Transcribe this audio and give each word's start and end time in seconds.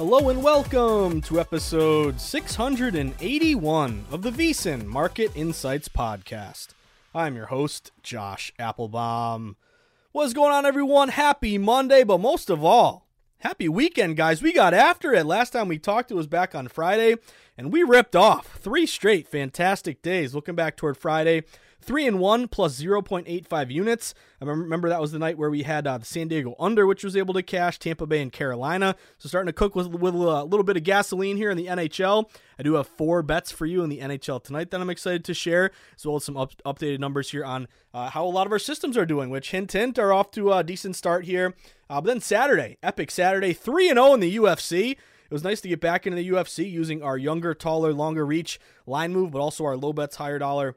Hello 0.00 0.30
and 0.30 0.42
welcome 0.42 1.20
to 1.20 1.38
episode 1.38 2.22
681 2.22 4.04
of 4.10 4.22
the 4.22 4.30
VSiN 4.30 4.86
Market 4.86 5.30
Insights 5.34 5.90
Podcast. 5.90 6.68
I'm 7.14 7.36
your 7.36 7.44
host, 7.44 7.92
Josh 8.02 8.50
Appelbaum. 8.58 9.56
What's 10.12 10.32
going 10.32 10.52
on, 10.52 10.64
everyone? 10.64 11.10
Happy 11.10 11.58
Monday, 11.58 12.02
but 12.02 12.16
most 12.16 12.48
of 12.48 12.64
all, 12.64 13.08
happy 13.40 13.68
weekend, 13.68 14.16
guys. 14.16 14.40
We 14.40 14.54
got 14.54 14.72
after 14.72 15.12
it. 15.12 15.26
Last 15.26 15.50
time 15.50 15.68
we 15.68 15.78
talked, 15.78 16.10
it 16.10 16.14
was 16.14 16.26
back 16.26 16.54
on 16.54 16.68
Friday, 16.68 17.16
and 17.58 17.70
we 17.70 17.82
ripped 17.82 18.16
off 18.16 18.56
three 18.56 18.86
straight 18.86 19.28
fantastic 19.28 20.00
days. 20.00 20.34
Looking 20.34 20.54
back 20.54 20.78
toward 20.78 20.96
Friday, 20.96 21.42
three 21.80 22.06
and 22.06 22.18
one 22.18 22.48
plus 22.48 22.80
0.85 22.80 23.70
units. 23.70 24.14
I 24.40 24.46
remember 24.46 24.88
that 24.88 25.00
was 25.00 25.12
the 25.12 25.18
night 25.18 25.36
where 25.36 25.50
we 25.50 25.64
had 25.64 25.86
uh, 25.86 25.98
the 25.98 26.04
San 26.04 26.28
Diego 26.28 26.54
under, 26.58 26.86
which 26.86 27.04
was 27.04 27.16
able 27.16 27.34
to 27.34 27.42
cash 27.42 27.78
Tampa 27.78 28.06
Bay 28.06 28.22
and 28.22 28.32
Carolina. 28.32 28.96
So 29.18 29.28
starting 29.28 29.48
to 29.48 29.52
cook 29.52 29.74
with, 29.74 29.88
with 29.88 30.14
a 30.14 30.44
little 30.44 30.64
bit 30.64 30.76
of 30.76 30.84
gasoline 30.84 31.36
here 31.36 31.50
in 31.50 31.56
the 31.56 31.66
NHL. 31.66 32.30
I 32.58 32.62
do 32.62 32.74
have 32.74 32.86
four 32.86 33.22
bets 33.22 33.50
for 33.50 33.66
you 33.66 33.82
in 33.82 33.90
the 33.90 34.00
NHL 34.00 34.42
tonight 34.42 34.70
that 34.70 34.80
I'm 34.80 34.90
excited 34.90 35.24
to 35.24 35.34
share, 35.34 35.70
as 35.96 36.06
well 36.06 36.16
as 36.16 36.24
some 36.24 36.36
up, 36.36 36.52
updated 36.64 37.00
numbers 37.00 37.30
here 37.30 37.44
on 37.44 37.68
uh, 37.92 38.10
how 38.10 38.24
a 38.24 38.28
lot 38.28 38.46
of 38.46 38.52
our 38.52 38.58
systems 38.58 38.96
are 38.96 39.06
doing, 39.06 39.30
which 39.30 39.50
hint 39.50 39.72
hint 39.72 39.98
are 39.98 40.12
off 40.12 40.30
to 40.32 40.52
a 40.52 40.64
decent 40.64 40.96
start 40.96 41.24
here. 41.24 41.54
Uh, 41.88 42.00
but 42.00 42.06
then 42.06 42.20
Saturday, 42.20 42.78
epic 42.82 43.10
Saturday, 43.10 43.52
three 43.52 43.88
and 43.88 43.96
zero 43.96 44.14
in 44.14 44.20
the 44.20 44.36
UFC. 44.36 44.92
It 44.92 45.34
was 45.34 45.44
nice 45.44 45.60
to 45.60 45.68
get 45.68 45.80
back 45.80 46.06
into 46.06 46.16
the 46.16 46.28
UFC 46.28 46.68
using 46.68 47.04
our 47.04 47.16
younger, 47.16 47.54
taller, 47.54 47.92
longer 47.92 48.26
reach 48.26 48.58
line 48.84 49.12
move, 49.12 49.30
but 49.30 49.38
also 49.38 49.64
our 49.64 49.76
low 49.76 49.92
bets, 49.92 50.16
higher 50.16 50.40
dollar 50.40 50.74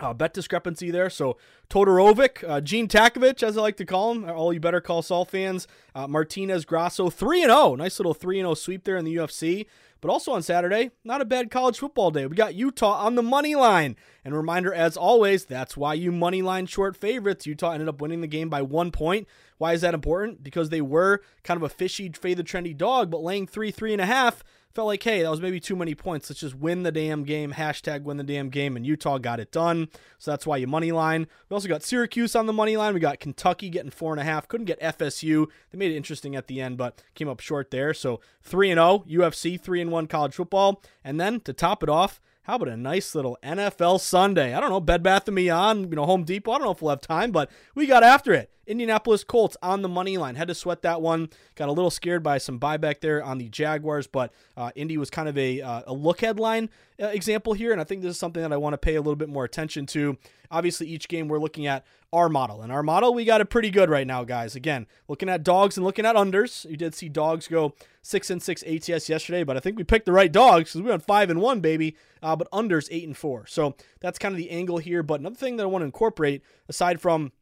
uh, 0.00 0.14
bet 0.14 0.34
discrepancy 0.34 0.90
there. 0.90 1.10
So 1.10 1.36
Todorovic, 1.70 2.48
uh, 2.48 2.60
Gene 2.60 2.88
Takavic, 2.88 3.42
as 3.42 3.56
I 3.56 3.60
like 3.60 3.76
to 3.76 3.84
call 3.84 4.12
him, 4.12 4.28
all 4.28 4.52
you 4.52 4.60
Better 4.60 4.80
Call 4.80 5.02
Saul 5.02 5.24
fans, 5.24 5.66
uh, 5.94 6.06
Martinez 6.06 6.64
Grasso, 6.64 7.10
3 7.10 7.42
and 7.42 7.50
0. 7.50 7.74
Nice 7.76 7.98
little 7.98 8.14
3 8.14 8.38
0 8.38 8.54
sweep 8.54 8.84
there 8.84 8.96
in 8.96 9.04
the 9.04 9.16
UFC. 9.16 9.66
But 10.00 10.10
also 10.10 10.30
on 10.32 10.42
Saturday, 10.42 10.92
not 11.02 11.20
a 11.20 11.24
bad 11.24 11.50
college 11.50 11.78
football 11.78 12.12
day. 12.12 12.24
We 12.26 12.36
got 12.36 12.54
Utah 12.54 13.04
on 13.04 13.16
the 13.16 13.22
money 13.22 13.56
line. 13.56 13.96
And 14.24 14.36
reminder, 14.36 14.72
as 14.72 14.96
always, 14.96 15.44
that's 15.44 15.76
why 15.76 15.94
you 15.94 16.12
money 16.12 16.40
line 16.40 16.66
short 16.66 16.96
favorites. 16.96 17.46
Utah 17.46 17.72
ended 17.72 17.88
up 17.88 18.00
winning 18.00 18.20
the 18.20 18.28
game 18.28 18.48
by 18.48 18.62
one 18.62 18.92
point. 18.92 19.26
Why 19.56 19.72
is 19.72 19.80
that 19.80 19.94
important? 19.94 20.44
Because 20.44 20.68
they 20.68 20.80
were 20.80 21.20
kind 21.42 21.56
of 21.56 21.64
a 21.64 21.68
fishy, 21.68 22.10
fade 22.10 22.36
the 22.36 22.44
trendy 22.44 22.76
dog, 22.76 23.10
but 23.10 23.22
laying 23.22 23.48
three, 23.48 23.72
three 23.72 23.92
and 23.92 24.00
a 24.00 24.06
half 24.06 24.44
felt 24.78 24.86
like, 24.86 25.02
hey, 25.02 25.22
that 25.22 25.30
was 25.30 25.40
maybe 25.40 25.58
too 25.58 25.74
many 25.74 25.92
points. 25.92 26.30
Let's 26.30 26.38
just 26.38 26.54
win 26.54 26.84
the 26.84 26.92
damn 26.92 27.24
game. 27.24 27.54
Hashtag 27.54 28.04
win 28.04 28.16
the 28.16 28.22
damn 28.22 28.48
game. 28.48 28.76
And 28.76 28.86
Utah 28.86 29.18
got 29.18 29.40
it 29.40 29.50
done. 29.50 29.88
So 30.18 30.30
that's 30.30 30.46
why 30.46 30.56
you 30.56 30.68
money 30.68 30.92
line. 30.92 31.26
We 31.48 31.54
also 31.54 31.66
got 31.66 31.82
Syracuse 31.82 32.36
on 32.36 32.46
the 32.46 32.52
money 32.52 32.76
line. 32.76 32.94
We 32.94 33.00
got 33.00 33.18
Kentucky 33.18 33.70
getting 33.70 33.90
four 33.90 34.12
and 34.12 34.20
a 34.20 34.22
half. 34.24 34.46
Couldn't 34.46 34.66
get 34.66 34.80
FSU. 34.80 35.48
They 35.72 35.78
made 35.78 35.90
it 35.90 35.96
interesting 35.96 36.36
at 36.36 36.46
the 36.46 36.60
end, 36.60 36.78
but 36.78 37.02
came 37.16 37.28
up 37.28 37.40
short 37.40 37.72
there. 37.72 37.92
So 37.92 38.20
three 38.40 38.70
and 38.70 38.78
oh, 38.78 39.04
zero 39.08 39.28
UFC, 39.28 39.60
three 39.60 39.80
and 39.80 39.90
one 39.90 40.06
college 40.06 40.36
football, 40.36 40.80
and 41.02 41.20
then 41.20 41.40
to 41.40 41.52
top 41.52 41.82
it 41.82 41.88
off. 41.88 42.20
How 42.48 42.56
about 42.56 42.68
a 42.68 42.78
nice 42.78 43.14
little 43.14 43.36
NFL 43.42 44.00
Sunday? 44.00 44.54
I 44.54 44.60
don't 44.60 44.70
know, 44.70 44.80
Bed 44.80 45.02
Bath 45.02 45.26
& 45.26 45.34
Beyond, 45.34 45.90
you 45.90 45.96
know, 45.96 46.06
Home 46.06 46.24
Depot. 46.24 46.52
I 46.52 46.54
don't 46.54 46.64
know 46.64 46.70
if 46.70 46.80
we'll 46.80 46.88
have 46.88 47.02
time, 47.02 47.30
but 47.30 47.50
we 47.74 47.86
got 47.86 48.02
after 48.02 48.32
it. 48.32 48.50
Indianapolis 48.66 49.22
Colts 49.22 49.54
on 49.62 49.82
the 49.82 49.88
money 49.88 50.16
line. 50.16 50.34
Had 50.34 50.48
to 50.48 50.54
sweat 50.54 50.80
that 50.80 51.02
one. 51.02 51.28
Got 51.56 51.68
a 51.68 51.72
little 51.72 51.90
scared 51.90 52.22
by 52.22 52.38
some 52.38 52.58
buyback 52.58 53.00
there 53.00 53.22
on 53.22 53.36
the 53.36 53.50
Jaguars, 53.50 54.06
but 54.06 54.32
uh, 54.56 54.70
Indy 54.74 54.96
was 54.96 55.10
kind 55.10 55.28
of 55.28 55.36
a, 55.36 55.60
uh, 55.60 55.82
a 55.88 55.92
look 55.92 56.22
ahead 56.22 56.40
line 56.40 56.70
uh, 57.02 57.08
example 57.08 57.52
here, 57.52 57.70
and 57.70 57.82
I 57.82 57.84
think 57.84 58.00
this 58.00 58.12
is 58.12 58.18
something 58.18 58.42
that 58.42 58.52
I 58.52 58.56
want 58.56 58.72
to 58.72 58.78
pay 58.78 58.94
a 58.94 59.00
little 59.02 59.16
bit 59.16 59.28
more 59.28 59.44
attention 59.44 59.84
to. 59.86 60.16
Obviously, 60.50 60.86
each 60.86 61.08
game 61.08 61.28
we're 61.28 61.38
looking 61.38 61.66
at 61.66 61.84
our 62.12 62.28
model, 62.28 62.62
and 62.62 62.72
our 62.72 62.82
model 62.82 63.12
we 63.12 63.24
got 63.24 63.40
it 63.40 63.50
pretty 63.50 63.70
good 63.70 63.90
right 63.90 64.06
now, 64.06 64.24
guys. 64.24 64.54
Again, 64.56 64.86
looking 65.08 65.28
at 65.28 65.42
dogs 65.42 65.76
and 65.76 65.84
looking 65.84 66.06
at 66.06 66.16
unders. 66.16 66.68
You 66.68 66.76
did 66.76 66.94
see 66.94 67.08
dogs 67.08 67.48
go 67.48 67.74
six 68.02 68.30
and 68.30 68.42
six 68.42 68.62
ATS 68.62 69.08
yesterday, 69.08 69.44
but 69.44 69.56
I 69.56 69.60
think 69.60 69.76
we 69.76 69.84
picked 69.84 70.06
the 70.06 70.12
right 70.12 70.32
dogs 70.32 70.70
because 70.70 70.82
we 70.82 70.90
went 70.90 71.04
five 71.04 71.30
and 71.30 71.40
one, 71.40 71.60
baby. 71.60 71.96
Uh, 72.22 72.34
but 72.34 72.50
unders 72.50 72.88
eight 72.90 73.06
and 73.06 73.16
four, 73.16 73.46
so 73.46 73.74
that's 74.00 74.18
kind 74.18 74.32
of 74.32 74.36
the 74.38 74.50
angle 74.50 74.78
here. 74.78 75.02
But 75.02 75.20
another 75.20 75.36
thing 75.36 75.56
that 75.56 75.64
I 75.64 75.66
want 75.66 75.82
to 75.82 75.86
incorporate 75.86 76.42
aside 76.68 77.00
from 77.00 77.32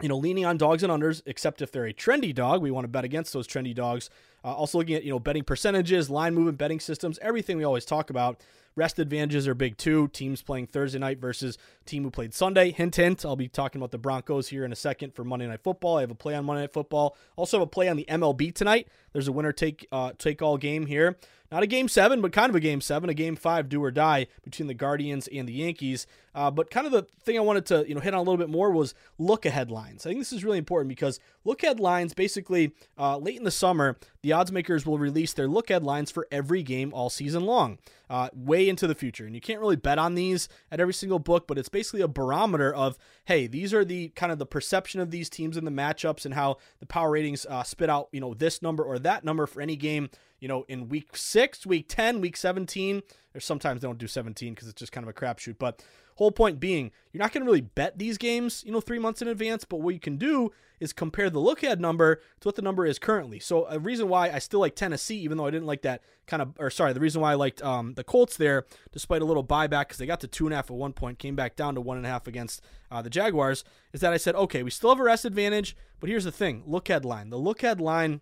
you 0.00 0.08
know, 0.08 0.16
leaning 0.16 0.44
on 0.44 0.56
dogs 0.56 0.82
and 0.82 0.92
unders, 0.92 1.22
except 1.26 1.60
if 1.60 1.72
they're 1.72 1.86
a 1.86 1.92
trendy 1.92 2.34
dog. 2.34 2.62
We 2.62 2.70
want 2.70 2.84
to 2.84 2.88
bet 2.88 3.04
against 3.04 3.32
those 3.32 3.48
trendy 3.48 3.74
dogs. 3.74 4.10
Uh, 4.44 4.52
also 4.52 4.78
looking 4.78 4.94
at, 4.94 5.02
you 5.02 5.10
know, 5.10 5.18
betting 5.18 5.42
percentages, 5.42 6.08
line 6.08 6.34
movement, 6.34 6.58
betting 6.58 6.78
systems, 6.78 7.18
everything 7.20 7.56
we 7.56 7.64
always 7.64 7.84
talk 7.84 8.08
about. 8.08 8.40
Rest 8.76 8.98
advantages 8.98 9.48
are 9.48 9.54
big 9.54 9.76
too. 9.76 10.08
Teams 10.08 10.42
playing 10.42 10.66
Thursday 10.66 10.98
night 10.98 11.18
versus 11.18 11.58
team 11.84 12.04
who 12.04 12.10
played 12.10 12.32
Sunday. 12.34 12.70
Hint, 12.70 12.96
hint. 12.96 13.24
I'll 13.24 13.36
be 13.36 13.48
talking 13.48 13.80
about 13.80 13.90
the 13.90 13.98
Broncos 13.98 14.48
here 14.48 14.64
in 14.64 14.72
a 14.72 14.76
second 14.76 15.14
for 15.14 15.24
Monday 15.24 15.46
Night 15.46 15.62
Football. 15.62 15.98
I 15.98 16.02
have 16.02 16.10
a 16.10 16.14
play 16.14 16.34
on 16.34 16.44
Monday 16.44 16.62
Night 16.62 16.72
Football. 16.72 17.16
Also 17.36 17.58
have 17.58 17.66
a 17.66 17.70
play 17.70 17.88
on 17.88 17.96
the 17.96 18.06
MLB 18.08 18.54
tonight. 18.54 18.88
There's 19.12 19.28
a 19.28 19.32
winner 19.32 19.52
take 19.52 19.86
uh, 19.90 20.12
take 20.18 20.42
all 20.42 20.56
game 20.56 20.86
here. 20.86 21.16
Not 21.50 21.62
a 21.62 21.66
game 21.66 21.88
seven, 21.88 22.20
but 22.20 22.32
kind 22.32 22.50
of 22.50 22.56
a 22.56 22.60
game 22.60 22.80
seven, 22.80 23.08
a 23.08 23.14
game 23.14 23.36
five 23.36 23.68
do 23.68 23.82
or 23.82 23.90
die 23.90 24.26
between 24.42 24.66
the 24.66 24.74
Guardians 24.74 25.28
and 25.28 25.48
the 25.48 25.52
Yankees. 25.52 26.06
Uh, 26.34 26.50
but 26.50 26.70
kind 26.70 26.86
of 26.86 26.92
the 26.92 27.06
thing 27.22 27.36
I 27.36 27.40
wanted 27.40 27.66
to 27.66 27.84
you 27.88 27.94
know 27.94 28.00
hit 28.00 28.14
on 28.14 28.20
a 28.20 28.22
little 28.22 28.36
bit 28.36 28.50
more 28.50 28.70
was 28.70 28.94
look 29.18 29.46
ahead 29.46 29.70
lines. 29.70 30.06
I 30.06 30.10
think 30.10 30.20
this 30.20 30.32
is 30.32 30.44
really 30.44 30.58
important 30.58 30.88
because 30.88 31.18
look 31.44 31.62
ahead 31.62 31.80
lines 31.80 32.14
basically 32.14 32.72
uh, 32.98 33.16
late 33.16 33.36
in 33.36 33.44
the 33.44 33.50
summer, 33.50 33.96
the 34.22 34.32
odds 34.32 34.52
makers 34.52 34.84
will 34.84 34.98
release 34.98 35.32
their 35.32 35.48
look 35.48 35.70
ahead 35.70 35.82
lines 35.82 36.10
for 36.10 36.28
every 36.30 36.62
game 36.62 36.92
all 36.92 37.10
season 37.10 37.44
long, 37.44 37.78
uh, 38.10 38.28
way 38.34 38.68
into 38.68 38.86
the 38.86 38.94
future. 38.94 39.24
And 39.24 39.34
you 39.34 39.40
can't 39.40 39.60
really 39.60 39.76
bet 39.76 39.98
on 39.98 40.14
these 40.14 40.48
at 40.70 40.80
every 40.80 40.94
single 40.94 41.18
book, 41.18 41.46
but 41.48 41.58
it's 41.58 41.68
basically 41.68 42.02
a 42.02 42.08
barometer 42.08 42.72
of 42.74 42.98
hey, 43.24 43.46
these 43.46 43.72
are 43.74 43.84
the 43.84 44.10
kind 44.10 44.30
of 44.30 44.38
the 44.38 44.46
perception 44.46 45.00
of 45.00 45.10
these 45.10 45.30
teams 45.30 45.56
and 45.56 45.66
the 45.66 45.70
matchups 45.72 46.24
and 46.24 46.34
how 46.34 46.58
the 46.78 46.86
power 46.86 47.10
ratings 47.10 47.46
uh, 47.46 47.62
spit 47.62 47.90
out 47.90 48.08
you 48.12 48.20
know 48.20 48.34
this 48.34 48.62
number 48.62 48.84
or 48.84 48.98
that 48.98 49.24
number 49.24 49.46
for 49.46 49.60
any 49.60 49.76
game 49.76 50.10
you 50.40 50.48
know, 50.48 50.64
in 50.68 50.88
week 50.88 51.16
six, 51.16 51.66
week 51.66 51.86
10, 51.88 52.20
week 52.20 52.36
17, 52.36 53.02
or 53.34 53.40
sometimes 53.40 53.80
they 53.80 53.88
don't 53.88 53.98
do 53.98 54.06
17 54.06 54.54
because 54.54 54.68
it's 54.68 54.78
just 54.78 54.92
kind 54.92 55.04
of 55.04 55.08
a 55.08 55.12
crapshoot. 55.12 55.56
But 55.58 55.82
whole 56.16 56.32
point 56.32 56.58
being, 56.58 56.90
you're 57.12 57.20
not 57.20 57.32
going 57.32 57.42
to 57.42 57.46
really 57.46 57.60
bet 57.60 57.98
these 57.98 58.18
games, 58.18 58.64
you 58.66 58.72
know, 58.72 58.80
three 58.80 58.98
months 58.98 59.22
in 59.22 59.28
advance. 59.28 59.64
But 59.64 59.80
what 59.80 59.94
you 59.94 60.00
can 60.00 60.16
do 60.16 60.50
is 60.80 60.92
compare 60.92 61.30
the 61.30 61.38
look 61.38 61.62
ahead 61.62 61.80
number 61.80 62.16
to 62.40 62.48
what 62.48 62.56
the 62.56 62.62
number 62.62 62.86
is 62.86 62.98
currently. 62.98 63.38
So 63.38 63.66
a 63.66 63.78
reason 63.78 64.08
why 64.08 64.30
I 64.30 64.38
still 64.38 64.60
like 64.60 64.76
Tennessee, 64.76 65.18
even 65.18 65.38
though 65.38 65.46
I 65.46 65.50
didn't 65.50 65.66
like 65.66 65.82
that 65.82 66.02
kind 66.26 66.42
of, 66.42 66.54
or 66.58 66.70
sorry, 66.70 66.92
the 66.92 67.00
reason 67.00 67.20
why 67.20 67.32
I 67.32 67.34
liked 67.34 67.62
um, 67.62 67.94
the 67.94 68.04
Colts 68.04 68.36
there, 68.36 68.66
despite 68.92 69.22
a 69.22 69.24
little 69.24 69.44
buyback 69.44 69.86
because 69.86 69.98
they 69.98 70.06
got 70.06 70.20
to 70.20 70.28
two 70.28 70.46
and 70.46 70.52
a 70.52 70.56
half 70.56 70.70
at 70.70 70.76
one 70.76 70.92
point, 70.92 71.18
came 71.18 71.36
back 71.36 71.56
down 71.56 71.74
to 71.74 71.80
one 71.80 71.96
and 71.96 72.06
a 72.06 72.08
half 72.08 72.26
against 72.26 72.62
uh, 72.90 73.02
the 73.02 73.10
Jaguars, 73.10 73.64
is 73.92 74.00
that 74.00 74.12
I 74.12 74.16
said, 74.16 74.34
okay, 74.34 74.62
we 74.62 74.70
still 74.70 74.90
have 74.90 75.00
a 75.00 75.04
rest 75.04 75.24
advantage, 75.24 75.76
but 76.00 76.08
here's 76.08 76.24
the 76.24 76.32
thing: 76.32 76.62
look 76.66 76.88
ahead 76.88 77.04
line. 77.04 77.30
The 77.30 77.38
look 77.38 77.62
ahead 77.62 77.80
line 77.80 78.20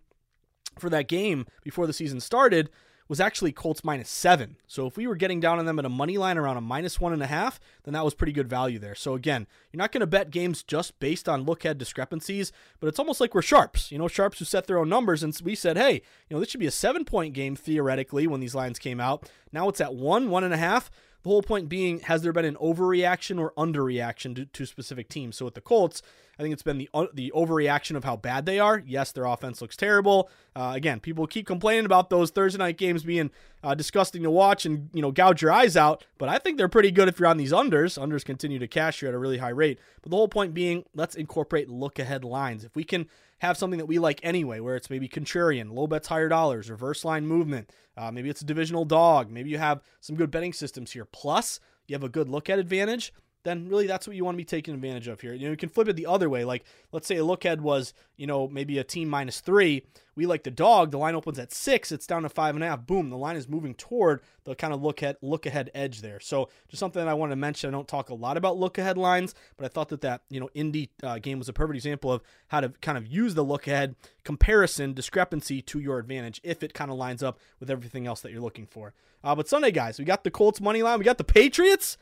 for 0.78 0.90
that 0.90 1.08
game 1.08 1.46
before 1.62 1.87
the 1.87 1.93
season 1.93 2.20
started 2.20 2.70
was 3.08 3.20
actually 3.20 3.52
Colts 3.52 3.84
minus 3.84 4.08
seven. 4.08 4.56
So 4.67 4.87
if 4.87 4.96
we 4.96 5.06
were 5.06 5.14
getting 5.14 5.40
down 5.40 5.58
on 5.58 5.67
them 5.67 5.78
at 5.78 5.84
a 5.84 5.88
money 5.88 6.19
line 6.19 6.38
around 6.38 6.56
a 6.56 6.61
minus 6.61 7.00
one 7.00 7.12
and 7.12 7.23
a 7.23 7.26
half, 7.26 7.61
then 7.84 7.94
that 7.94 8.05
was 8.05 8.14
pretty 8.14 8.32
good 8.32 8.49
value 8.49 8.78
there. 8.78 8.94
So 8.94 9.14
again, 9.14 9.46
you're 9.70 9.78
not 9.78 9.93
going 9.93 10.00
to 10.00 10.06
bet 10.06 10.31
games 10.31 10.62
just 10.62 10.99
based 10.99 11.28
on 11.28 11.44
look 11.44 11.64
ahead 11.64 11.78
discrepancies, 11.78 12.52
but 12.81 12.88
it's 12.88 12.99
almost 12.99 13.20
like 13.20 13.34
we're 13.34 13.43
sharps. 13.43 13.93
You 13.93 13.99
know, 13.99 14.08
sharps 14.08 14.38
who 14.38 14.44
set 14.44 14.67
their 14.67 14.78
own 14.78 14.88
numbers, 14.88 15.23
and 15.23 15.38
we 15.44 15.55
said, 15.55 15.76
hey, 15.76 16.02
you 16.28 16.34
know, 16.34 16.40
this 16.40 16.50
should 16.50 16.61
be 16.61 16.67
a 16.67 16.73
seven 16.73 17.05
point 17.05 17.34
game 17.34 17.55
theoretically 17.55 18.26
when 18.26 18.40
these 18.40 18.55
lines 18.55 18.78
came 18.78 19.00
out. 19.00 19.31
Now 19.52 19.69
it's 19.69 19.81
at 19.81 19.94
one, 19.94 20.28
one 20.28 20.44
and 20.44 20.55
a 20.55 20.58
half. 20.58 20.90
Whole 21.26 21.43
point 21.43 21.69
being, 21.69 22.00
has 22.00 22.23
there 22.23 22.32
been 22.32 22.44
an 22.44 22.56
overreaction 22.56 23.38
or 23.38 23.52
underreaction 23.52 24.34
to, 24.37 24.46
to 24.46 24.64
specific 24.64 25.08
teams? 25.08 25.37
So 25.37 25.44
with 25.44 25.55
the 25.55 25.61
Colts, 25.61 26.02
I 26.38 26.43
think 26.43 26.52
it's 26.52 26.62
been 26.62 26.78
the 26.78 26.88
uh, 26.93 27.06
the 27.14 27.32
overreaction 27.34 27.96
of 27.96 28.05
how 28.05 28.17
bad 28.17 28.44
they 28.46 28.58
are. 28.58 28.82
Yes, 28.87 29.11
their 29.12 29.25
offense 29.25 29.62
looks 29.62 29.76
terrible. 29.76 30.28
Uh, 30.55 30.73
again, 30.75 31.00
people 31.00 31.26
keep 31.26 31.46
complaining 31.46 31.87
about 31.87 32.11
those 32.11 32.31
Thursday 32.31 32.58
night 32.58 32.76
games 32.76 33.05
being 33.05 33.31
uh, 33.64 33.75
disgusting 33.75 34.23
to 34.23 34.31
watch 34.31 34.67
and 34.67 34.90
you 34.93 35.00
know 35.00 35.11
gouge 35.11 35.40
your 35.40 35.50
eyes 35.50 35.76
out. 35.76 36.05
But 36.19 36.28
I 36.28 36.38
think 36.38 36.58
they're 36.58 36.69
pretty 36.69 36.90
good 36.90 37.08
if 37.08 37.19
you're 37.19 37.28
on 37.28 37.38
these 37.38 37.52
unders. 37.52 37.99
Unders 37.99 38.25
continue 38.25 38.58
to 38.58 38.69
cash 38.69 39.00
you 39.00 39.08
at 39.08 39.14
a 39.14 39.19
really 39.19 39.38
high 39.38 39.49
rate. 39.49 39.78
But 40.02 40.11
the 40.11 40.17
whole 40.17 40.28
point 40.28 40.52
being, 40.52 40.84
let's 40.94 41.14
incorporate 41.14 41.70
look 41.70 41.99
ahead 41.99 42.23
lines. 42.23 42.64
If 42.64 42.76
we 42.76 42.84
can 42.84 43.08
have 43.38 43.56
something 43.56 43.78
that 43.78 43.86
we 43.86 43.98
like 43.98 44.20
anyway, 44.22 44.60
where 44.60 44.76
it's 44.76 44.90
maybe 44.90 45.08
contrarian, 45.08 45.72
low 45.72 45.86
bets, 45.86 46.08
higher 46.08 46.28
dollars, 46.28 46.70
reverse 46.70 47.04
line 47.04 47.26
movement. 47.26 47.70
Uh, 47.96 48.10
maybe 48.10 48.30
it's 48.30 48.42
a 48.42 48.46
divisional 48.46 48.84
dog. 48.84 49.30
Maybe 49.30 49.50
you 49.50 49.58
have 49.58 49.82
some 50.00 50.16
good 50.16 50.30
betting 50.30 50.52
systems 50.52 50.92
here. 50.92 51.04
Plus, 51.04 51.60
you 51.86 51.94
have 51.94 52.04
a 52.04 52.08
good 52.08 52.28
look 52.28 52.48
at 52.50 52.58
advantage 52.58 53.12
then 53.46 53.69
really 53.69 53.87
that's 53.87 54.08
what 54.08 54.16
you 54.16 54.25
want 54.25 54.34
to 54.34 54.38
be 54.38 54.44
taking 54.44 54.75
advantage 54.75 55.06
of 55.06 55.20
here. 55.20 55.32
You 55.32 55.44
know, 55.46 55.52
you 55.52 55.56
can 55.56 55.69
flip 55.69 55.88
it 55.88 55.94
the 55.94 56.06
other 56.06 56.28
way. 56.28 56.44
Like, 56.44 56.64
let's 56.90 57.06
say 57.06 57.16
a 57.16 57.25
look 57.25 57.44
ahead 57.44 57.60
was, 57.60 57.94
you 58.16 58.26
know, 58.26 58.48
maybe 58.48 58.78
a 58.78 58.84
team 58.84 59.08
minus 59.08 59.38
three. 59.40 59.87
We 60.16 60.26
like 60.26 60.43
the 60.43 60.50
dog. 60.50 60.90
The 60.90 60.98
line 60.98 61.14
opens 61.14 61.38
at 61.38 61.52
six. 61.52 61.93
It's 61.93 62.08
down 62.08 62.22
to 62.22 62.28
five 62.28 62.56
and 62.56 62.64
a 62.64 62.66
half. 62.66 62.87
Boom. 62.87 63.08
The 63.08 63.16
line 63.16 63.37
is 63.37 63.48
moving 63.48 63.75
toward 63.75 64.22
the 64.44 64.56
kind 64.56 64.75
of 64.75 64.82
look 64.82 65.02
at 65.02 65.22
look 65.22 65.46
ahead 65.46 65.70
edge 65.75 66.00
there. 66.00 66.19
So 66.19 66.48
just 66.69 66.81
something 66.81 67.00
that 67.04 67.08
I 67.08 67.14
want 67.14 67.31
to 67.31 67.37
mention. 67.37 67.69
I 67.69 67.72
don't 67.72 67.87
talk 67.87 68.08
a 68.08 68.14
lot 68.14 68.37
about 68.37 68.56
look 68.56 68.78
ahead 68.78 68.98
lines, 68.98 69.34
but 69.56 69.64
I 69.64 69.69
thought 69.69 69.90
that 69.90 70.00
that 70.00 70.22
you 70.28 70.40
know 70.40 70.50
Indy 70.54 70.90
uh, 71.04 71.19
game 71.19 71.38
was 71.38 71.49
a 71.49 71.52
perfect 71.52 71.76
example 71.76 72.10
of 72.10 72.22
how 72.49 72.60
to 72.60 72.70
kind 72.81 72.99
of 72.99 73.06
use 73.06 73.34
the 73.34 73.44
look 73.44 73.69
ahead 73.69 73.94
comparison 74.25 74.92
discrepancy 74.92 75.62
to 75.62 75.78
your 75.78 75.99
advantage 75.99 76.40
if 76.42 76.64
it 76.64 76.75
kind 76.75 76.90
of 76.90 76.96
lines 76.96 77.22
up 77.22 77.38
with 77.60 77.70
everything 77.70 78.08
else 78.08 78.22
that 78.22 78.32
you're 78.32 78.40
looking 78.40 78.66
for. 78.66 78.92
Uh, 79.22 79.37
but 79.37 79.49
Sunday, 79.49 79.70
guys, 79.70 79.99
we 80.00 80.04
got 80.04 80.25
the 80.25 80.31
Colts 80.32 80.60
money 80.60 80.82
line. 80.82 80.99
We 80.99 81.04
got 81.04 81.19
the 81.19 81.25
Patriots. 81.25 81.96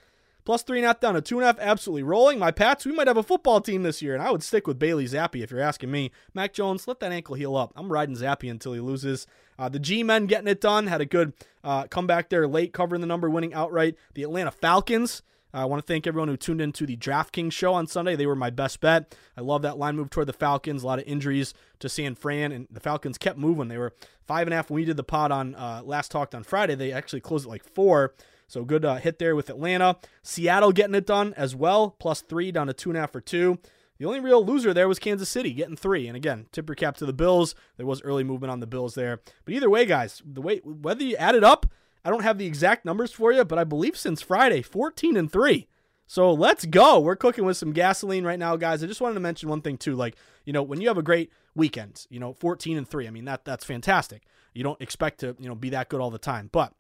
Plus 0.44 0.62
three 0.62 0.79
and 0.79 0.85
a 0.85 0.88
half 0.88 1.00
down 1.00 1.14
to 1.14 1.23
two 1.23 1.37
and 1.37 1.44
a 1.44 1.46
half, 1.46 1.58
absolutely 1.58 2.02
rolling. 2.02 2.38
My 2.38 2.50
Pats, 2.50 2.85
we 2.85 2.93
might 2.93 3.06
have 3.06 3.17
a 3.17 3.23
football 3.23 3.61
team 3.61 3.82
this 3.82 4.02
year, 4.02 4.14
and 4.14 4.23
I 4.23 4.31
would 4.31 4.43
stick 4.43 4.67
with 4.67 4.79
Bailey 4.79 5.06
Zappe 5.06 5.43
if 5.43 5.50
you're 5.50 5.61
asking 5.61 5.91
me. 5.91 6.11
Mac 6.35 6.52
Jones, 6.52 6.87
let 6.87 7.00
that 7.00 7.12
ankle 7.12 7.35
heal 7.35 7.56
up. 7.56 7.73
I'm 7.76 7.91
riding 7.91 8.17
Zappe 8.17 8.50
until 8.50 8.75
he 8.75 8.81
loses. 8.81 9.26
Uh, 9.58 9.69
the 9.69 9.79
G 9.79 10.02
men 10.02 10.26
getting 10.26 10.49
it 10.49 10.61
done, 10.61 10.87
had 10.87 11.00
a 11.00 11.06
good 11.06 11.32
uh, 11.62 11.87
comeback 11.87 12.29
there 12.29 12.46
late, 12.46 12.73
covering 12.73 13.00
the 13.00 13.06
number, 13.06 13.31
winning 13.31 13.55
outright. 13.55 13.96
The 14.14 14.23
Atlanta 14.23 14.50
Falcons. 14.50 15.23
Uh, 15.55 15.58
I 15.58 15.64
want 15.67 15.81
to 15.81 15.87
thank 15.87 16.06
everyone 16.06 16.29
who 16.29 16.37
tuned 16.37 16.61
into 16.61 16.85
the 16.85 16.97
DraftKings 16.97 17.52
show 17.52 17.75
on 17.75 17.87
Sunday. 17.87 18.17
They 18.17 18.26
were 18.26 18.35
my 18.35 18.50
best 18.50 18.81
bet. 18.81 19.17
I 19.37 19.40
love 19.40 19.62
that 19.62 19.79
line 19.79 19.94
move 19.94 20.11
toward 20.11 20.26
the 20.26 20.32
Falcons. 20.32 20.82
A 20.82 20.87
lot 20.87 20.99
of 20.99 21.06
injuries 21.06 21.55
to 21.79 21.88
San 21.88 22.17
Fran, 22.17 22.50
and 22.50 22.67
the 22.70 22.81
Falcons 22.81 23.19
kept 23.19 23.38
moving. 23.38 23.69
They 23.69 23.79
were 23.79 23.94
five 24.26 24.49
and 24.49 24.52
a 24.52 24.56
half 24.56 24.69
when 24.69 24.76
we 24.76 24.85
did 24.85 24.97
the 24.97 25.05
pod 25.05 25.31
on 25.31 25.55
uh, 25.55 25.82
last 25.85 26.11
talked 26.11 26.35
on 26.35 26.43
Friday. 26.43 26.75
They 26.75 26.93
actually 26.93 27.20
closed 27.20 27.47
at 27.47 27.50
like 27.50 27.64
four. 27.64 28.14
So 28.46 28.64
good 28.64 28.85
uh, 28.85 28.96
hit 28.96 29.19
there 29.19 29.37
with 29.37 29.50
Atlanta. 29.50 29.96
Seattle 30.23 30.73
getting 30.73 30.94
it 30.94 31.06
done 31.06 31.35
as 31.37 31.55
well, 31.55 31.91
plus 31.99 32.20
three 32.20 32.52
down 32.52 32.67
to 32.67 32.73
two 32.73 32.91
and 32.91 32.96
a 32.96 33.00
half 33.00 33.12
for 33.12 33.20
two. 33.20 33.58
The 33.99 34.06
only 34.06 34.20
real 34.20 34.44
loser 34.44 34.75
there 34.75 34.88
was 34.88 34.99
Kansas 34.99 35.29
City 35.29 35.52
getting 35.52 35.76
three. 35.76 36.08
And 36.08 36.17
again, 36.17 36.46
tip 36.52 36.69
your 36.69 36.76
cap 36.76 36.96
to 36.96 37.06
the 37.06 37.12
Bills. 37.12 37.55
There 37.76 37.87
was 37.87 38.02
early 38.02 38.25
movement 38.25 38.50
on 38.50 38.61
the 38.61 38.67
Bills 38.67 38.94
there. 38.94 39.20
But 39.44 39.55
either 39.55 39.70
way, 39.70 39.87
guys, 39.87 40.20
the 40.25 40.43
way 40.43 40.58
whether 40.58 41.05
you 41.05 41.17
add 41.17 41.35
it 41.35 41.44
up, 41.44 41.67
I 42.05 42.11
don't 42.11 42.23
have 42.23 42.38
the 42.38 42.46
exact 42.46 42.85
numbers 42.85 43.12
for 43.12 43.32
you, 43.32 43.44
but 43.44 43.58
I 43.58 43.64
believe 43.64 43.96
since 43.96 44.20
Friday, 44.20 44.62
14 44.62 45.17
and 45.17 45.31
3. 45.31 45.67
So 46.06 46.32
let's 46.32 46.67
go. 46.67 47.00
We're 47.00 47.17
cooking 47.17 47.44
with 47.44 47.56
some 47.56 47.73
gasoline 47.73 48.25
right 48.25 48.38
now, 48.38 48.56
guys. 48.56 48.82
I 48.82 48.87
just 48.87 49.00
wanted 49.00 49.14
to 49.14 49.20
mention 49.20 49.49
one 49.49 49.62
thing 49.62 49.79
too. 49.79 49.94
Like, 49.94 50.17
you 50.44 50.52
know, 50.52 50.62
when 50.62 50.81
you 50.81 50.88
have 50.88 50.99
a 50.99 51.02
great 51.02 51.31
weekend, 51.55 52.06
you 52.11 52.20
know, 52.20 52.35
14 52.35 52.76
and 52.76 52.87
3, 52.87 53.06
I 53.06 53.11
mean 53.11 53.25
that 53.25 53.44
that's 53.44 53.64
fantastic. 53.64 54.25
You 54.52 54.62
don't 54.62 54.81
expect 54.82 55.20
to, 55.20 55.35
you 55.38 55.49
know, 55.49 55.55
be 55.55 55.70
that 55.70 55.88
good 55.88 56.00
all 56.00 56.11
the 56.11 56.19
time. 56.19 56.50
But 56.52 56.75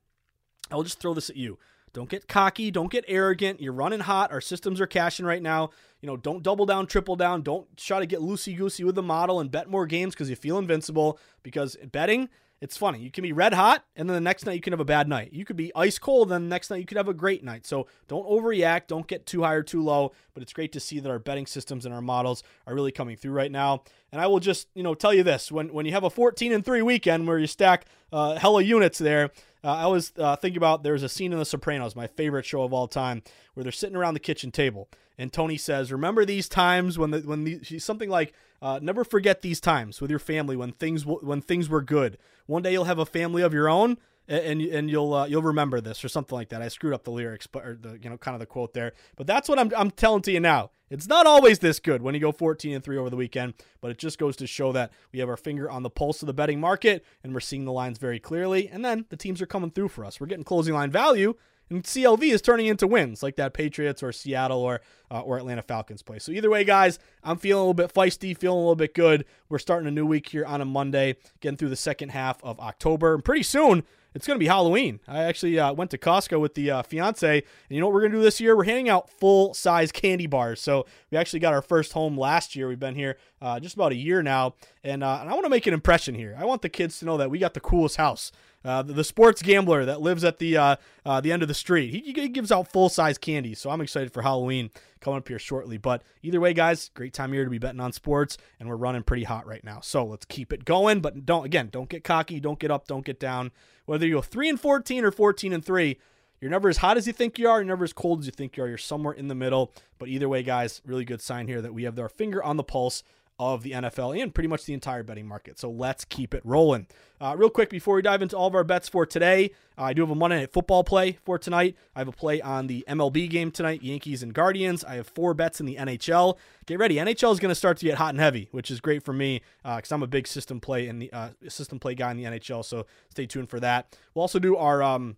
I'll 0.70 0.82
just 0.82 1.00
throw 1.00 1.14
this 1.14 1.30
at 1.30 1.36
you. 1.36 1.58
Don't 1.92 2.08
get 2.08 2.26
cocky. 2.26 2.72
Don't 2.72 2.90
get 2.90 3.04
arrogant. 3.06 3.60
You're 3.60 3.72
running 3.72 4.00
hot. 4.00 4.32
Our 4.32 4.40
systems 4.40 4.80
are 4.80 4.86
cashing 4.86 5.24
right 5.24 5.40
now. 5.40 5.70
You 6.00 6.08
know, 6.08 6.16
don't 6.16 6.42
double 6.42 6.66
down, 6.66 6.86
triple 6.86 7.14
down. 7.14 7.42
Don't 7.42 7.74
try 7.76 8.00
to 8.00 8.06
get 8.06 8.18
loosey 8.18 8.56
goosey 8.56 8.82
with 8.82 8.96
the 8.96 9.02
model 9.02 9.38
and 9.38 9.50
bet 9.50 9.70
more 9.70 9.86
games 9.86 10.12
because 10.12 10.28
you 10.28 10.34
feel 10.34 10.58
invincible. 10.58 11.18
Because 11.44 11.76
betting, 11.92 12.28
it's 12.60 12.76
funny. 12.76 13.00
You 13.00 13.10
can 13.10 13.22
be 13.22 13.32
red 13.32 13.52
hot, 13.52 13.84
and 13.94 14.08
then 14.08 14.14
the 14.14 14.20
next 14.20 14.46
night 14.46 14.54
you 14.54 14.60
can 14.60 14.72
have 14.72 14.80
a 14.80 14.86
bad 14.86 15.08
night. 15.08 15.32
You 15.32 15.44
could 15.44 15.56
be 15.56 15.72
ice 15.74 15.98
cold, 15.98 16.32
and 16.32 16.46
the 16.46 16.48
next 16.48 16.70
night 16.70 16.78
you 16.78 16.86
could 16.86 16.96
have 16.96 17.08
a 17.08 17.14
great 17.14 17.44
night. 17.44 17.66
So 17.66 17.86
don't 18.08 18.26
overreact. 18.26 18.86
Don't 18.86 19.06
get 19.06 19.26
too 19.26 19.42
high 19.42 19.54
or 19.54 19.62
too 19.62 19.82
low. 19.82 20.12
But 20.32 20.42
it's 20.42 20.52
great 20.52 20.72
to 20.72 20.80
see 20.80 20.98
that 21.00 21.10
our 21.10 21.18
betting 21.18 21.46
systems 21.46 21.84
and 21.84 21.94
our 21.94 22.00
models 22.00 22.42
are 22.66 22.74
really 22.74 22.92
coming 22.92 23.16
through 23.16 23.32
right 23.32 23.52
now. 23.52 23.82
And 24.12 24.20
I 24.20 24.28
will 24.28 24.40
just, 24.40 24.68
you 24.74 24.82
know, 24.82 24.94
tell 24.94 25.12
you 25.12 25.22
this: 25.22 25.52
when 25.52 25.72
when 25.72 25.84
you 25.84 25.92
have 25.92 26.04
a 26.04 26.10
14 26.10 26.52
and 26.52 26.64
three 26.64 26.82
weekend 26.82 27.26
where 27.26 27.38
you 27.38 27.46
stack 27.46 27.86
uh, 28.12 28.36
hella 28.36 28.62
units 28.62 28.98
there, 28.98 29.30
uh, 29.62 29.72
I 29.72 29.86
was 29.86 30.12
uh, 30.18 30.36
thinking 30.36 30.58
about 30.58 30.82
there's 30.82 31.02
a 31.02 31.08
scene 31.08 31.32
in 31.32 31.38
The 31.38 31.44
Sopranos, 31.44 31.96
my 31.96 32.06
favorite 32.06 32.46
show 32.46 32.62
of 32.62 32.72
all 32.72 32.86
time, 32.86 33.22
where 33.54 33.64
they're 33.64 33.72
sitting 33.72 33.96
around 33.96 34.14
the 34.14 34.20
kitchen 34.20 34.50
table, 34.50 34.88
and 35.18 35.32
Tony 35.32 35.56
says, 35.56 35.90
"Remember 35.90 36.24
these 36.24 36.48
times 36.48 36.98
when 36.98 37.10
the, 37.10 37.20
when 37.20 37.44
the, 37.44 37.78
something 37.78 38.08
like 38.08 38.32
uh, 38.64 38.80
never 38.82 39.04
forget 39.04 39.42
these 39.42 39.60
times 39.60 40.00
with 40.00 40.10
your 40.10 40.18
family 40.18 40.56
when 40.56 40.72
things 40.72 41.04
when 41.04 41.40
things 41.40 41.68
were 41.68 41.82
good. 41.82 42.18
One 42.46 42.62
day 42.62 42.72
you'll 42.72 42.84
have 42.84 42.98
a 42.98 43.06
family 43.06 43.42
of 43.42 43.54
your 43.54 43.68
own." 43.68 43.98
and 44.26 44.62
and 44.62 44.90
you'll 44.90 45.12
uh, 45.12 45.26
you'll 45.26 45.42
remember 45.42 45.80
this 45.80 46.04
or 46.04 46.08
something 46.08 46.34
like 46.34 46.48
that. 46.48 46.62
I 46.62 46.68
screwed 46.68 46.94
up 46.94 47.04
the 47.04 47.10
lyrics, 47.10 47.46
but 47.46 47.64
or 47.64 47.78
the 47.80 47.98
you 48.02 48.08
know 48.08 48.16
kind 48.16 48.34
of 48.34 48.40
the 48.40 48.46
quote 48.46 48.72
there. 48.72 48.92
But 49.16 49.26
that's 49.26 49.48
what 49.48 49.58
I'm 49.58 49.70
I'm 49.76 49.90
telling 49.90 50.22
to 50.22 50.32
you 50.32 50.40
now. 50.40 50.70
It's 50.90 51.08
not 51.08 51.26
always 51.26 51.58
this 51.58 51.80
good 51.80 52.02
when 52.02 52.14
you 52.14 52.20
go 52.20 52.30
14 52.30 52.74
and 52.74 52.84
3 52.84 52.98
over 52.98 53.10
the 53.10 53.16
weekend, 53.16 53.54
but 53.80 53.90
it 53.90 53.98
just 53.98 54.18
goes 54.18 54.36
to 54.36 54.46
show 54.46 54.70
that 54.72 54.92
we 55.12 55.18
have 55.18 55.28
our 55.28 55.36
finger 55.36 55.70
on 55.70 55.82
the 55.82 55.90
pulse 55.90 56.22
of 56.22 56.26
the 56.26 56.34
betting 56.34 56.60
market 56.60 57.04
and 57.22 57.32
we're 57.32 57.40
seeing 57.40 57.64
the 57.64 57.72
lines 57.72 57.98
very 57.98 58.20
clearly. 58.20 58.68
And 58.68 58.84
then 58.84 59.06
the 59.08 59.16
teams 59.16 59.40
are 59.42 59.46
coming 59.46 59.70
through 59.70 59.88
for 59.88 60.04
us. 60.04 60.20
We're 60.20 60.26
getting 60.26 60.44
closing 60.44 60.74
line 60.74 60.90
value, 60.90 61.34
and 61.70 61.82
CLV 61.82 62.22
is 62.22 62.42
turning 62.42 62.66
into 62.66 62.86
wins 62.86 63.22
like 63.22 63.36
that 63.36 63.54
Patriots 63.54 64.02
or 64.02 64.12
Seattle 64.12 64.60
or 64.60 64.80
uh, 65.10 65.20
or 65.20 65.38
Atlanta 65.38 65.62
Falcons 65.62 66.02
play. 66.02 66.18
So 66.18 66.32
either 66.32 66.50
way, 66.50 66.64
guys, 66.64 66.98
I'm 67.22 67.36
feeling 67.36 67.60
a 67.60 67.62
little 67.62 67.74
bit 67.74 67.92
feisty, 67.92 68.36
feeling 68.36 68.58
a 68.58 68.60
little 68.60 68.74
bit 68.76 68.94
good. 68.94 69.24
We're 69.48 69.58
starting 69.58 69.86
a 69.88 69.92
new 69.92 70.06
week 70.06 70.28
here 70.28 70.44
on 70.44 70.60
a 70.60 70.64
Monday, 70.64 71.16
getting 71.40 71.56
through 71.56 71.70
the 71.70 71.76
second 71.76 72.10
half 72.10 72.42
of 72.42 72.58
October, 72.60 73.14
and 73.14 73.24
pretty 73.24 73.42
soon 73.42 73.84
it's 74.14 74.28
going 74.28 74.36
to 74.36 74.42
be 74.42 74.46
Halloween. 74.46 75.00
I 75.08 75.24
actually 75.24 75.58
uh, 75.58 75.72
went 75.72 75.90
to 75.90 75.98
Costco 75.98 76.40
with 76.40 76.54
the 76.54 76.70
uh, 76.70 76.82
fiance, 76.82 77.38
and 77.38 77.44
you 77.68 77.80
know 77.80 77.86
what 77.86 77.94
we're 77.94 78.02
going 78.02 78.12
to 78.12 78.18
do 78.18 78.22
this 78.22 78.40
year? 78.40 78.56
We're 78.56 78.64
handing 78.64 78.88
out 78.88 79.10
full 79.10 79.54
size 79.54 79.90
candy 79.90 80.28
bars. 80.28 80.60
So 80.60 80.86
we 81.10 81.18
actually 81.18 81.40
got 81.40 81.52
our 81.52 81.62
first 81.62 81.92
home 81.92 82.16
last 82.16 82.54
year. 82.54 82.68
We've 82.68 82.78
been 82.78 82.94
here 82.94 83.18
uh, 83.42 83.58
just 83.58 83.74
about 83.74 83.90
a 83.90 83.96
year 83.96 84.22
now, 84.22 84.54
And, 84.84 85.02
uh, 85.02 85.18
and 85.20 85.28
I 85.28 85.32
want 85.32 85.44
to 85.44 85.50
make 85.50 85.66
an 85.66 85.74
impression 85.74 86.14
here. 86.14 86.36
I 86.38 86.44
want 86.44 86.62
the 86.62 86.68
kids 86.68 86.98
to 87.00 87.04
know 87.04 87.16
that 87.16 87.30
we 87.30 87.40
got 87.40 87.54
the 87.54 87.60
coolest 87.60 87.96
house. 87.96 88.30
Uh, 88.64 88.80
the, 88.82 88.94
the, 88.94 89.04
sports 89.04 89.42
gambler 89.42 89.84
that 89.84 90.00
lives 90.00 90.24
at 90.24 90.38
the 90.38 90.56
uh, 90.56 90.76
uh, 91.04 91.20
the 91.20 91.30
end 91.30 91.42
of 91.42 91.48
the 91.48 91.54
street. 91.54 91.90
He, 91.90 92.00
he 92.00 92.28
gives 92.28 92.50
out 92.50 92.72
full 92.72 92.88
size 92.88 93.18
candy, 93.18 93.54
so 93.54 93.68
I'm 93.68 93.82
excited 93.82 94.12
for 94.12 94.22
Halloween 94.22 94.70
coming 95.00 95.18
up 95.18 95.28
here 95.28 95.38
shortly. 95.38 95.76
But 95.76 96.02
either 96.22 96.40
way, 96.40 96.54
guys, 96.54 96.90
great 96.94 97.12
time 97.12 97.34
year 97.34 97.44
to 97.44 97.50
be 97.50 97.58
betting 97.58 97.80
on 97.80 97.92
sports, 97.92 98.38
and 98.58 98.68
we're 98.68 98.76
running 98.76 99.02
pretty 99.02 99.24
hot 99.24 99.46
right 99.46 99.62
now. 99.62 99.80
So 99.80 100.04
let's 100.06 100.24
keep 100.24 100.50
it 100.50 100.64
going. 100.64 101.00
But 101.00 101.26
don't 101.26 101.44
again, 101.44 101.68
don't 101.70 101.90
get 101.90 102.04
cocky, 102.04 102.40
don't 102.40 102.58
get 102.58 102.70
up, 102.70 102.86
don't 102.86 103.04
get 103.04 103.20
down. 103.20 103.52
Whether 103.84 104.06
you 104.06 104.14
go 104.14 104.22
three 104.22 104.48
and 104.48 104.58
fourteen 104.58 105.04
or 105.04 105.10
fourteen 105.10 105.52
and 105.52 105.64
three. 105.64 105.98
You're 106.40 106.50
never 106.50 106.68
as 106.68 106.78
hot 106.78 106.98
as 106.98 107.06
you 107.06 107.14
think 107.14 107.38
you 107.38 107.48
are. 107.48 107.58
You're 107.58 107.64
never 107.64 107.84
as 107.84 107.94
cold 107.94 108.20
as 108.20 108.26
you 108.26 108.32
think 108.32 108.58
you 108.58 108.64
are. 108.64 108.68
You're 108.68 108.76
somewhere 108.76 109.14
in 109.14 109.28
the 109.28 109.34
middle. 109.34 109.72
But 109.98 110.08
either 110.08 110.28
way, 110.28 110.42
guys, 110.42 110.82
really 110.84 111.06
good 111.06 111.22
sign 111.22 111.48
here 111.48 111.62
that 111.62 111.72
we 111.72 111.84
have 111.84 111.98
our 111.98 112.10
finger 112.10 112.42
on 112.42 112.58
the 112.58 112.64
pulse 112.64 113.02
of 113.38 113.62
the 113.62 113.72
NFL 113.72 114.20
and 114.20 114.32
pretty 114.32 114.48
much 114.48 114.64
the 114.64 114.74
entire 114.74 115.02
betting 115.02 115.26
market. 115.26 115.58
So 115.58 115.70
let's 115.70 116.04
keep 116.04 116.34
it 116.34 116.42
rolling. 116.44 116.86
Uh, 117.20 117.34
real 117.36 117.50
quick, 117.50 117.70
before 117.70 117.96
we 117.96 118.02
dive 118.02 118.22
into 118.22 118.36
all 118.36 118.46
of 118.46 118.54
our 118.54 118.64
bets 118.64 118.88
for 118.88 119.06
today, 119.06 119.50
uh, 119.76 119.84
I 119.84 119.92
do 119.92 120.02
have 120.02 120.10
a 120.10 120.14
Monday 120.14 120.38
Night 120.38 120.52
Football 120.52 120.84
play 120.84 121.18
for 121.24 121.38
tonight. 121.38 121.76
I 121.96 122.00
have 122.00 122.08
a 122.08 122.12
play 122.12 122.40
on 122.40 122.66
the 122.66 122.84
MLB 122.88 123.28
game 123.28 123.50
tonight, 123.50 123.82
Yankees 123.82 124.22
and 124.22 124.32
Guardians. 124.32 124.84
I 124.84 124.96
have 124.96 125.08
four 125.08 125.34
bets 125.34 125.58
in 125.58 125.66
the 125.66 125.76
NHL. 125.76 126.36
Get 126.66 126.78
ready, 126.78 126.96
NHL 126.96 127.32
is 127.32 127.40
going 127.40 127.50
to 127.50 127.54
start 127.54 127.78
to 127.78 127.86
get 127.86 127.98
hot 127.98 128.10
and 128.10 128.20
heavy, 128.20 128.48
which 128.52 128.70
is 128.70 128.80
great 128.80 129.02
for 129.02 129.12
me 129.12 129.42
because 129.62 129.90
uh, 129.90 129.94
I'm 129.96 130.02
a 130.02 130.08
big 130.08 130.26
system 130.26 130.60
play 130.60 130.86
in 130.86 130.98
the 130.98 131.12
uh, 131.12 131.30
system 131.48 131.78
play 131.78 131.94
guy 131.94 132.10
in 132.10 132.16
the 132.16 132.24
NHL. 132.24 132.64
So 132.64 132.86
stay 133.10 133.26
tuned 133.26 133.48
for 133.48 133.58
that. 133.60 133.96
We'll 134.14 134.22
also 134.22 134.38
do 134.38 134.56
our 134.56 134.82
um, 134.82 135.16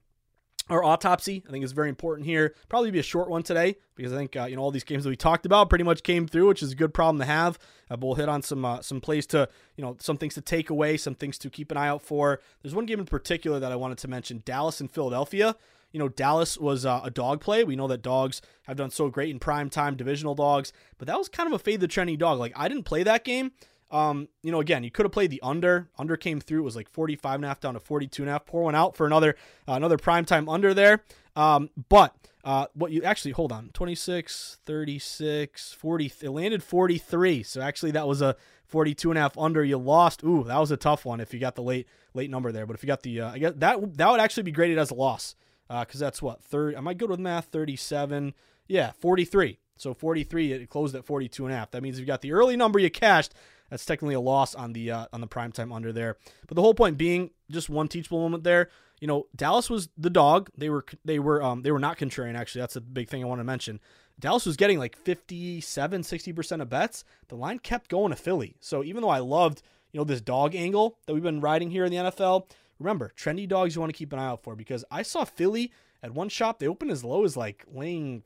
our 0.68 0.82
autopsy, 0.82 1.44
I 1.46 1.50
think, 1.50 1.64
is 1.64 1.72
very 1.72 1.88
important 1.88 2.26
here. 2.26 2.54
Probably 2.68 2.90
be 2.90 2.98
a 2.98 3.04
short 3.04 3.30
one 3.30 3.42
today 3.42 3.76
because 3.94 4.12
I 4.12 4.16
think 4.16 4.36
uh, 4.36 4.44
you 4.44 4.56
know 4.56 4.62
all 4.62 4.70
these 4.70 4.84
games 4.84 5.04
that 5.04 5.10
we 5.10 5.16
talked 5.16 5.46
about 5.46 5.68
pretty 5.68 5.84
much 5.84 6.02
came 6.02 6.26
through, 6.26 6.48
which 6.48 6.62
is 6.62 6.72
a 6.72 6.76
good 6.76 6.92
problem 6.92 7.18
to 7.20 7.24
have. 7.24 7.58
Uh, 7.90 7.96
but 7.96 8.06
we'll 8.06 8.16
hit 8.16 8.28
on 8.28 8.42
some 8.42 8.64
uh, 8.64 8.82
some 8.82 9.00
plays 9.00 9.26
to 9.28 9.48
you 9.76 9.82
know 9.82 9.96
some 10.00 10.16
things 10.16 10.34
to 10.34 10.40
take 10.40 10.70
away, 10.70 10.96
some 10.96 11.14
things 11.14 11.38
to 11.38 11.50
keep 11.50 11.70
an 11.70 11.76
eye 11.76 11.88
out 11.88 12.02
for. 12.02 12.40
There's 12.62 12.74
one 12.74 12.86
game 12.86 13.00
in 13.00 13.06
particular 13.06 13.60
that 13.60 13.72
I 13.72 13.76
wanted 13.76 13.98
to 13.98 14.08
mention: 14.08 14.42
Dallas 14.44 14.80
and 14.80 14.90
Philadelphia. 14.90 15.56
You 15.92 16.00
know, 16.00 16.08
Dallas 16.08 16.58
was 16.58 16.84
uh, 16.84 17.00
a 17.04 17.10
dog 17.10 17.40
play. 17.40 17.64
We 17.64 17.76
know 17.76 17.86
that 17.86 18.02
dogs 18.02 18.42
have 18.64 18.76
done 18.76 18.90
so 18.90 19.08
great 19.08 19.30
in 19.30 19.38
prime 19.38 19.70
time 19.70 19.96
divisional 19.96 20.34
dogs, 20.34 20.72
but 20.98 21.06
that 21.06 21.16
was 21.16 21.28
kind 21.28 21.46
of 21.46 21.52
a 21.52 21.58
fade 21.58 21.80
the 21.80 21.88
trendy 21.88 22.18
dog. 22.18 22.38
Like 22.38 22.52
I 22.56 22.68
didn't 22.68 22.84
play 22.84 23.02
that 23.04 23.24
game 23.24 23.52
um, 23.90 24.28
you 24.42 24.50
know, 24.50 24.60
again, 24.60 24.82
you 24.82 24.90
could 24.90 25.04
have 25.04 25.12
played 25.12 25.30
the 25.30 25.40
under. 25.42 25.88
Under 25.98 26.16
came 26.16 26.40
through. 26.40 26.60
It 26.60 26.64
was 26.64 26.76
like 26.76 26.88
45 26.88 27.36
and 27.36 27.44
a 27.44 27.48
half 27.48 27.60
down 27.60 27.74
to 27.74 27.80
42 27.80 28.22
and 28.22 28.30
a 28.30 28.32
half. 28.32 28.46
Pour 28.46 28.64
one 28.64 28.74
out 28.74 28.96
for 28.96 29.06
another 29.06 29.36
uh, 29.68 29.72
another 29.72 29.96
prime 29.96 30.24
time 30.24 30.48
under 30.48 30.74
there. 30.74 31.04
Um, 31.36 31.70
but 31.88 32.14
uh, 32.44 32.66
what 32.74 32.90
you 32.90 33.02
actually 33.02 33.32
hold 33.32 33.52
on 33.52 33.70
26, 33.74 34.58
36, 34.64 35.72
40. 35.72 36.12
It 36.22 36.30
landed 36.30 36.62
43. 36.62 37.42
So 37.42 37.60
actually, 37.60 37.92
that 37.92 38.08
was 38.08 38.22
a 38.22 38.36
42 38.64 39.10
and 39.10 39.18
a 39.18 39.22
half 39.22 39.38
under. 39.38 39.62
You 39.62 39.78
lost. 39.78 40.24
Ooh, 40.24 40.44
that 40.44 40.58
was 40.58 40.70
a 40.72 40.76
tough 40.76 41.04
one 41.04 41.20
if 41.20 41.32
you 41.32 41.38
got 41.38 41.54
the 41.54 41.62
late 41.62 41.86
late 42.14 42.30
number 42.30 42.50
there. 42.50 42.66
But 42.66 42.74
if 42.74 42.82
you 42.82 42.88
got 42.88 43.02
the, 43.02 43.20
uh, 43.20 43.32
I 43.32 43.38
guess 43.38 43.52
that 43.56 43.96
that 43.98 44.10
would 44.10 44.20
actually 44.20 44.44
be 44.44 44.52
graded 44.52 44.78
as 44.78 44.90
a 44.90 44.94
loss 44.94 45.36
because 45.68 46.02
uh, 46.02 46.06
that's 46.06 46.20
what 46.20 46.42
third. 46.42 46.74
Am 46.74 46.88
I 46.88 46.94
good 46.94 47.10
with 47.10 47.20
math. 47.20 47.46
37. 47.46 48.34
Yeah, 48.66 48.92
43. 48.98 49.60
So 49.76 49.94
43. 49.94 50.52
It 50.52 50.70
closed 50.70 50.96
at 50.96 51.04
42 51.04 51.44
and 51.44 51.54
a 51.54 51.56
half. 51.56 51.70
That 51.70 51.82
means 51.82 51.96
if 51.96 52.00
you 52.00 52.06
got 52.06 52.22
the 52.22 52.32
early 52.32 52.56
number 52.56 52.80
you 52.80 52.90
cashed 52.90 53.32
that's 53.70 53.84
technically 53.84 54.14
a 54.14 54.20
loss 54.20 54.54
on 54.54 54.72
the 54.72 54.90
uh, 54.90 55.06
on 55.12 55.20
the 55.20 55.26
primetime 55.26 55.74
under 55.74 55.92
there. 55.92 56.16
But 56.46 56.56
the 56.56 56.62
whole 56.62 56.74
point 56.74 56.98
being 56.98 57.30
just 57.50 57.68
one 57.68 57.88
teachable 57.88 58.20
moment 58.20 58.44
there. 58.44 58.70
You 59.00 59.06
know, 59.06 59.26
Dallas 59.36 59.68
was 59.68 59.90
the 59.98 60.08
dog. 60.08 60.48
They 60.56 60.70
were 60.70 60.84
they 61.04 61.18
were 61.18 61.42
um 61.42 61.62
they 61.62 61.70
were 61.70 61.78
not 61.78 61.98
contrarian 61.98 62.36
actually. 62.36 62.62
That's 62.62 62.76
a 62.76 62.80
big 62.80 63.08
thing 63.08 63.22
I 63.22 63.26
want 63.26 63.40
to 63.40 63.44
mention. 63.44 63.80
Dallas 64.18 64.46
was 64.46 64.56
getting 64.56 64.78
like 64.78 64.96
57, 64.96 66.00
60% 66.00 66.62
of 66.62 66.70
bets. 66.70 67.04
The 67.28 67.34
line 67.34 67.58
kept 67.58 67.90
going 67.90 68.10
to 68.10 68.16
Philly. 68.16 68.56
So 68.60 68.82
even 68.82 69.02
though 69.02 69.10
I 69.10 69.18
loved, 69.18 69.60
you 69.92 70.00
know, 70.00 70.04
this 70.04 70.22
dog 70.22 70.54
angle 70.54 70.96
that 71.06 71.12
we've 71.12 71.22
been 71.22 71.42
riding 71.42 71.70
here 71.70 71.84
in 71.84 71.90
the 71.90 71.98
NFL, 71.98 72.48
remember, 72.78 73.12
trendy 73.14 73.46
dogs 73.46 73.74
you 73.74 73.80
want 73.80 73.92
to 73.92 73.98
keep 73.98 74.14
an 74.14 74.18
eye 74.18 74.28
out 74.28 74.42
for 74.42 74.56
because 74.56 74.86
I 74.90 75.02
saw 75.02 75.24
Philly 75.24 75.70
at 76.02 76.14
one 76.14 76.28
shop, 76.30 76.58
they 76.58 76.68
opened 76.68 76.90
as 76.90 77.04
low 77.04 77.24
as 77.24 77.36
like 77.36 77.64
laying 77.70 78.22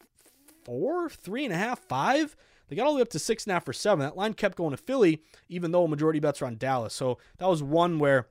four, 0.64 1.09
three 1.09 1.44
and 1.44 1.52
a 1.52 1.56
half, 1.56 1.80
five. 1.80 2.37
They 2.70 2.76
got 2.76 2.86
all 2.86 2.92
the 2.92 2.96
way 2.96 3.02
up 3.02 3.08
to 3.10 3.18
six 3.18 3.44
and 3.44 3.50
a 3.50 3.54
half 3.54 3.64
for 3.64 3.72
seven. 3.72 4.04
That 4.04 4.16
line 4.16 4.32
kept 4.32 4.56
going 4.56 4.70
to 4.70 4.76
Philly, 4.76 5.22
even 5.48 5.72
though 5.72 5.88
majority 5.88 6.20
bets 6.20 6.40
are 6.40 6.46
on 6.46 6.56
Dallas. 6.56 6.94
So 6.94 7.18
that 7.38 7.48
was 7.48 7.64
one 7.64 7.98
where 7.98 8.28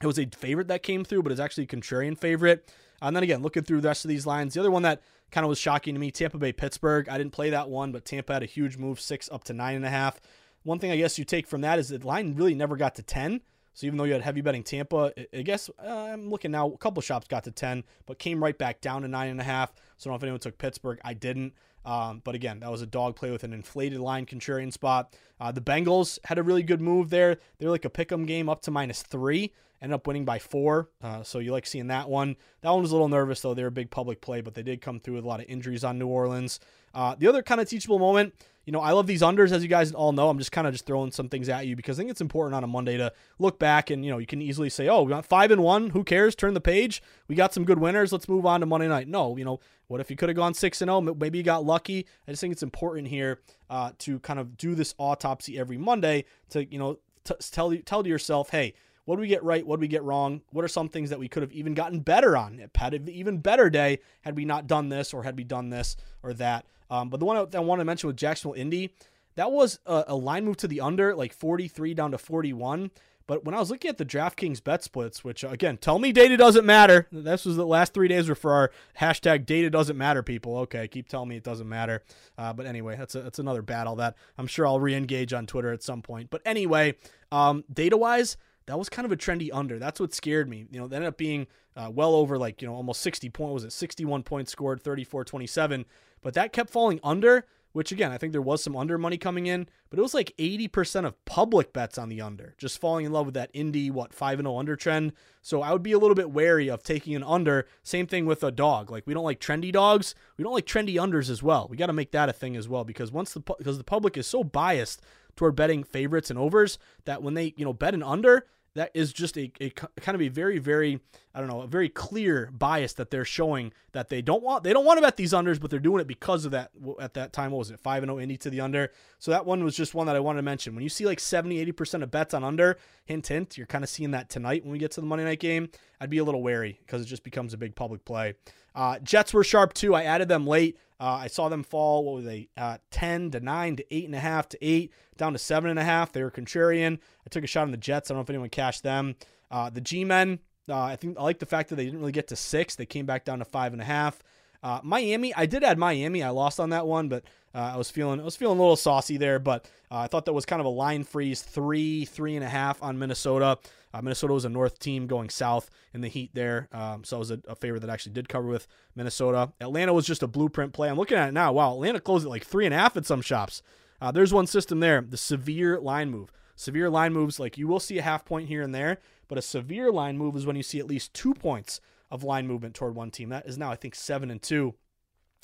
it 0.00 0.06
was 0.06 0.18
a 0.18 0.26
favorite 0.26 0.68
that 0.68 0.84
came 0.84 1.04
through, 1.04 1.24
but 1.24 1.32
it's 1.32 1.40
actually 1.40 1.64
a 1.64 1.66
contrarian 1.66 2.16
favorite. 2.16 2.72
And 3.02 3.14
then 3.14 3.24
again, 3.24 3.42
looking 3.42 3.64
through 3.64 3.80
the 3.80 3.88
rest 3.88 4.04
of 4.04 4.08
these 4.08 4.26
lines, 4.26 4.54
the 4.54 4.60
other 4.60 4.70
one 4.70 4.82
that 4.82 5.02
kind 5.32 5.44
of 5.44 5.48
was 5.48 5.58
shocking 5.58 5.94
to 5.94 6.00
me, 6.00 6.12
Tampa 6.12 6.38
Bay 6.38 6.52
Pittsburgh. 6.52 7.08
I 7.08 7.18
didn't 7.18 7.32
play 7.32 7.50
that 7.50 7.68
one, 7.68 7.90
but 7.90 8.04
Tampa 8.04 8.32
had 8.32 8.44
a 8.44 8.46
huge 8.46 8.76
move, 8.76 9.00
six 9.00 9.28
up 9.32 9.42
to 9.44 9.52
nine 9.52 9.74
and 9.74 9.84
a 9.84 9.90
half. 9.90 10.20
One 10.62 10.78
thing 10.78 10.92
I 10.92 10.96
guess 10.96 11.18
you 11.18 11.24
take 11.24 11.48
from 11.48 11.60
that 11.62 11.78
is 11.80 11.88
the 11.88 11.98
line 11.98 12.34
really 12.34 12.54
never 12.54 12.76
got 12.76 12.94
to 12.94 13.02
10. 13.02 13.40
So 13.74 13.88
even 13.88 13.96
though 13.96 14.04
you 14.04 14.12
had 14.12 14.22
heavy 14.22 14.40
betting 14.40 14.62
Tampa, 14.62 15.12
I 15.36 15.42
guess 15.42 15.68
uh, 15.84 15.88
I'm 16.12 16.30
looking 16.30 16.52
now. 16.52 16.68
A 16.68 16.78
couple 16.78 17.02
shops 17.02 17.26
got 17.26 17.42
to 17.44 17.50
10, 17.50 17.82
but 18.06 18.20
came 18.20 18.42
right 18.42 18.56
back 18.56 18.80
down 18.80 19.02
to 19.02 19.08
nine 19.08 19.30
and 19.30 19.40
a 19.40 19.44
half. 19.44 19.74
So 19.98 20.08
I 20.08 20.10
don't 20.10 20.12
know 20.12 20.16
if 20.16 20.22
anyone 20.22 20.40
took 20.40 20.58
Pittsburgh. 20.58 21.00
I 21.04 21.12
didn't. 21.12 21.54
Um, 21.84 22.22
but 22.24 22.34
again, 22.34 22.60
that 22.60 22.70
was 22.70 22.82
a 22.82 22.86
dog 22.86 23.16
play 23.16 23.30
with 23.30 23.44
an 23.44 23.52
inflated 23.52 24.00
line 24.00 24.26
contrarian 24.26 24.72
spot. 24.72 25.14
Uh, 25.38 25.52
the 25.52 25.60
Bengals 25.60 26.18
had 26.24 26.38
a 26.38 26.42
really 26.42 26.62
good 26.62 26.80
move 26.80 27.10
there. 27.10 27.38
They 27.58 27.66
were 27.66 27.72
like 27.72 27.84
a 27.84 27.90
pick 27.90 28.10
'em 28.10 28.24
game 28.26 28.48
up 28.48 28.62
to 28.62 28.70
minus 28.70 29.02
three, 29.02 29.52
ended 29.82 29.94
up 29.94 30.06
winning 30.06 30.24
by 30.24 30.38
four. 30.38 30.88
Uh, 31.02 31.22
so 31.22 31.38
you 31.40 31.52
like 31.52 31.66
seeing 31.66 31.88
that 31.88 32.08
one. 32.08 32.36
That 32.62 32.70
one 32.70 32.82
was 32.82 32.90
a 32.90 32.94
little 32.94 33.08
nervous 33.08 33.40
though. 33.40 33.54
They 33.54 33.62
were 33.62 33.68
a 33.68 33.72
big 33.72 33.90
public 33.90 34.20
play, 34.20 34.40
but 34.40 34.54
they 34.54 34.62
did 34.62 34.80
come 34.80 35.00
through 35.00 35.16
with 35.16 35.24
a 35.24 35.28
lot 35.28 35.40
of 35.40 35.46
injuries 35.46 35.84
on 35.84 35.98
New 35.98 36.08
Orleans. 36.08 36.60
Uh, 36.94 37.16
the 37.18 37.26
other 37.26 37.42
kind 37.42 37.60
of 37.60 37.68
teachable 37.68 37.98
moment 37.98 38.34
you 38.64 38.72
know, 38.72 38.80
I 38.80 38.92
love 38.92 39.06
these 39.06 39.22
unders, 39.22 39.52
as 39.52 39.62
you 39.62 39.68
guys 39.68 39.92
all 39.92 40.12
know. 40.12 40.28
I'm 40.28 40.38
just 40.38 40.52
kind 40.52 40.66
of 40.66 40.72
just 40.72 40.86
throwing 40.86 41.10
some 41.10 41.28
things 41.28 41.48
at 41.48 41.66
you 41.66 41.76
because 41.76 41.98
I 41.98 42.00
think 42.00 42.10
it's 42.10 42.20
important 42.20 42.54
on 42.54 42.64
a 42.64 42.66
Monday 42.66 42.96
to 42.96 43.12
look 43.38 43.58
back 43.58 43.90
and, 43.90 44.04
you 44.04 44.10
know, 44.10 44.18
you 44.18 44.26
can 44.26 44.40
easily 44.40 44.70
say, 44.70 44.88
oh, 44.88 45.02
we 45.02 45.10
got 45.10 45.26
five 45.26 45.50
and 45.50 45.62
one. 45.62 45.90
Who 45.90 46.04
cares? 46.04 46.34
Turn 46.34 46.54
the 46.54 46.60
page. 46.60 47.02
We 47.28 47.34
got 47.34 47.52
some 47.52 47.64
good 47.64 47.78
winners. 47.78 48.12
Let's 48.12 48.28
move 48.28 48.46
on 48.46 48.60
to 48.60 48.66
Monday 48.66 48.88
night. 48.88 49.08
No, 49.08 49.36
you 49.36 49.44
know, 49.44 49.60
what 49.88 50.00
if 50.00 50.10
you 50.10 50.16
could 50.16 50.28
have 50.28 50.36
gone 50.36 50.54
six 50.54 50.80
and 50.80 50.90
oh? 50.90 51.00
Maybe 51.00 51.38
you 51.38 51.44
got 51.44 51.64
lucky. 51.64 52.06
I 52.26 52.32
just 52.32 52.40
think 52.40 52.52
it's 52.52 52.62
important 52.62 53.08
here 53.08 53.40
uh, 53.68 53.92
to 53.98 54.18
kind 54.20 54.38
of 54.38 54.56
do 54.56 54.74
this 54.74 54.94
autopsy 54.98 55.58
every 55.58 55.76
Monday 55.76 56.24
to, 56.50 56.64
you 56.64 56.78
know, 56.78 56.98
t- 57.24 57.34
tell, 57.50 57.76
tell 57.84 58.02
to 58.02 58.08
yourself, 58.08 58.50
hey, 58.50 58.74
what 59.04 59.16
do 59.16 59.20
we 59.20 59.28
get 59.28 59.42
right? 59.44 59.66
What 59.66 59.76
do 59.76 59.80
we 59.80 59.88
get 59.88 60.02
wrong? 60.02 60.40
What 60.50 60.64
are 60.64 60.68
some 60.68 60.88
things 60.88 61.10
that 61.10 61.18
we 61.18 61.28
could 61.28 61.42
have 61.42 61.52
even 61.52 61.74
gotten 61.74 62.00
better 62.00 62.36
on? 62.36 62.62
Had 62.74 62.94
an 62.94 63.08
even 63.08 63.38
better 63.38 63.68
day 63.68 64.00
had 64.22 64.36
we 64.36 64.44
not 64.44 64.66
done 64.66 64.88
this 64.88 65.12
or 65.12 65.22
had 65.22 65.36
we 65.36 65.44
done 65.44 65.70
this 65.70 65.96
or 66.22 66.32
that. 66.34 66.64
Um, 66.90 67.08
but 67.08 67.20
the 67.20 67.26
one 67.26 67.36
I, 67.36 67.58
want 67.60 67.80
to 67.80 67.84
mention 67.84 68.06
with 68.06 68.16
Jacksonville 68.16 68.60
Indy, 68.60 68.94
that 69.36 69.50
was 69.50 69.78
a, 69.86 70.04
a, 70.08 70.16
line 70.16 70.44
move 70.44 70.58
to 70.58 70.68
the 70.68 70.80
under, 70.80 71.14
like 71.14 71.32
43 71.32 71.94
down 71.94 72.10
to 72.12 72.18
41. 72.18 72.90
But 73.26 73.44
when 73.44 73.54
I 73.54 73.58
was 73.58 73.70
looking 73.70 73.88
at 73.88 73.96
the 73.96 74.04
DraftKings 74.04 74.62
bet 74.62 74.82
splits, 74.82 75.24
which 75.24 75.44
again, 75.44 75.78
tell 75.78 75.98
me 75.98 76.12
data 76.12 76.36
doesn't 76.36 76.66
matter. 76.66 77.08
This 77.10 77.46
was 77.46 77.56
the 77.56 77.66
last 77.66 77.94
three 77.94 78.08
days 78.08 78.28
were 78.28 78.34
for 78.34 78.52
our 78.52 78.70
hashtag 79.00 79.46
data 79.46 79.70
doesn't 79.70 79.96
matter 79.96 80.22
people. 80.22 80.58
Okay, 80.58 80.86
keep 80.88 81.08
telling 81.08 81.30
me 81.30 81.36
it 81.36 81.44
doesn't 81.44 81.68
matter. 81.68 82.02
Uh, 82.36 82.52
but 82.52 82.66
anyway, 82.66 82.96
that's 82.96 83.14
a, 83.14 83.22
that's 83.22 83.38
another 83.38 83.62
battle 83.62 83.96
that 83.96 84.16
I'm 84.36 84.46
sure 84.46 84.66
I'll 84.66 84.80
re-engage 84.80 85.32
on 85.32 85.46
Twitter 85.46 85.72
at 85.72 85.82
some 85.82 86.02
point. 86.02 86.28
But 86.28 86.42
anyway, 86.44 86.96
um, 87.32 87.64
data 87.72 87.96
wise, 87.96 88.36
that 88.66 88.78
was 88.78 88.88
kind 88.88 89.04
of 89.04 89.12
a 89.12 89.16
trendy 89.16 89.50
under. 89.52 89.78
That's 89.78 90.00
what 90.00 90.14
scared 90.14 90.48
me. 90.48 90.66
You 90.70 90.80
know, 90.80 90.88
that 90.88 90.96
ended 90.96 91.08
up 91.08 91.18
being 91.18 91.46
uh, 91.76 91.90
well 91.92 92.14
over 92.14 92.38
like, 92.38 92.62
you 92.62 92.68
know, 92.68 92.74
almost 92.74 93.02
60 93.02 93.28
point. 93.30 93.52
Was 93.52 93.64
it 93.64 93.72
61 93.72 94.22
points 94.22 94.52
scored, 94.52 94.82
34 94.82 95.24
27? 95.24 95.84
But 96.22 96.34
that 96.34 96.52
kept 96.52 96.70
falling 96.70 97.00
under, 97.02 97.44
which 97.72 97.92
again, 97.92 98.10
I 98.10 98.16
think 98.16 98.32
there 98.32 98.40
was 98.40 98.62
some 98.62 98.76
under 98.76 98.96
money 98.96 99.18
coming 99.18 99.46
in, 99.46 99.68
but 99.90 99.98
it 99.98 100.02
was 100.02 100.14
like 100.14 100.32
80% 100.38 101.04
of 101.04 101.22
public 101.26 101.74
bets 101.74 101.98
on 101.98 102.08
the 102.08 102.22
under, 102.22 102.54
just 102.56 102.80
falling 102.80 103.04
in 103.04 103.12
love 103.12 103.26
with 103.26 103.34
that 103.34 103.52
indie, 103.52 103.90
what, 103.90 104.14
5 104.14 104.38
0 104.38 104.58
under 104.58 104.76
trend. 104.76 105.12
So 105.42 105.60
I 105.60 105.72
would 105.72 105.82
be 105.82 105.92
a 105.92 105.98
little 105.98 106.14
bit 106.14 106.30
wary 106.30 106.68
of 106.68 106.82
taking 106.82 107.14
an 107.14 107.24
under. 107.24 107.66
Same 107.82 108.06
thing 108.06 108.24
with 108.24 108.42
a 108.42 108.50
dog. 108.50 108.90
Like 108.90 109.06
we 109.06 109.12
don't 109.12 109.24
like 109.24 109.40
trendy 109.40 109.70
dogs. 109.70 110.14
We 110.38 110.44
don't 110.44 110.54
like 110.54 110.66
trendy 110.66 110.94
unders 110.94 111.28
as 111.28 111.42
well. 111.42 111.66
We 111.68 111.76
got 111.76 111.88
to 111.88 111.92
make 111.92 112.12
that 112.12 112.30
a 112.30 112.32
thing 112.32 112.56
as 112.56 112.68
well 112.68 112.84
because 112.84 113.12
once 113.12 113.34
the, 113.34 113.40
because 113.40 113.76
the 113.76 113.84
public 113.84 114.16
is 114.16 114.26
so 114.26 114.42
biased 114.42 115.02
toward 115.36 115.56
betting 115.56 115.84
favorites 115.84 116.30
and 116.30 116.38
overs 116.38 116.78
that 117.04 117.22
when 117.22 117.34
they, 117.34 117.54
you 117.56 117.64
know, 117.64 117.72
bet 117.72 117.94
an 117.94 118.02
under, 118.02 118.46
that 118.74 118.90
is 118.92 119.12
just 119.12 119.36
a, 119.36 119.52
a 119.60 119.70
kind 119.70 120.14
of 120.14 120.22
a 120.22 120.28
very 120.28 120.58
very 120.58 121.00
I 121.34 121.40
don't 121.40 121.48
know 121.48 121.62
a 121.62 121.66
very 121.66 121.88
clear 121.88 122.50
bias 122.52 122.92
that 122.94 123.10
they're 123.10 123.24
showing 123.24 123.72
that 123.92 124.08
they 124.08 124.20
don't 124.20 124.42
want 124.42 124.64
they 124.64 124.72
don't 124.72 124.84
want 124.84 124.98
to 124.98 125.02
bet 125.02 125.16
these 125.16 125.32
unders 125.32 125.60
but 125.60 125.70
they're 125.70 125.80
doing 125.80 126.00
it 126.00 126.06
because 126.06 126.44
of 126.44 126.50
that 126.52 126.70
at 127.00 127.14
that 127.14 127.32
time 127.32 127.52
what 127.52 127.58
was 127.58 127.70
it 127.70 127.78
5 127.80 128.02
and 128.02 128.10
0 128.10 128.20
Indy 128.20 128.36
to 128.38 128.50
the 128.50 128.60
under? 128.60 128.90
So 129.18 129.30
that 129.30 129.46
one 129.46 129.64
was 129.64 129.76
just 129.76 129.94
one 129.94 130.06
that 130.06 130.16
I 130.16 130.20
wanted 130.20 130.38
to 130.38 130.44
mention. 130.44 130.74
When 130.74 130.82
you 130.82 130.88
see 130.88 131.06
like 131.06 131.20
70 131.20 131.64
80% 131.72 132.02
of 132.02 132.10
bets 132.10 132.34
on 132.34 132.44
under 132.44 132.76
hint 133.04 133.26
hint 133.26 133.56
you're 133.56 133.66
kind 133.66 133.84
of 133.84 133.90
seeing 133.90 134.10
that 134.10 134.28
tonight 134.28 134.64
when 134.64 134.72
we 134.72 134.78
get 134.78 134.90
to 134.92 135.00
the 135.00 135.06
Monday 135.06 135.24
night 135.24 135.40
game 135.40 135.68
I'd 136.00 136.10
be 136.10 136.18
a 136.18 136.24
little 136.24 136.42
wary 136.42 136.78
because 136.84 137.02
it 137.02 137.06
just 137.06 137.24
becomes 137.24 137.54
a 137.54 137.58
big 137.58 137.74
public 137.74 138.04
play. 138.04 138.34
Uh, 138.74 138.98
Jets 138.98 139.32
were 139.32 139.44
sharp 139.44 139.72
too. 139.72 139.94
I 139.94 140.02
added 140.02 140.28
them 140.28 140.46
late 140.46 140.76
uh, 141.04 141.16
I 141.16 141.26
saw 141.26 141.50
them 141.50 141.62
fall. 141.62 142.02
What 142.02 142.14
were 142.14 142.22
they? 142.22 142.48
Uh, 142.56 142.78
Ten 142.90 143.30
to 143.32 143.40
nine 143.40 143.76
to 143.76 143.94
eight 143.94 144.06
and 144.06 144.14
a 144.14 144.20
half 144.20 144.48
to 144.48 144.58
eight, 144.64 144.90
down 145.18 145.34
to 145.34 145.38
seven 145.38 145.68
and 145.68 145.78
a 145.78 145.84
half. 145.84 146.12
They 146.12 146.22
were 146.22 146.30
contrarian. 146.30 146.94
I 146.94 147.28
took 147.28 147.44
a 147.44 147.46
shot 147.46 147.64
on 147.64 147.72
the 147.72 147.76
Jets. 147.76 148.10
I 148.10 148.14
don't 148.14 148.20
know 148.20 148.22
if 148.22 148.30
anyone 148.30 148.48
cashed 148.48 148.82
them. 148.82 149.16
Uh, 149.50 149.68
the 149.68 149.82
G-men. 149.82 150.38
Uh, 150.66 150.80
I 150.80 150.96
think 150.96 151.18
I 151.18 151.22
like 151.22 151.40
the 151.40 151.46
fact 151.46 151.68
that 151.68 151.76
they 151.76 151.84
didn't 151.84 152.00
really 152.00 152.10
get 152.12 152.28
to 152.28 152.36
six. 152.36 152.74
They 152.74 152.86
came 152.86 153.04
back 153.04 153.26
down 153.26 153.40
to 153.40 153.44
five 153.44 153.74
and 153.74 153.82
a 153.82 153.84
half. 153.84 154.22
Uh, 154.64 154.80
Miami, 154.82 155.34
I 155.34 155.44
did 155.44 155.62
add 155.62 155.76
Miami. 155.76 156.22
I 156.22 156.30
lost 156.30 156.58
on 156.58 156.70
that 156.70 156.86
one, 156.86 157.10
but 157.10 157.22
uh, 157.54 157.72
I 157.74 157.76
was 157.76 157.90
feeling 157.90 158.18
I 158.18 158.24
was 158.24 158.34
feeling 158.34 158.58
a 158.58 158.60
little 158.60 158.76
saucy 158.76 159.18
there. 159.18 159.38
But 159.38 159.66
uh, 159.90 159.98
I 159.98 160.06
thought 160.06 160.24
that 160.24 160.32
was 160.32 160.46
kind 160.46 160.58
of 160.58 160.64
a 160.64 160.70
line 160.70 161.04
freeze, 161.04 161.42
three, 161.42 162.06
three 162.06 162.34
and 162.34 162.42
a 162.42 162.48
half 162.48 162.82
on 162.82 162.98
Minnesota. 162.98 163.58
Uh, 163.92 164.00
Minnesota 164.00 164.32
was 164.32 164.46
a 164.46 164.48
north 164.48 164.78
team 164.78 165.06
going 165.06 165.28
south 165.28 165.70
in 165.92 166.00
the 166.00 166.08
heat 166.08 166.30
there, 166.34 166.68
um, 166.72 167.04
so 167.04 167.18
it 167.18 167.20
was 167.20 167.30
a, 167.30 167.40
a 167.46 167.54
favorite 167.54 167.80
that 167.80 167.90
actually 167.90 168.12
did 168.12 168.28
cover 168.28 168.48
with 168.48 168.66
Minnesota. 168.96 169.52
Atlanta 169.60 169.92
was 169.92 170.04
just 170.04 170.22
a 170.22 170.26
blueprint 170.26 170.72
play. 170.72 170.88
I'm 170.88 170.96
looking 170.96 171.18
at 171.18 171.28
it 171.28 171.32
now. 171.32 171.52
Wow, 171.52 171.74
Atlanta 171.74 172.00
closed 172.00 172.24
at 172.24 172.30
like 172.30 172.44
three 172.44 172.64
and 172.64 172.74
a 172.74 172.78
half 172.78 172.96
at 172.96 173.06
some 173.06 173.20
shops. 173.22 173.62
Uh, 174.00 174.10
there's 174.10 174.32
one 174.32 174.48
system 174.48 174.80
there, 174.80 175.00
the 175.00 175.16
severe 175.16 175.78
line 175.78 176.10
move. 176.10 176.32
Severe 176.56 176.90
line 176.90 177.12
moves, 177.12 177.38
like 177.38 177.56
you 177.56 177.68
will 177.68 177.78
see 177.78 177.98
a 177.98 178.02
half 178.02 178.24
point 178.24 178.48
here 178.48 178.62
and 178.62 178.74
there, 178.74 178.98
but 179.28 179.38
a 179.38 179.42
severe 179.42 179.92
line 179.92 180.16
move 180.18 180.34
is 180.34 180.46
when 180.46 180.56
you 180.56 180.62
see 180.62 180.80
at 180.80 180.86
least 180.86 181.14
two 181.14 181.34
points 181.34 181.80
of 182.10 182.24
line 182.24 182.46
movement 182.46 182.74
toward 182.74 182.94
one 182.94 183.10
team. 183.10 183.30
That 183.30 183.46
is 183.46 183.58
now, 183.58 183.70
I 183.70 183.76
think, 183.76 183.94
seven 183.94 184.30
and 184.30 184.40
two. 184.40 184.74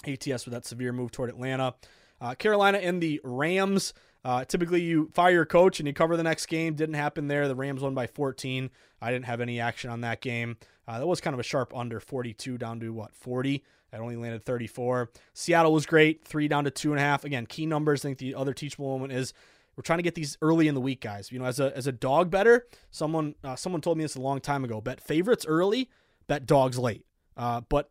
ATS 0.06 0.46
with 0.46 0.52
that 0.52 0.64
severe 0.64 0.92
move 0.92 1.10
toward 1.10 1.28
Atlanta. 1.28 1.74
Uh, 2.20 2.34
Carolina 2.34 2.78
and 2.78 3.02
the 3.02 3.20
Rams. 3.22 3.92
Uh, 4.24 4.44
typically, 4.44 4.82
you 4.82 5.10
fire 5.14 5.32
your 5.32 5.46
coach 5.46 5.80
and 5.80 5.86
you 5.86 5.94
cover 5.94 6.16
the 6.16 6.22
next 6.22 6.46
game. 6.46 6.74
Didn't 6.74 6.94
happen 6.94 7.28
there. 7.28 7.48
The 7.48 7.54
Rams 7.54 7.82
won 7.82 7.94
by 7.94 8.06
14. 8.06 8.70
I 9.00 9.10
didn't 9.10 9.24
have 9.26 9.40
any 9.40 9.60
action 9.60 9.90
on 9.90 10.02
that 10.02 10.20
game. 10.20 10.56
Uh, 10.86 10.98
that 10.98 11.06
was 11.06 11.20
kind 11.20 11.34
of 11.34 11.40
a 11.40 11.44
sharp 11.44 11.74
under 11.74 12.00
42 12.00 12.58
down 12.58 12.80
to 12.80 12.92
what 12.92 13.14
40. 13.14 13.62
I 13.92 13.98
only 13.98 14.16
landed 14.16 14.44
34. 14.44 15.10
Seattle 15.34 15.72
was 15.72 15.86
great, 15.86 16.24
three 16.24 16.48
down 16.48 16.64
to 16.64 16.70
two 16.70 16.92
and 16.92 17.00
a 17.00 17.02
half. 17.02 17.24
Again, 17.24 17.46
key 17.46 17.66
numbers. 17.66 18.04
I 18.04 18.08
think 18.08 18.18
the 18.18 18.34
other 18.34 18.52
teachable 18.52 18.88
moment 18.88 19.12
is 19.12 19.32
we're 19.76 19.82
trying 19.82 19.98
to 19.98 20.02
get 20.02 20.14
these 20.14 20.36
early 20.42 20.68
in 20.68 20.74
the 20.74 20.80
week, 20.80 21.00
guys. 21.00 21.32
You 21.32 21.38
know, 21.38 21.46
as 21.46 21.58
a 21.58 21.76
as 21.76 21.86
a 21.86 21.92
dog 21.92 22.30
better, 22.30 22.66
someone 22.90 23.34
uh, 23.42 23.56
someone 23.56 23.80
told 23.80 23.98
me 23.98 24.04
this 24.04 24.14
a 24.14 24.20
long 24.20 24.40
time 24.40 24.64
ago. 24.64 24.80
Bet 24.80 25.00
favorites 25.00 25.46
early, 25.46 25.88
bet 26.30 26.46
dogs 26.46 26.78
late. 26.78 27.04
Uh, 27.36 27.60
but 27.68 27.90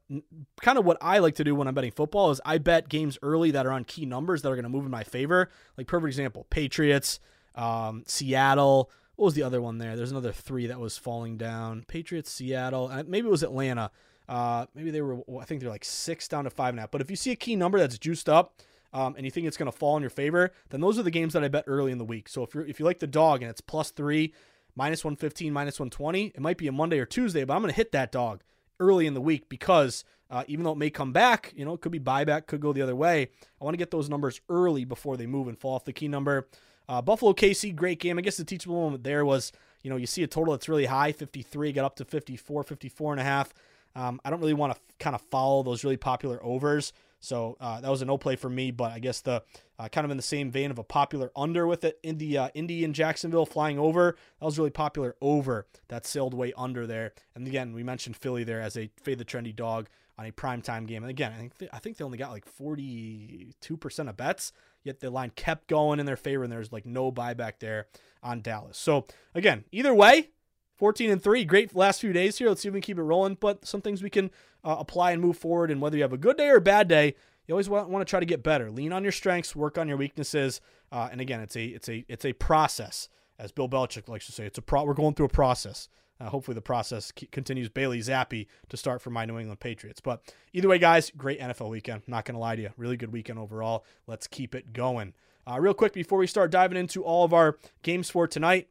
kind 0.62 0.77
of 0.77 0.86
what 0.86 0.98
I 1.01 1.19
like 1.19 1.36
to 1.36 1.43
do 1.43 1.53
when 1.55 1.67
I'm 1.67 1.74
betting 1.74 1.91
football 1.91 2.31
is 2.31 2.39
I 2.46 2.58
bet 2.58 2.88
games 2.88 3.17
early 3.22 3.51
that 3.51 3.65
are 3.65 3.72
on 3.72 3.84
key 3.84 4.05
numbers 4.05 4.41
that 4.41 4.50
are 4.50 4.55
going 4.55 4.63
to 4.63 4.69
move 4.69 4.86
in 4.86 4.91
my 4.91 5.03
favor. 5.03 5.50
Like 5.77 5.88
perfect 5.88 6.08
example, 6.08 6.48
Patriots, 6.50 7.19
um, 7.55 8.03
Seattle. 8.08 8.89
What 9.17 9.25
was 9.25 9.34
the 9.34 9.43
other 9.43 9.62
one 9.62 9.77
there? 9.77 9.98
There's 9.98 10.12
another 10.12 10.31
three 10.31 10.67
that 10.67 10.79
was 10.79 10.98
falling 10.98 11.36
down. 11.36 11.84
Patriots, 11.89 12.31
Seattle, 12.31 12.88
maybe 13.08 13.27
it 13.27 13.31
was 13.31 13.43
Atlanta. 13.43 13.91
Uh, 14.29 14.67
maybe 14.74 14.91
they 14.91 15.01
were. 15.01 15.19
I 15.41 15.43
think 15.43 15.60
they're 15.60 15.69
like 15.69 15.84
six 15.84 16.29
down 16.29 16.46
to 16.46 16.50
five 16.50 16.69
and 16.69 16.79
a 16.79 16.84
half. 16.84 16.91
But 16.91 17.01
if 17.01 17.10
you 17.10 17.17
see 17.17 17.31
a 17.31 17.36
key 17.36 17.58
number 17.58 17.77
that's 17.77 17.98
juiced 17.98 18.29
up, 18.29 18.62
um, 18.93 19.15
and 19.17 19.25
you 19.25 19.31
think 19.31 19.48
it's 19.48 19.58
going 19.58 19.69
to 19.69 19.77
fall 19.77 19.98
in 19.98 20.01
your 20.03 20.10
favor, 20.10 20.51
then 20.69 20.79
those 20.79 20.98
are 20.98 21.03
the 21.03 21.12
games 21.12 21.34
that 21.34 21.43
I 21.43 21.50
bet 21.50 21.65
early 21.67 21.91
in 21.91 21.98
the 21.98 22.05
week. 22.05 22.29
So 22.29 22.43
if 22.43 22.55
you 22.55 22.62
if 22.62 22.79
you 22.79 22.86
like 22.86 23.00
the 23.00 23.08
dog 23.08 23.41
and 23.41 23.50
it's 23.50 23.62
plus 23.62 23.91
three, 23.91 24.34
minus 24.76 25.04
115, 25.04 25.52
minus 25.52 25.80
120, 25.80 26.28
it 26.28 26.40
might 26.40 26.58
be 26.58 26.68
a 26.68 26.72
Monday 26.72 27.00
or 27.00 27.06
Tuesday, 27.06 27.44
but 27.44 27.54
I'm 27.54 27.62
going 27.62 27.72
to 27.72 27.76
hit 27.76 27.92
that 27.92 28.12
dog 28.12 28.42
early 28.80 29.08
in 29.08 29.14
the 29.14 29.22
week 29.22 29.50
because 29.50 30.04
uh, 30.30 30.44
even 30.48 30.64
though 30.64 30.72
it 30.72 30.78
may 30.78 30.90
come 30.90 31.12
back, 31.12 31.54
you 31.56 31.66
know, 31.66 31.74
it 31.74 31.82
could 31.82 31.92
be 31.92 32.00
buyback, 32.00 32.48
could 32.48 32.62
go 32.62 32.72
the 32.72 32.82
other 32.82 32.96
way. 32.96 33.30
I 33.60 33.64
want 33.64 33.74
to 33.74 33.80
get 33.80 33.92
those 33.92 34.10
numbers 34.10 34.42
early 34.50 34.86
before 34.86 35.18
they 35.18 35.26
move 35.26 35.48
and 35.48 35.58
fall 35.58 35.76
off 35.76 35.86
the 35.86 35.94
key 35.94 36.08
number. 36.08 36.48
Uh, 36.88 37.02
Buffalo 37.02 37.34
KC, 37.34 37.76
great 37.76 38.00
game. 38.00 38.18
I 38.18 38.22
guess 38.22 38.38
the 38.38 38.44
teachable 38.44 38.82
moment 38.82 39.04
there 39.04 39.26
was, 39.26 39.52
you 39.84 39.90
know, 39.90 39.96
you 39.96 40.08
see 40.08 40.24
a 40.24 40.28
total 40.28 40.54
that's 40.54 40.70
really 40.70 40.86
high, 40.86 41.12
53, 41.12 41.72
got 41.72 41.86
up 41.86 41.96
to 41.98 42.06
54, 42.06 42.64
54 42.64 43.14
and 43.14 43.22
a 43.22 43.24
half. 43.24 43.54
Um, 43.96 44.22
I 44.24 44.30
don't 44.30 44.40
really 44.40 44.54
want 44.54 44.74
to 44.74 44.80
f- 44.80 44.98
kind 45.00 45.16
of 45.16 45.22
follow 45.22 45.64
those 45.64 45.84
really 45.84 45.98
popular 45.98 46.44
overs. 46.44 46.94
So 47.20 47.58
uh, 47.60 47.82
that 47.82 47.90
was 47.90 48.02
a 48.02 48.06
no 48.06 48.18
play 48.18 48.36
for 48.36 48.50
me, 48.50 48.72
but 48.72 48.92
I 48.92 49.00
guess 49.00 49.22
the 49.22 49.44
uh, 49.78 49.88
kind 49.90 50.06
of 50.06 50.12
in 50.12 50.18
the 50.18 50.24
same 50.24 50.52
vein 50.52 50.72
of 50.72 50.80
a 50.80 50.84
popular 50.84 51.32
under 51.36 51.68
with 51.68 51.84
it. 51.84 52.00
in 52.04 52.38
uh, 52.38 52.50
Indy 52.54 52.84
in 52.84 52.94
Jacksonville 52.94 53.46
flying 53.46 53.78
over. 53.78 54.16
That 54.40 54.46
was 54.46 54.58
really 54.58 54.70
popular 54.70 55.16
over 55.22 55.68
that 55.90 56.06
sailed 56.06 56.34
way 56.34 56.54
under 56.58 56.88
there. 56.88 57.14
And 57.36 57.48
again, 57.48 57.74
we 57.74 57.84
mentioned 57.84 58.16
Philly 58.18 58.44
there 58.44 58.62
as 58.62 58.78
a 58.78 58.90
fade 59.02 59.18
the 59.18 59.26
trendy 59.26 59.56
dog 59.56 59.88
on 60.18 60.26
a 60.26 60.32
primetime 60.32 60.86
game. 60.86 61.04
And 61.04 61.10
again, 61.10 61.32
I 61.34 61.38
think 61.38 61.58
th- 61.58 61.72
I 61.74 61.80
think 61.80 61.98
they 61.98 62.06
only 62.06 62.18
got 62.18 62.32
like 62.32 62.46
42% 62.46 64.10
of 64.10 64.18
bets, 64.18 64.52
yet 64.84 65.00
the 65.00 65.10
line 65.10 65.32
kept 65.36 65.68
going 65.68 66.00
in 66.00 66.06
their 66.06 66.18
favor, 66.18 66.44
and 66.44 66.52
there's 66.52 66.74
like 66.74 66.86
no 66.86 67.12
buyback 67.12 67.54
there 67.60 67.88
on 68.22 68.42
Dallas. 68.42 68.78
So 68.78 69.08
again, 69.34 69.64
either 69.72 69.94
way, 69.94 70.32
14 70.80 71.12
and 71.12 71.22
3 71.22 71.44
great 71.44 71.76
last 71.76 72.00
few 72.00 72.14
days 72.14 72.38
here. 72.38 72.48
Let's 72.48 72.62
see 72.62 72.70
if 72.70 72.74
we 72.74 72.80
can 72.80 72.86
keep 72.86 72.98
it 72.98 73.04
rolling 73.04 73.38
but 73.40 73.68
some 73.68 73.82
things 73.82 74.02
we 74.02 74.10
can 74.10 74.32
uh, 74.64 74.78
apply 74.80 75.12
and 75.12 75.22
move 75.22 75.38
forward 75.38 75.70
and 75.70 75.82
whether 75.82 75.98
you 75.98 76.04
have 76.04 76.14
a 76.14 76.18
good 76.18 76.38
day 76.38 76.50
or 76.50 76.56
a 76.56 76.62
bad 76.62 76.88
day 76.88 77.16
you 77.46 77.54
always 77.54 77.68
want, 77.68 77.90
want 77.90 78.06
to 78.06 78.10
try 78.10 78.20
to 78.20 78.26
get 78.26 78.44
better. 78.44 78.72
Lean 78.72 78.94
on 78.94 79.04
your 79.04 79.12
strengths 79.12 79.56
work 79.56 79.78
on 79.78 79.88
your 79.88 79.98
weaknesses 79.98 80.62
uh, 80.92 81.10
and 81.12 81.20
again 81.20 81.42
it's 81.42 81.56
a 81.58 81.66
it's 81.66 81.90
a 81.90 82.06
it's 82.08 82.26
a 82.26 82.34
process. 82.34 83.10
As 83.38 83.52
bill 83.52 83.68
belichick 83.68 84.08
likes 84.08 84.26
to 84.28 84.32
say 84.32 84.46
it's 84.46 84.58
a 84.58 84.62
pro 84.62 84.86
we're 84.86 84.94
going 84.94 85.16
through 85.16 85.28
a 85.28 85.30
process. 85.30 85.90
Uh, 86.22 86.30
hopefully 86.30 86.56
the 86.56 86.62
process 86.62 87.12
continues 87.32 87.68
bailey 87.68 88.00
zappe 88.00 88.48
to 88.70 88.78
start 88.78 89.02
for 89.02 89.10
my 89.10 89.26
new 89.26 89.38
england 89.38 89.60
patriots. 89.60 90.00
But 90.00 90.34
either 90.54 90.70
way 90.70 90.78
guys 90.78 91.12
great 91.18 91.42
nfl 91.42 91.70
weekend. 91.70 92.04
Not 92.08 92.24
gonna 92.24 92.40
lie 92.40 92.56
to 92.56 92.62
you 92.62 92.70
really 92.78 92.96
good 92.96 93.12
weekend 93.12 93.38
overall. 93.38 93.84
Let's 94.08 94.28
keep 94.28 94.56
it 94.56 94.72
going. 94.72 95.14
Uh, 95.46 95.60
real 95.60 95.74
quick 95.74 95.92
before 95.92 96.20
we 96.20 96.28
start 96.28 96.52
diving 96.52 96.78
into 96.78 97.04
all 97.04 97.26
of 97.26 97.34
our 97.34 97.58
games 97.84 98.10
for 98.10 98.28
tonight 98.28 98.70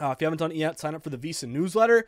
uh, 0.00 0.10
if 0.12 0.20
you 0.20 0.26
haven't 0.26 0.38
done 0.38 0.50
it 0.50 0.56
yet, 0.56 0.78
sign 0.78 0.94
up 0.94 1.04
for 1.04 1.10
the 1.10 1.18
VSiN 1.18 1.48
newsletter, 1.48 2.06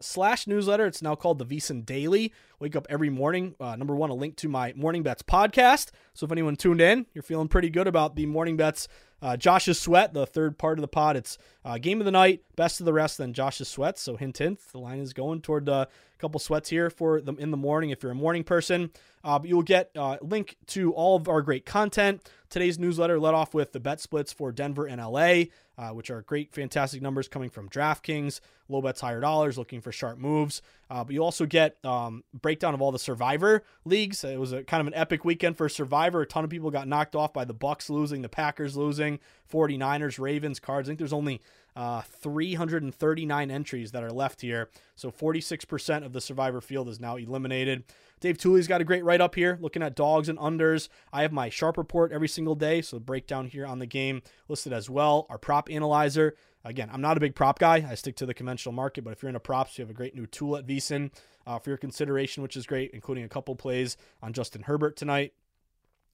slash 0.00 0.46
newsletter. 0.46 0.86
It's 0.86 1.02
now 1.02 1.14
called 1.14 1.38
the 1.38 1.46
VSiN 1.46 1.86
Daily. 1.86 2.32
Wake 2.58 2.74
up 2.74 2.86
every 2.90 3.10
morning. 3.10 3.54
Uh, 3.60 3.76
number 3.76 3.94
one, 3.94 4.10
a 4.10 4.14
link 4.14 4.36
to 4.36 4.48
my 4.48 4.72
Morning 4.74 5.02
Bets 5.02 5.22
podcast. 5.22 5.90
So 6.14 6.26
if 6.26 6.32
anyone 6.32 6.56
tuned 6.56 6.80
in, 6.80 7.06
you're 7.14 7.22
feeling 7.22 7.48
pretty 7.48 7.70
good 7.70 7.86
about 7.86 8.16
the 8.16 8.26
Morning 8.26 8.56
Bets. 8.56 8.88
Uh, 9.20 9.36
Josh's 9.36 9.80
Sweat, 9.80 10.12
the 10.12 10.26
third 10.26 10.58
part 10.58 10.78
of 10.78 10.80
the 10.80 10.88
pod. 10.88 11.16
It's 11.16 11.38
uh, 11.64 11.78
game 11.78 12.00
of 12.00 12.04
the 12.04 12.10
night, 12.10 12.42
best 12.56 12.80
of 12.80 12.86
the 12.86 12.92
rest, 12.92 13.18
then 13.18 13.32
Josh's 13.32 13.68
Sweat. 13.68 13.96
So 13.96 14.16
hint, 14.16 14.38
hint, 14.38 14.58
the 14.72 14.78
line 14.78 14.98
is 14.98 15.12
going 15.12 15.42
toward 15.42 15.68
a 15.68 15.86
couple 16.22 16.40
sweats 16.40 16.70
here 16.70 16.88
for 16.88 17.20
them 17.20 17.38
in 17.38 17.50
the 17.50 17.56
morning 17.56 17.90
if 17.90 18.02
you're 18.02 18.12
a 18.12 18.14
morning 18.14 18.44
person. 18.44 18.90
Uh, 19.24 19.38
but 19.38 19.48
you'll 19.48 19.62
get 19.62 19.90
a 19.94 20.00
uh, 20.00 20.16
link 20.22 20.56
to 20.66 20.92
all 20.94 21.16
of 21.16 21.28
our 21.28 21.42
great 21.42 21.66
content. 21.66 22.28
Today's 22.48 22.78
newsletter 22.78 23.20
led 23.20 23.34
off 23.34 23.54
with 23.54 23.72
the 23.72 23.80
bet 23.80 24.00
splits 24.00 24.32
for 24.32 24.50
Denver 24.50 24.86
and 24.86 25.00
LA 25.00 25.44
uh, 25.78 25.88
which 25.88 26.10
are 26.10 26.22
great, 26.22 26.52
fantastic 26.52 27.00
numbers 27.00 27.28
coming 27.28 27.48
from 27.48 27.68
DraftKings, 27.68 28.40
low 28.68 28.82
bets, 28.82 29.00
higher 29.00 29.20
dollars, 29.20 29.56
looking 29.56 29.80
for 29.80 29.90
sharp 29.90 30.18
moves. 30.18 30.60
Uh, 30.90 31.02
but 31.02 31.14
you 31.14 31.24
also 31.24 31.46
get 31.46 31.82
um, 31.84 32.22
breakdown 32.38 32.74
of 32.74 32.82
all 32.82 32.92
the 32.92 32.98
Survivor 32.98 33.62
leagues. 33.84 34.22
It 34.22 34.38
was 34.38 34.52
a 34.52 34.62
kind 34.64 34.80
of 34.80 34.86
an 34.86 34.94
epic 34.94 35.24
weekend 35.24 35.56
for 35.56 35.68
Survivor. 35.68 36.20
A 36.22 36.26
ton 36.26 36.44
of 36.44 36.50
people 36.50 36.70
got 36.70 36.86
knocked 36.86 37.16
off 37.16 37.32
by 37.32 37.44
the 37.44 37.54
Bucks 37.54 37.88
losing, 37.88 38.22
the 38.22 38.28
Packers 38.28 38.76
losing, 38.76 39.18
49ers, 39.50 40.18
Ravens, 40.18 40.60
Cards. 40.60 40.88
I 40.88 40.90
think 40.90 40.98
there's 40.98 41.12
only 41.12 41.40
uh, 41.74 42.02
339 42.02 43.50
entries 43.50 43.92
that 43.92 44.02
are 44.02 44.10
left 44.10 44.40
here. 44.40 44.68
So 44.94 45.10
46% 45.10 46.04
of 46.04 46.12
the 46.12 46.20
Survivor 46.20 46.60
field 46.60 46.88
is 46.88 47.00
now 47.00 47.16
eliminated. 47.16 47.84
Dave 48.20 48.38
Tuley's 48.38 48.68
got 48.68 48.80
a 48.80 48.84
great 48.84 49.04
write 49.04 49.20
up 49.20 49.34
here 49.34 49.58
looking 49.60 49.82
at 49.82 49.96
dogs 49.96 50.28
and 50.28 50.38
unders. 50.38 50.88
I 51.12 51.22
have 51.22 51.32
my 51.32 51.48
sharp 51.48 51.76
report 51.76 52.12
every 52.12 52.28
single 52.28 52.54
day, 52.54 52.82
so 52.82 52.98
breakdown 52.98 53.46
here 53.46 53.66
on 53.66 53.78
the 53.78 53.86
game 53.86 54.22
listed 54.48 54.72
as 54.72 54.88
well. 54.88 55.26
Our 55.28 55.38
prop 55.38 55.68
analyzer. 55.70 56.36
Again, 56.64 56.88
I'm 56.92 57.00
not 57.00 57.16
a 57.16 57.20
big 57.20 57.34
prop 57.34 57.58
guy. 57.58 57.84
I 57.88 57.96
stick 57.96 58.14
to 58.16 58.26
the 58.26 58.34
conventional 58.34 58.72
market, 58.72 59.02
but 59.02 59.12
if 59.12 59.22
you're 59.22 59.28
into 59.28 59.40
props, 59.40 59.76
you 59.76 59.82
have 59.82 59.90
a 59.90 59.94
great 59.94 60.14
new 60.14 60.26
tool 60.26 60.56
at 60.56 60.66
VSiN 60.66 61.10
uh, 61.44 61.58
for 61.58 61.70
your 61.70 61.76
consideration, 61.76 62.42
which 62.42 62.56
is 62.56 62.66
great, 62.66 62.92
including 62.92 63.24
a 63.24 63.28
couple 63.28 63.56
plays 63.56 63.96
on 64.22 64.32
Justin 64.32 64.62
Herbert 64.62 64.96
tonight. 64.96 65.32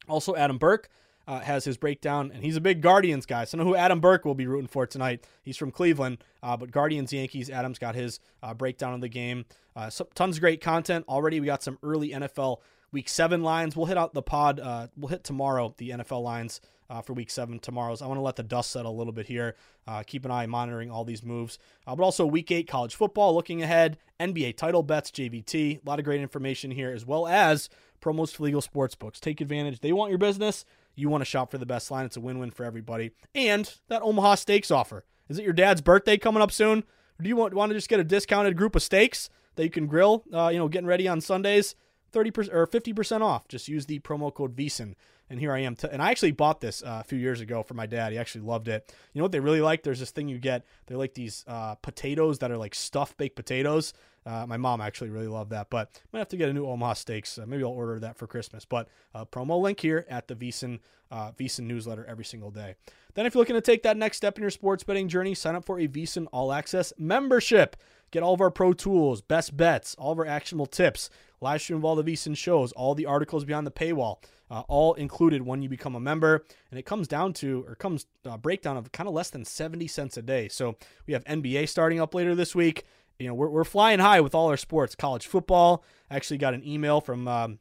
Also, 0.09 0.35
Adam 0.35 0.57
Burke 0.57 0.89
uh, 1.29 1.41
has 1.41 1.65
his 1.65 1.77
breakdown, 1.77 2.33
and 2.35 2.43
he's 2.43 2.57
a 2.57 2.61
big 2.61 2.81
Guardians 2.81 3.27
guy. 3.27 3.45
So 3.45 3.57
I 3.57 3.63
know 3.63 3.69
who 3.69 3.77
Adam 3.77 4.01
Burke 4.01 4.25
will 4.25 4.35
be 4.35 4.47
rooting 4.47 4.67
for 4.67 4.87
tonight. 4.87 5.25
He's 5.43 5.59
from 5.59 5.71
Cleveland, 5.71 6.25
uh, 6.43 6.57
but 6.57 6.71
Guardians, 6.71 7.13
Yankees, 7.13 7.51
Adam's 7.51 7.79
got 7.79 7.95
his 7.95 8.19
uh, 8.43 8.55
breakdown 8.55 8.95
of 8.95 9.03
the 9.03 9.11
game. 9.11 9.45
Uh, 9.77 9.91
so, 9.91 10.09
tons 10.15 10.39
of 10.39 10.41
great 10.41 10.63
content 10.63 11.05
already. 11.07 11.39
We 11.39 11.47
got 11.47 11.63
some 11.63 11.79
early 11.83 12.11
NFL 12.11 12.59
Week 12.93 13.11
Seven 13.11 13.43
lines. 13.43 13.77
We'll 13.77 13.87
hit 13.87 13.99
out 13.99 14.15
the 14.15 14.23
pod. 14.23 14.59
Uh, 14.59 14.89
we'll 14.97 15.11
hit 15.11 15.23
tomorrow 15.23 15.75
the 15.77 15.91
NFL 15.91 16.23
lines. 16.23 16.63
Uh, 16.91 17.03
for 17.03 17.13
week 17.13 17.29
seven 17.29 17.59
tomorrow's. 17.59 18.01
I 18.01 18.07
want 18.07 18.17
to 18.17 18.23
let 18.23 18.37
the 18.37 18.43
dust 18.43 18.71
settle 18.71 18.91
a 18.91 18.97
little 18.97 19.13
bit 19.13 19.27
here. 19.27 19.57
Uh, 19.87 20.03
keep 20.07 20.25
an 20.25 20.31
eye 20.31 20.47
monitoring 20.47 20.91
all 20.91 21.05
these 21.05 21.23
moves. 21.23 21.59
Uh, 21.87 21.95
but 21.95 22.03
also 22.03 22.25
week 22.25 22.51
eight 22.51 22.67
college 22.67 22.95
football 22.95 23.35
looking 23.35 23.63
ahead, 23.63 23.99
NBA 24.19 24.57
title 24.57 24.83
bets, 24.83 25.11
JVT. 25.11 25.55
A 25.55 25.81
lot 25.85 25.99
of 25.99 26.07
great 26.07 26.23
information 26.23 26.71
here, 26.71 26.91
as 26.91 27.05
well 27.05 27.27
as 27.27 27.69
promos 28.01 28.35
for 28.35 28.45
legal 28.45 28.63
sports 28.63 28.95
books. 28.95 29.21
Take 29.21 29.43
advantage. 29.43 29.81
They 29.81 29.93
want 29.93 30.11
your 30.11 30.19
business. 30.19 30.65
You 30.99 31.09
want 31.09 31.21
to 31.21 31.27
shop 31.27 31.51
for 31.51 31.59
the 31.59 31.67
best 31.67 31.91
line. 31.91 32.05
It's 32.05 32.17
a 32.17 32.21
win 32.21 32.39
win 32.39 32.51
for 32.51 32.65
everybody. 32.65 33.13
And 33.35 33.73
that 33.89 34.03
Omaha 34.03 34.35
Steaks 34.35 34.71
offer. 34.71 35.05
Is 35.29 35.39
it 35.39 35.45
your 35.45 35.53
dad's 35.53 35.81
birthday 35.81 36.17
coming 36.17 36.43
up 36.43 36.51
soon? 36.51 36.81
Or 36.81 37.23
do 37.23 37.29
you 37.29 37.37
want, 37.37 37.55
want 37.55 37.71
to 37.71 37.75
just 37.75 37.89
get 37.89 38.01
a 38.01 38.05
discounted 38.05 38.57
group 38.57 38.75
of 38.75 38.83
steaks 38.83 39.31
that 39.57 39.65
you 39.65 39.71
can 39.71 39.87
grill, 39.87 40.25
uh, 40.33 40.49
you 40.49 40.59
know, 40.59 40.69
getting 40.69 40.87
ready 40.87 41.07
on 41.07 41.21
Sundays? 41.21 41.75
30% 42.13 42.53
or 42.53 42.67
50% 42.67 43.21
off. 43.21 43.47
Just 43.49 43.69
use 43.69 43.87
the 43.87 44.01
promo 44.01 44.33
code 44.33 44.57
VSiN. 44.57 44.95
And 45.31 45.39
here 45.39 45.53
I 45.53 45.61
am. 45.61 45.77
T- 45.77 45.89
and 45.93 46.01
I 46.01 46.11
actually 46.11 46.33
bought 46.33 46.61
this 46.61 46.83
uh, 46.83 46.99
a 47.01 47.05
few 47.05 47.19
years 47.19 47.41
ago 47.41 47.63
for 47.63 47.75
my 47.75 47.87
dad. 47.87 48.13
He 48.13 48.19
actually 48.19 48.45
loved 48.45 48.67
it. 48.67 48.93
You 49.13 49.19
know 49.19 49.25
what 49.25 49.33
they 49.33 49.41
really 49.41 49.61
like? 49.61 49.83
There's 49.83 50.01
this 50.01 50.11
thing 50.11 50.29
you 50.29 50.39
get. 50.39 50.65
They're 50.87 50.97
like 50.97 51.15
these 51.15 51.45
uh, 51.47 51.75
potatoes 51.77 52.39
that 52.39 52.51
are 52.51 52.57
like 52.57 52.75
stuffed 52.75 53.19
baked 53.19 53.37
potatoes. 53.37 53.93
Uh, 54.29 54.47
my 54.47 54.59
mom 54.59 54.83
actually 54.83 55.09
really 55.09 55.27
loved 55.27 55.51
that, 55.53 55.71
but 55.71 55.89
I 55.95 56.09
might 56.13 56.19
have 56.19 56.29
to 56.29 56.37
get 56.37 56.51
a 56.51 56.53
new 56.53 56.67
Omaha 56.67 56.93
Steaks. 56.93 57.39
Uh, 57.39 57.47
maybe 57.47 57.65
I'll 57.65 57.71
order 57.71 57.99
that 58.01 58.19
for 58.19 58.27
Christmas. 58.27 58.67
But 58.67 58.89
uh, 59.15 59.25
promo 59.25 59.59
link 59.59 59.81
here 59.81 60.05
at 60.11 60.29
the 60.29 60.35
VSiN 60.35 60.81
uh, 61.11 61.33
VSiN 61.33 61.61
newsletter 61.61 62.05
every 62.07 62.27
single 62.27 62.51
day. 62.51 62.75
Then, 63.15 63.25
if 63.25 63.35
you're 63.35 63.41
looking 63.41 63.55
to 63.55 63.63
take 63.63 63.83
that 63.85 63.97
next 63.97 64.19
step 64.19 64.37
in 64.37 64.43
your 64.43 64.51
sports 64.51 64.85
betting 64.85 65.09
journey, 65.09 65.35
sign 65.35 65.55
up 65.55 65.65
for 65.65 65.81
a 65.81 65.89
VSiN 65.89 66.27
All 66.31 66.53
Access 66.53 66.93
membership. 66.99 67.77
Get 68.11 68.23
all 68.23 68.35
of 68.35 68.41
our 68.41 68.51
pro 68.51 68.75
tools, 68.75 69.23
best 69.23 69.57
bets, 69.57 69.95
all 69.99 70.13
of 70.13 70.19
our 70.19 70.27
actionable 70.27 70.67
tips, 70.67 71.09
live 71.41 71.63
stream 71.63 71.79
of 71.79 71.85
all 71.85 71.97
the 71.97 72.05
VSiN 72.05 72.37
shows, 72.37 72.73
all 72.73 72.95
the 72.95 73.07
articles 73.07 73.45
beyond 73.45 73.67
the 73.67 73.71
paywall, 73.71 74.23
uh, 74.51 74.63
all 74.69 74.95
included 74.95 75.43
when 75.43 75.63
you 75.63 75.69
become 75.69 75.95
a 75.95 76.01
member. 76.01 76.45
And 76.71 76.79
it 76.79 76.85
comes 76.85 77.07
down 77.07 77.35
to, 77.35 77.65
or 77.67 77.75
comes 77.75 78.07
uh, 78.25 78.37
breakdown 78.39 78.77
of 78.77 78.93
kind 78.93 79.09
of 79.09 79.15
less 79.15 79.31
than 79.31 79.45
70 79.45 79.87
cents 79.89 80.17
a 80.17 80.23
day. 80.23 80.49
So 80.49 80.77
we 81.07 81.13
have 81.13 81.25
NBA 81.25 81.69
starting 81.69 82.01
up 82.01 82.15
later 82.15 82.35
this 82.35 82.55
week 82.55 82.85
you 83.19 83.27
know, 83.27 83.35
we're, 83.35 83.49
we're 83.49 83.65
flying 83.65 83.99
high 83.99 84.21
with 84.21 84.35
all 84.35 84.49
our 84.49 84.57
sports. 84.57 84.95
College 84.95 85.27
football. 85.27 85.85
I 86.11 86.17
actually 86.17 86.39
got 86.39 86.55
an 86.55 86.67
email 86.67 87.01
from 87.01 87.27
um, 87.27 87.59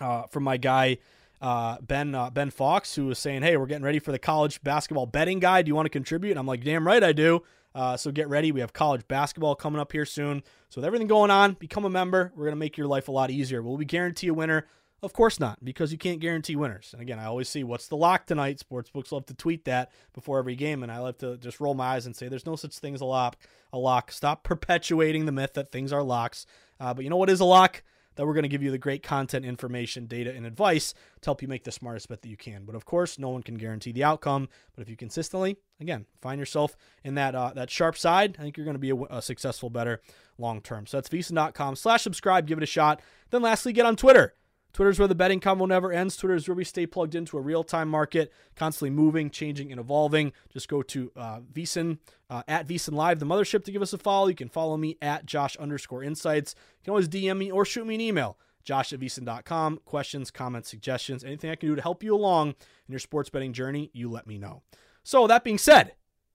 uh, 0.00 0.24
from 0.24 0.42
my 0.44 0.56
guy 0.56 0.98
uh, 1.40 1.78
Ben 1.80 2.14
uh, 2.14 2.30
Ben 2.30 2.50
Fox 2.50 2.94
who 2.94 3.06
was 3.06 3.18
saying, 3.18 3.42
"Hey, 3.42 3.56
we're 3.56 3.66
getting 3.66 3.84
ready 3.84 3.98
for 3.98 4.12
the 4.12 4.18
college 4.18 4.62
basketball 4.62 5.06
betting 5.06 5.38
guide. 5.38 5.66
Do 5.66 5.70
you 5.70 5.74
want 5.74 5.86
to 5.86 5.90
contribute?" 5.90 6.32
And 6.32 6.38
I'm 6.38 6.46
like, 6.46 6.64
"Damn 6.64 6.86
right 6.86 7.02
I 7.02 7.12
do." 7.12 7.42
Uh, 7.74 7.96
so 7.96 8.10
get 8.10 8.28
ready. 8.28 8.52
We 8.52 8.60
have 8.60 8.72
college 8.72 9.06
basketball 9.08 9.54
coming 9.54 9.80
up 9.80 9.92
here 9.92 10.04
soon. 10.04 10.42
So 10.68 10.80
with 10.80 10.84
everything 10.84 11.06
going 11.06 11.30
on, 11.30 11.54
become 11.54 11.84
a 11.84 11.90
member. 11.90 12.32
We're 12.36 12.44
gonna 12.46 12.56
make 12.56 12.76
your 12.76 12.86
life 12.86 13.08
a 13.08 13.12
lot 13.12 13.30
easier. 13.30 13.62
We'll 13.62 13.76
be 13.76 13.84
guarantee 13.84 14.28
a 14.28 14.34
winner? 14.34 14.66
Of 15.02 15.12
course 15.12 15.40
not, 15.40 15.58
because 15.64 15.90
you 15.90 15.98
can't 15.98 16.20
guarantee 16.20 16.54
winners. 16.54 16.90
And 16.92 17.02
again, 17.02 17.18
I 17.18 17.24
always 17.24 17.48
see 17.48 17.64
what's 17.64 17.88
the 17.88 17.96
lock 17.96 18.24
tonight. 18.24 18.62
Sportsbooks 18.64 19.10
love 19.10 19.26
to 19.26 19.34
tweet 19.34 19.64
that 19.64 19.90
before 20.14 20.38
every 20.38 20.54
game, 20.54 20.84
and 20.84 20.92
I 20.92 20.98
love 20.98 21.18
to 21.18 21.36
just 21.38 21.58
roll 21.58 21.74
my 21.74 21.86
eyes 21.86 22.06
and 22.06 22.14
say 22.14 22.28
there's 22.28 22.46
no 22.46 22.54
such 22.54 22.78
thing 22.78 22.94
as 22.94 23.00
a 23.00 23.04
lock. 23.04 23.36
A 23.72 23.78
lock. 23.78 24.12
Stop 24.12 24.44
perpetuating 24.44 25.26
the 25.26 25.32
myth 25.32 25.54
that 25.54 25.72
things 25.72 25.92
are 25.92 26.04
locks. 26.04 26.46
Uh, 26.78 26.94
but 26.94 27.02
you 27.02 27.10
know 27.10 27.16
what 27.16 27.30
is 27.30 27.40
a 27.40 27.44
lock? 27.44 27.82
That 28.14 28.26
we're 28.26 28.34
going 28.34 28.42
to 28.44 28.48
give 28.48 28.62
you 28.62 28.70
the 28.70 28.78
great 28.78 29.02
content, 29.02 29.44
information, 29.44 30.06
data, 30.06 30.32
and 30.32 30.46
advice 30.46 30.92
to 31.22 31.26
help 31.26 31.42
you 31.42 31.48
make 31.48 31.64
the 31.64 31.72
smartest 31.72 32.08
bet 32.08 32.22
that 32.22 32.28
you 32.28 32.36
can. 32.36 32.64
But 32.64 32.76
of 32.76 32.84
course, 32.84 33.18
no 33.18 33.30
one 33.30 33.42
can 33.42 33.56
guarantee 33.56 33.90
the 33.90 34.04
outcome. 34.04 34.50
But 34.76 34.82
if 34.82 34.88
you 34.90 34.96
consistently, 34.96 35.56
again, 35.80 36.04
find 36.20 36.38
yourself 36.38 36.76
in 37.02 37.14
that 37.14 37.34
uh, 37.34 37.52
that 37.56 37.70
sharp 37.70 37.96
side, 37.96 38.36
I 38.38 38.42
think 38.42 38.56
you're 38.56 38.66
going 38.66 38.74
to 38.74 38.78
be 38.78 38.90
a, 38.90 39.16
a 39.16 39.22
successful 39.22 39.68
better 39.68 40.00
long 40.38 40.60
term. 40.60 40.86
So 40.86 40.98
that's 40.98 41.08
vsin.com 41.08 41.74
slash 41.74 42.02
subscribe. 42.02 42.46
Give 42.46 42.58
it 42.58 42.64
a 42.64 42.66
shot. 42.66 43.00
Then 43.30 43.42
lastly, 43.42 43.72
get 43.72 43.86
on 43.86 43.96
Twitter 43.96 44.34
Twitter's 44.72 44.98
where 44.98 45.08
the 45.08 45.14
betting 45.14 45.40
combo 45.40 45.66
never 45.66 45.92
ends. 45.92 46.16
Twitter's 46.16 46.48
where 46.48 46.54
we 46.54 46.64
stay 46.64 46.86
plugged 46.86 47.14
into 47.14 47.36
a 47.36 47.40
real 47.40 47.62
time 47.62 47.88
market, 47.88 48.32
constantly 48.56 48.90
moving, 48.90 49.28
changing, 49.28 49.70
and 49.70 49.78
evolving. 49.78 50.32
Just 50.50 50.68
go 50.68 50.82
to 50.82 51.12
uh, 51.14 51.40
VSiN, 51.52 51.98
uh, 52.30 52.42
at 52.48 52.66
VSiN 52.66 52.94
Live, 52.94 53.18
the 53.18 53.26
mothership, 53.26 53.64
to 53.64 53.72
give 53.72 53.82
us 53.82 53.92
a 53.92 53.98
follow. 53.98 54.28
You 54.28 54.34
can 54.34 54.48
follow 54.48 54.76
me 54.76 54.96
at 55.02 55.26
Josh 55.26 55.56
underscore 55.56 56.02
insights. 56.02 56.54
You 56.80 56.84
can 56.84 56.90
always 56.92 57.08
DM 57.08 57.36
me 57.36 57.50
or 57.50 57.64
shoot 57.66 57.86
me 57.86 57.96
an 57.96 58.00
email, 58.00 58.38
josh 58.64 58.92
at 58.92 59.00
VSiN.com. 59.00 59.80
Questions, 59.84 60.30
comments, 60.30 60.70
suggestions, 60.70 61.22
anything 61.22 61.50
I 61.50 61.56
can 61.56 61.68
do 61.68 61.76
to 61.76 61.82
help 61.82 62.02
you 62.02 62.14
along 62.14 62.48
in 62.48 62.92
your 62.92 62.98
sports 62.98 63.28
betting 63.28 63.52
journey, 63.52 63.90
you 63.92 64.10
let 64.10 64.26
me 64.26 64.38
know. 64.38 64.62
So, 65.04 65.26
that 65.26 65.44
being 65.44 65.58
said, 65.58 65.92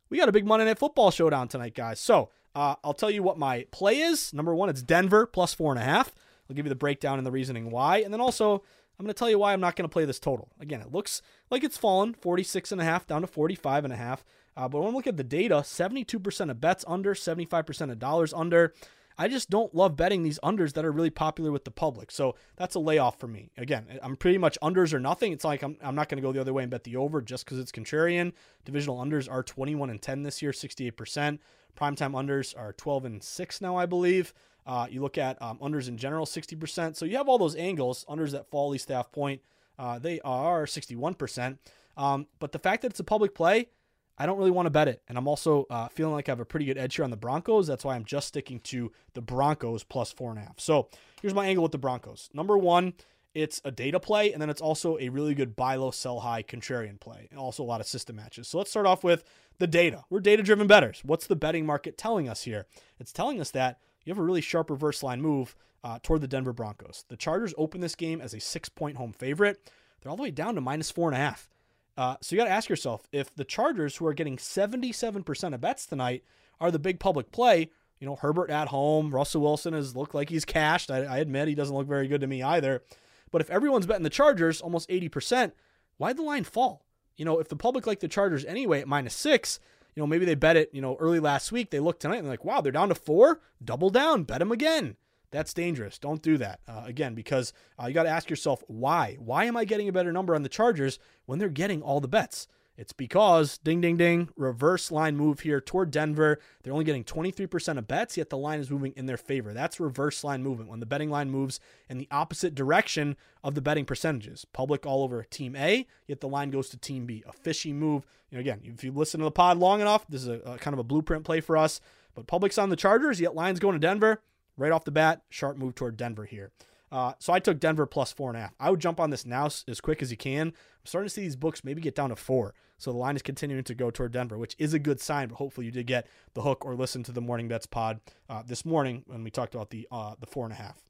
we 0.10 0.20
got 0.20 0.30
a 0.30 0.34
big 0.34 0.46
Monday 0.46 0.66
Night 0.66 0.78
Football 0.78 1.10
showdown 1.10 1.48
tonight, 1.48 1.74
guys. 1.74 2.00
So, 2.00 2.30
uh, 2.54 2.76
I'll 2.84 2.94
tell 2.94 3.10
you 3.10 3.24
what 3.24 3.40
my 3.40 3.66
play 3.72 4.00
is. 4.00 4.34
Number 4.34 4.54
one, 4.54 4.70
it's 4.70 4.82
Denver 4.82 5.26
plus 5.26 5.54
four 5.54 5.72
and 5.72 5.82
a 5.82 5.86
half. 5.86 6.14
I'll 6.50 6.56
give 6.56 6.66
you 6.66 6.70
the 6.70 6.76
breakdown 6.76 7.18
and 7.18 7.28
the 7.28 7.32
reasoning 7.32 7.70
why. 7.70 7.98
And 7.98 8.14
then 8.14 8.22
also, 8.22 8.64
I'm 9.00 9.06
going 9.06 9.14
to 9.14 9.18
tell 9.18 9.30
you 9.30 9.40
why 9.40 9.54
I'm 9.54 9.60
not 9.60 9.76
going 9.76 9.88
to 9.88 9.94
play 9.94 10.06
this 10.06 10.20
total. 10.20 10.50
Again, 10.60 10.82
it 10.82 10.92
looks 10.92 11.22
like 11.52 11.64
it's 11.64 11.78
fallen 11.78 12.14
46 12.14 12.72
and 12.72 12.82
a 12.82 12.84
half 12.84 13.06
down 13.06 13.22
to 13.22 13.28
45 13.28 13.84
and 13.84 13.94
a 13.94 13.98
half. 13.98 14.26
Uh, 14.56 14.68
but 14.68 14.80
when 14.80 14.90
we 14.90 14.96
look 14.96 15.08
at 15.08 15.18
the 15.18 15.24
data, 15.24 15.56
72% 15.56 16.50
of 16.50 16.60
bets 16.60 16.84
under, 16.88 17.14
75% 17.14 17.92
of 17.92 18.00
dollars 18.00 18.34
under. 18.34 18.74
I 19.20 19.28
just 19.28 19.50
don't 19.50 19.74
love 19.74 19.96
betting 19.96 20.22
these 20.22 20.40
unders 20.44 20.74
that 20.74 20.86
are 20.86 20.92
really 20.92 21.10
popular 21.10 21.52
with 21.52 21.64
the 21.64 21.72
public. 21.72 22.12
So 22.12 22.36
that's 22.56 22.76
a 22.76 22.80
layoff 22.80 23.20
for 23.20 23.28
me. 23.28 23.50
Again, 23.58 24.00
I'm 24.04 24.16
pretty 24.16 24.38
much 24.38 24.60
unders 24.62 24.94
or 24.94 25.00
nothing. 25.00 25.32
It's 25.32 25.44
like 25.44 25.64
I'm, 25.64 25.76
I'm 25.82 25.96
not 25.96 26.08
going 26.08 26.22
to 26.22 26.28
go 26.28 26.32
the 26.32 26.42
other 26.42 26.54
way 26.54 26.64
and 26.64 26.70
bet 26.70 26.84
the 26.84 26.98
over 26.98 27.22
just 27.22 27.46
because 27.46 27.58
it's 27.58 27.72
contrarian. 27.72 28.34
Divisional 28.64 28.98
unders 28.98 29.32
are 29.32 29.42
21 29.42 29.90
and 29.90 30.02
10 30.02 30.24
this 30.24 30.42
year, 30.42 30.52
68%. 30.52 31.40
Primetime 31.76 32.12
unders 32.12 32.58
are 32.58 32.74
12 32.74 33.06
and 33.06 33.24
6 33.24 33.62
now, 33.62 33.76
I 33.76 33.88
believe. 33.88 34.34
Uh, 34.68 34.86
you 34.90 35.02
look 35.02 35.18
at 35.18 35.42
um, 35.42 35.58
unders 35.60 35.88
in 35.88 35.98
general, 35.98 36.26
60%. 36.26 36.98
So 36.98 37.06
you 37.06 37.16
have 37.16 37.30
all 37.30 37.38
those 37.38 37.56
angles, 37.56 38.06
unders 38.10 38.32
that 38.32 38.50
fall 38.52 38.70
least 38.70 38.90
half 38.90 39.12
point, 39.12 39.42
uh, 39.80 39.98
they 39.98 40.20
are 40.22 40.66
61%. 40.66 41.58
Um, 41.96 42.28
but 42.40 42.52
the 42.52 42.60
fact 42.60 42.82
that 42.82 42.92
it's 42.92 43.00
a 43.00 43.06
public 43.06 43.34
play, 43.34 43.70
I 44.18 44.26
don't 44.26 44.38
really 44.38 44.52
want 44.52 44.66
to 44.66 44.72
bet 44.72 44.88
it. 44.88 45.02
And 45.08 45.18
I'm 45.18 45.28
also 45.28 45.66
uh, 45.70 45.88
feeling 45.88 46.14
like 46.14 46.28
I 46.28 46.32
have 46.32 46.40
a 46.42 46.46
pretty 46.46 46.66
good 46.66 46.78
edge 46.78 46.96
here 46.96 47.06
on 47.06 47.12
the 47.12 47.18
Broncos. 47.18 47.66
That's 47.66 47.86
why 47.86 47.96
I'm 47.96 48.04
just 48.04 48.28
sticking 48.28 48.60
to 48.62 48.92
the 49.14 49.22
Broncos 49.22 49.84
plus 49.84 50.12
four 50.12 50.32
and 50.32 50.40
a 50.40 50.42
half. 50.44 50.60
So 50.60 50.90
here's 51.22 51.34
my 51.34 51.48
angle 51.48 51.64
with 51.64 51.72
the 51.72 51.78
Broncos. 51.78 52.30
Number 52.34 52.58
one, 52.58 52.94
it's 53.34 53.62
a 53.64 53.72
data 53.72 54.00
play, 54.00 54.34
and 54.34 54.42
then 54.42 54.50
it's 54.50 54.62
also 54.62 54.98
a 55.00 55.10
really 55.10 55.36
good 55.36 55.56
buy 55.56 55.76
low, 55.76 55.92
sell 55.92 56.22
high 56.22 56.42
contrarian 56.42 57.00
play, 57.00 57.28
and 57.30 57.40
also 57.40 57.62
a 57.62 57.66
lot 57.66 57.80
of 57.80 57.88
system 57.88 58.16
matches. 58.16 58.48
So 58.48 58.58
let's 58.58 58.72
start 58.72 58.88
off 58.88 59.04
with 59.04 59.24
the 59.60 59.68
data. 59.68 60.04
We're 60.10 60.22
data 60.22 60.42
driven 60.42 60.66
betters. 60.66 61.02
What's 61.06 61.28
the 61.28 61.36
betting 61.36 61.66
market 61.66 61.98
telling 61.98 62.28
us 62.28 62.44
here? 62.44 62.66
It's 63.00 63.14
telling 63.14 63.40
us 63.40 63.52
that 63.52 63.80
you 64.08 64.14
have 64.14 64.20
a 64.20 64.24
really 64.24 64.42
sharp 64.42 64.70
reverse 64.70 65.04
line 65.04 65.22
move 65.22 65.54
uh, 65.84 66.00
toward 66.02 66.22
the 66.22 66.28
Denver 66.28 66.54
Broncos. 66.54 67.04
The 67.10 67.18
Chargers 67.18 67.54
open 67.58 67.82
this 67.82 67.96
game 67.96 68.22
as 68.22 68.34
a 68.34 68.40
six 68.40 68.70
point 68.70 68.96
home 68.96 69.12
favorite. 69.12 69.70
They're 70.02 70.10
all 70.10 70.16
the 70.16 70.24
way 70.24 70.32
down 70.32 70.56
to 70.56 70.62
minus 70.62 70.90
four 70.90 71.10
and 71.10 71.16
a 71.16 71.20
half. 71.20 71.50
Uh, 71.98 72.16
so 72.22 72.36
you 72.36 72.40
got 72.40 72.46
to 72.46 72.52
ask 72.52 72.70
yourself 72.70 73.08
if 73.12 73.36
the 73.36 73.44
Chargers, 73.44 73.98
who 73.98 74.06
are 74.06 74.14
getting 74.14 74.38
77% 74.38 75.54
of 75.54 75.60
bets 75.60 75.86
tonight, 75.86 76.24
are 76.62 76.72
the 76.72 76.80
big 76.80 77.00
public 77.00 77.32
play. 77.32 77.70
You 78.00 78.08
know, 78.08 78.16
Herbert 78.16 78.50
at 78.50 78.70
home, 78.70 79.14
Russell 79.14 79.42
Wilson 79.42 79.74
has 79.74 79.96
looked 79.96 80.16
like 80.16 80.30
he's 80.30 80.46
cashed. 80.46 80.90
I, 80.90 81.00
I 81.04 81.18
admit 81.18 81.48
he 81.48 81.56
doesn't 81.56 81.76
look 81.76 81.88
very 81.88 82.08
good 82.08 82.22
to 82.22 82.28
me 82.28 82.42
either. 82.42 82.84
But 83.32 83.42
if 83.42 83.50
everyone's 83.50 83.88
betting 83.88 84.04
the 84.04 84.10
Chargers, 84.10 84.62
almost 84.62 84.88
80%, 84.90 85.52
why'd 85.98 86.18
the 86.18 86.22
line 86.22 86.46
fall? 86.46 86.86
You 87.18 87.26
know, 87.26 87.40
if 87.40 87.50
the 87.50 87.56
public 87.56 87.86
like 87.86 88.00
the 88.00 88.08
Chargers 88.08 88.46
anyway 88.46 88.80
at 88.80 88.88
minus 88.88 89.16
six, 89.16 89.60
you 89.98 90.04
know, 90.04 90.08
maybe 90.08 90.26
they 90.26 90.36
bet 90.36 90.56
it, 90.56 90.70
you 90.74 90.80
know, 90.80 90.96
early 91.00 91.20
last 91.20 91.52
week. 91.52 91.72
They 91.72 91.80
look 91.80 92.00
tonight 92.00 92.18
and 92.18 92.26
they're 92.26 92.34
like, 92.34 92.46
wow, 92.46 92.62
they're 92.62 92.72
down 92.72 92.90
to 92.90 92.96
four. 92.96 93.42
Double 93.66 93.90
down, 93.90 94.26
bet 94.26 94.38
them 94.38 94.52
again. 94.52 94.96
That's 95.32 95.56
dangerous. 95.56 95.98
Don't 95.98 96.22
do 96.22 96.38
that 96.38 96.60
uh, 96.68 96.84
again 96.86 97.16
because 97.16 97.52
uh, 97.82 97.88
you 97.88 97.96
got 97.96 98.04
to 98.04 98.10
ask 98.10 98.30
yourself 98.30 98.64
why. 98.68 99.18
Why 99.20 99.46
am 99.46 99.58
I 99.58 99.66
getting 99.66 99.90
a 99.90 99.92
better 99.92 100.12
number 100.12 100.36
on 100.36 100.44
the 100.44 100.50
Chargers 100.50 101.00
when 101.26 101.40
they're 101.40 101.50
getting 101.50 101.82
all 101.82 102.00
the 102.00 102.08
bets? 102.08 102.48
It's 102.78 102.94
because, 102.94 103.58
ding, 103.58 103.82
ding, 103.82 103.98
ding, 103.98 104.30
reverse 104.38 104.92
line 104.92 105.18
move 105.18 105.40
here 105.40 105.60
toward 105.60 105.90
Denver. 105.90 106.40
They're 106.62 106.74
only 106.74 106.86
getting 106.86 107.04
23% 107.04 107.80
of 107.80 107.88
bets, 107.88 108.18
yet 108.18 108.30
the 108.30 108.38
line 108.38 108.60
is 108.60 108.70
moving 108.70 108.94
in 108.96 109.08
their 109.08 109.18
favor. 109.18 109.52
That's 109.52 109.80
reverse 109.80 110.24
line 110.24 110.44
movement 110.44 110.70
when 110.70 110.80
the 110.80 110.86
betting 110.86 111.10
line 111.10 111.32
moves 111.32 111.60
in 111.90 111.98
the 111.98 112.08
opposite 112.12 112.54
direction 112.54 113.18
of 113.44 113.56
the 113.56 113.62
betting 113.62 113.86
percentages. 113.86 114.46
Public 114.46 114.86
all 114.86 115.04
over 115.04 115.24
team 115.24 115.56
A, 115.56 115.88
yet 116.06 116.22
the 116.22 116.28
line 116.28 116.52
goes 116.52 116.70
to 116.70 116.78
team 116.78 117.08
B. 117.08 117.24
A 117.28 117.34
fishy 117.34 117.74
move. 117.74 118.06
You 118.30 118.38
know, 118.38 118.42
again, 118.42 118.62
if 118.64 118.84
you 118.84 118.92
listen 118.92 119.22
to 119.22 119.26
the 119.26 119.32
pod 119.32 119.58
long 119.58 119.82
enough, 119.82 120.06
this 120.08 120.22
is 120.22 120.28
a, 120.28 120.40
a 120.42 120.58
kind 120.60 120.76
of 120.76 120.80
a 120.80 120.84
blueprint 120.84 121.24
play 121.24 121.42
for 121.42 121.58
us. 121.58 121.82
But 122.14 122.28
public's 122.28 122.60
on 122.60 122.70
the 122.70 122.76
Chargers, 122.76 123.20
yet 123.20 123.34
line's 123.34 123.60
going 123.60 123.74
to 123.74 123.80
Denver. 123.80 124.22
Right 124.56 124.72
off 124.72 124.86
the 124.86 124.92
bat, 124.92 125.22
sharp 125.30 125.58
move 125.58 125.76
toward 125.76 125.98
Denver 125.98 126.26
here. 126.26 126.52
Uh, 126.92 127.14
so 127.20 127.34
I 127.34 127.40
took 127.40 127.60
Denver 127.60 127.86
plus 127.86 128.12
four 128.12 128.30
and 128.30 128.38
a 128.38 128.42
half. 128.42 128.54
I 128.60 128.70
would 128.70 128.80
jump 128.80 129.00
on 129.00 129.10
this 129.10 129.26
now 129.26 129.46
as 129.46 129.82
quick 129.82 130.02
as 130.02 130.12
you 130.12 130.18
can. 130.18 130.48
I'm 130.48 130.54
starting 130.86 131.08
to 131.08 131.14
see 131.14 131.22
these 131.22 131.36
books 131.36 131.64
maybe 131.64 131.82
get 131.82 131.96
down 131.96 132.10
to 132.10 132.16
four. 132.16 132.54
So 132.78 132.92
the 132.92 132.98
line 132.98 133.16
is 133.16 133.22
continuing 133.22 133.64
to 133.64 133.74
go 133.74 133.90
toward 133.90 134.12
Denver, 134.12 134.38
which 134.38 134.56
is 134.60 134.74
a 134.74 134.80
good 134.80 135.02
sign. 135.02 135.30
But 135.30 135.36
hopefully 135.36 135.66
you 135.66 135.72
did 135.72 135.88
get 135.88 136.08
the 136.34 136.44
hook 136.44 136.66
or 136.66 136.76
listen 136.76 137.04
to 137.04 137.12
the 137.12 137.22
morning 137.22 137.48
bets 137.48 137.66
pod 137.66 138.00
uh, 138.30 138.44
this 138.46 138.66
morning 138.66 139.04
when 139.08 139.24
we 139.24 139.32
talked 139.32 139.56
about 139.56 139.72
the 139.72 139.88
uh, 139.92 140.16
the 140.20 140.28
four 140.28 140.46
and 140.46 140.54
a 140.54 140.58
half. 140.58 140.84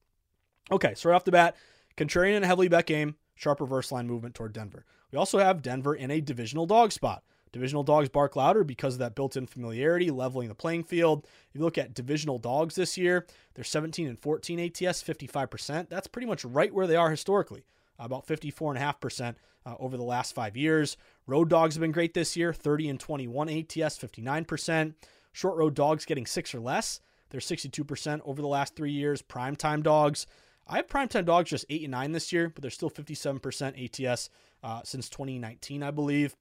Okay, 0.71 0.93
so 0.95 1.09
right 1.09 1.15
off 1.15 1.23
the 1.23 1.31
bat, 1.31 1.55
contrarian 1.95 2.35
and 2.35 2.45
heavily 2.45 2.67
bet 2.67 2.85
game, 2.85 3.15
sharp 3.35 3.61
reverse 3.61 3.91
line 3.91 4.05
movement 4.05 4.35
toward 4.35 4.53
Denver. 4.53 4.85
We 5.11 5.17
also 5.17 5.39
have 5.39 5.61
Denver 5.61 5.95
in 5.95 6.11
a 6.11 6.19
divisional 6.19 6.65
dog 6.65 6.91
spot. 6.91 7.23
Divisional 7.51 7.83
dogs 7.83 8.09
bark 8.09 8.35
louder 8.35 8.63
because 8.63 8.95
of 8.95 8.99
that 8.99 9.15
built 9.15 9.37
in 9.37 9.47
familiarity, 9.47 10.11
leveling 10.11 10.49
the 10.49 10.55
playing 10.55 10.83
field. 10.83 11.25
If 11.25 11.55
you 11.55 11.61
look 11.61 11.77
at 11.77 11.93
divisional 11.93 12.39
dogs 12.39 12.75
this 12.75 12.97
year, 12.97 13.25
they're 13.53 13.63
17 13.63 14.07
and 14.07 14.19
14 14.19 14.59
ATS, 14.59 15.03
55%. 15.03 15.89
That's 15.89 16.07
pretty 16.07 16.27
much 16.27 16.45
right 16.45 16.73
where 16.73 16.87
they 16.87 16.95
are 16.95 17.09
historically, 17.09 17.65
about 17.99 18.27
54.5% 18.27 19.35
uh, 19.65 19.75
over 19.79 19.97
the 19.97 20.03
last 20.03 20.33
five 20.33 20.55
years. 20.55 20.97
Road 21.25 21.49
dogs 21.49 21.75
have 21.75 21.81
been 21.81 21.91
great 21.91 22.13
this 22.13 22.35
year, 22.37 22.53
30 22.53 22.89
and 22.89 22.99
21 22.99 23.49
ATS, 23.49 23.97
59%. 23.97 24.93
Short 25.31 25.57
road 25.57 25.75
dogs 25.75 26.05
getting 26.05 26.25
six 26.25 26.55
or 26.55 26.59
less, 26.59 26.99
they're 27.29 27.41
62% 27.41 28.21
over 28.23 28.41
the 28.41 28.47
last 28.47 28.75
three 28.75 28.91
years. 28.91 29.21
Primetime 29.21 29.83
dogs, 29.83 30.25
I 30.67 30.77
have 30.77 30.87
primetime 30.87 31.25
dogs 31.25 31.49
just 31.49 31.65
8 31.69 31.83
and 31.83 31.91
9 31.91 32.11
this 32.11 32.33
year, 32.33 32.49
but 32.49 32.61
they're 32.61 32.71
still 32.71 32.89
57% 32.89 34.09
ATS 34.09 34.29
uh, 34.63 34.81
since 34.83 35.09
2019, 35.09 35.83
I 35.83 35.91
believe. 35.91 36.35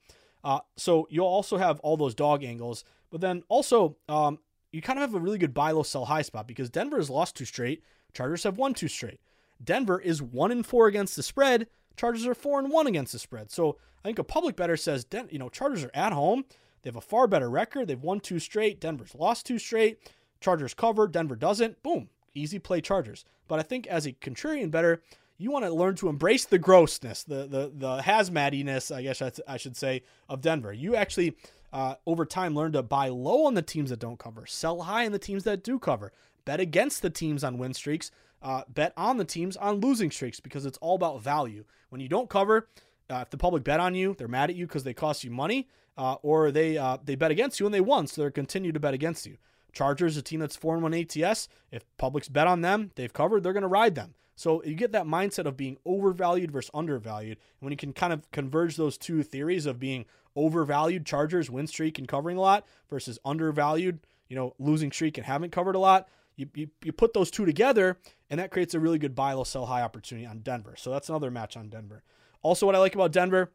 Uh, 0.47 0.61
so 0.77 1.09
you'll 1.11 1.27
also 1.27 1.57
have 1.57 1.81
all 1.81 1.97
those 1.97 2.15
dog 2.15 2.45
angles, 2.45 2.85
but 3.11 3.21
then 3.21 3.43
also 3.49 3.97
um, 4.09 4.39
you 4.71 4.81
kind 4.81 4.97
of 4.97 5.01
have 5.01 5.15
a 5.15 5.19
really 5.19 5.39
good 5.39 5.53
buy 5.53 5.73
low, 5.73 5.83
sell 5.83 6.05
high 6.05 6.23
spot 6.23 6.47
because 6.47 6.71
Denver 6.71 6.99
has 6.99 7.11
lost 7.11 7.35
two 7.35 7.45
straight. 7.45 7.83
Chargers 8.15 8.45
have 8.45 8.57
won 8.57 8.73
two 8.73 8.87
straight. 8.87 9.19
Denver 9.63 9.99
is 10.01 10.23
one 10.23 10.53
and 10.53 10.65
four 10.65 10.87
against 10.87 11.17
the 11.17 11.25
spread. 11.25 11.67
Chargers 11.97 12.29
are 12.29 12.35
four 12.35 12.61
and 12.61 12.71
one 12.71 12.87
against 12.87 13.13
the 13.13 13.19
spread. 13.19 13.51
So 13.51 13.77
I 14.05 14.09
think 14.09 14.21
a 14.21 14.25
public 14.25 14.55
better 14.55 14.77
says, 14.77 15.05
Den- 15.05 15.29
you 15.33 15.41
know, 15.41 15.49
Chargers 15.49 15.83
are 15.83 15.91
at 15.95 16.13
home. 16.13 16.45
They 16.83 16.89
have 16.91 16.97
a 16.97 17.01
far 17.01 17.27
better 17.27 17.51
record. 17.51 17.89
They've 17.89 18.01
won 18.01 18.21
two 18.21 18.39
straight. 18.39 18.81
Denver's 18.81 19.17
lost 19.17 19.47
two 19.47 19.59
straight. 19.59 19.99
Chargers 20.41 20.75
cover. 20.75 21.09
Denver 21.09 21.35
doesn't. 21.35 21.83
Boom. 21.83 22.09
easy 22.37 22.61
play 22.61 22.81
Chargers. 22.81 23.25
But 23.49 23.59
I 23.59 23.63
think 23.63 23.89
as 23.89 24.07
a 24.07 24.13
contrarian 24.13 24.71
better, 24.71 25.03
you 25.39 25.51
want 25.51 25.65
to 25.65 25.73
learn 25.73 25.95
to 25.97 26.09
embrace 26.09 26.45
the 26.45 26.59
grossness, 26.59 27.23
the 27.23 27.47
the 27.47 27.73
the 27.75 27.99
hazmatiness, 27.99 28.95
I 28.95 29.03
guess 29.03 29.23
I 29.47 29.57
should 29.57 29.77
say, 29.77 30.03
of 30.29 30.41
Denver. 30.41 30.73
You 30.73 30.97
actually 30.97 31.37
uh, 31.73 31.97
over 32.07 32.25
time 32.25 32.55
learn 32.55 32.73
to 32.73 32.83
buy 32.83 33.09
low 33.09 33.47
on 33.47 33.55
the 33.55 33.63
teams 33.63 33.91
that 33.91 33.99
don't 33.99 34.19
cover, 34.19 34.47
sell 34.47 34.83
high 34.83 35.07
on 35.07 35.13
the 35.13 35.19
teams 35.19 35.45
that 35.45 35.63
do 35.63 35.79
cover, 35.79 36.13
bet 36.45 36.61
against 36.61 37.03
the 37.03 37.11
teams 37.11 37.45
on 37.45 37.59
win 37.59 37.75
streaks, 37.75 38.11
uh, 38.43 38.63
bet 38.69 38.93
on 38.97 39.17
the 39.17 39.25
teams 39.25 39.57
on 39.57 39.81
losing 39.81 40.11
streaks 40.11 40.41
because 40.41 40.65
it's 40.65 40.79
all 40.79 40.95
about 40.95 41.23
value. 41.23 41.65
When 41.91 42.01
you 42.01 42.09
don't 42.09 42.31
cover, 42.31 42.69
uh, 43.11 43.17
if 43.17 43.31
the 43.31 43.37
public 43.37 43.65
bet 43.65 43.81
on 43.81 43.95
you, 43.95 44.15
they're 44.17 44.29
mad 44.29 44.51
at 44.51 44.57
you 44.57 44.67
because 44.67 44.85
they 44.85 44.95
cost 44.95 45.25
you 45.25 45.31
money, 45.31 45.69
uh, 45.99 46.15
or 46.23 46.51
they 46.51 46.79
uh, 46.79 46.99
they 47.05 47.15
bet 47.15 47.31
against 47.31 47.61
you 47.61 47.67
and 47.67 47.75
they 47.75 47.81
won, 47.81 48.07
so 48.07 48.23
they're 48.23 48.31
continue 48.31 48.73
to 48.73 48.81
bet 48.81 48.95
against 48.95 49.27
you. 49.27 49.37
Chargers, 49.73 50.17
a 50.17 50.23
team 50.23 50.41
that's 50.41 50.57
four 50.57 50.75
and 50.75 50.83
one 50.83 50.95
ATS. 50.95 51.49
If 51.71 51.85
publics 51.99 52.29
bet 52.29 52.47
on 52.47 52.63
them, 52.63 52.93
they've 52.95 53.13
covered. 53.13 53.43
They're 53.43 53.53
going 53.53 53.61
to 53.61 53.69
ride 53.69 53.95
them. 53.95 54.15
So 54.37 54.63
you 54.63 54.75
get 54.75 54.93
that 54.93 55.07
mindset 55.07 55.47
of 55.47 55.57
being 55.57 55.79
overvalued 55.87 56.53
versus 56.53 56.71
undervalued. 56.75 57.39
And 57.39 57.67
when 57.67 57.73
you 57.73 57.77
can 57.77 57.95
kind 57.95 58.13
of 58.13 58.31
converge 58.31 58.77
those 58.77 58.99
two 58.99 59.23
theories 59.23 59.67
of 59.67 59.81
being 59.81 60.05
overvalued 60.37 61.07
Chargers 61.07 61.51
win 61.51 61.67
streak 61.67 61.99
and 61.99 62.07
covering 62.07 62.37
a 62.37 62.43
lot 62.43 62.67
versus 62.91 63.19
undervalued, 63.25 64.01
you 64.29 64.37
know, 64.37 64.55
losing 64.59 64.93
streak 64.93 65.17
and 65.17 65.27
haven't 65.27 65.53
covered 65.53 65.75
a 65.75 65.79
lot, 65.79 66.09
you, 66.37 66.47
you, 66.55 66.69
you 66.85 66.93
put 66.93 67.15
those 67.15 67.31
two 67.31 67.47
together 67.47 67.99
and 68.29 68.39
that 68.39 68.51
creates 68.51 68.75
a 68.75 68.81
really 68.81 68.99
good 68.99 69.15
buy 69.15 69.33
low 69.33 69.45
sell 69.45 69.67
high 69.67 69.83
opportunity 69.83 70.27
on 70.27 70.41
Denver. 70.41 70.75
So 70.77 70.91
that's 70.91 71.09
another 71.09 71.31
match 71.31 71.57
on 71.57 71.71
Denver. 71.71 72.03
Also, 72.43 72.67
what 72.67 72.75
I 72.75 72.79
like 72.79 72.95
about 72.95 73.13
Denver, 73.13 73.53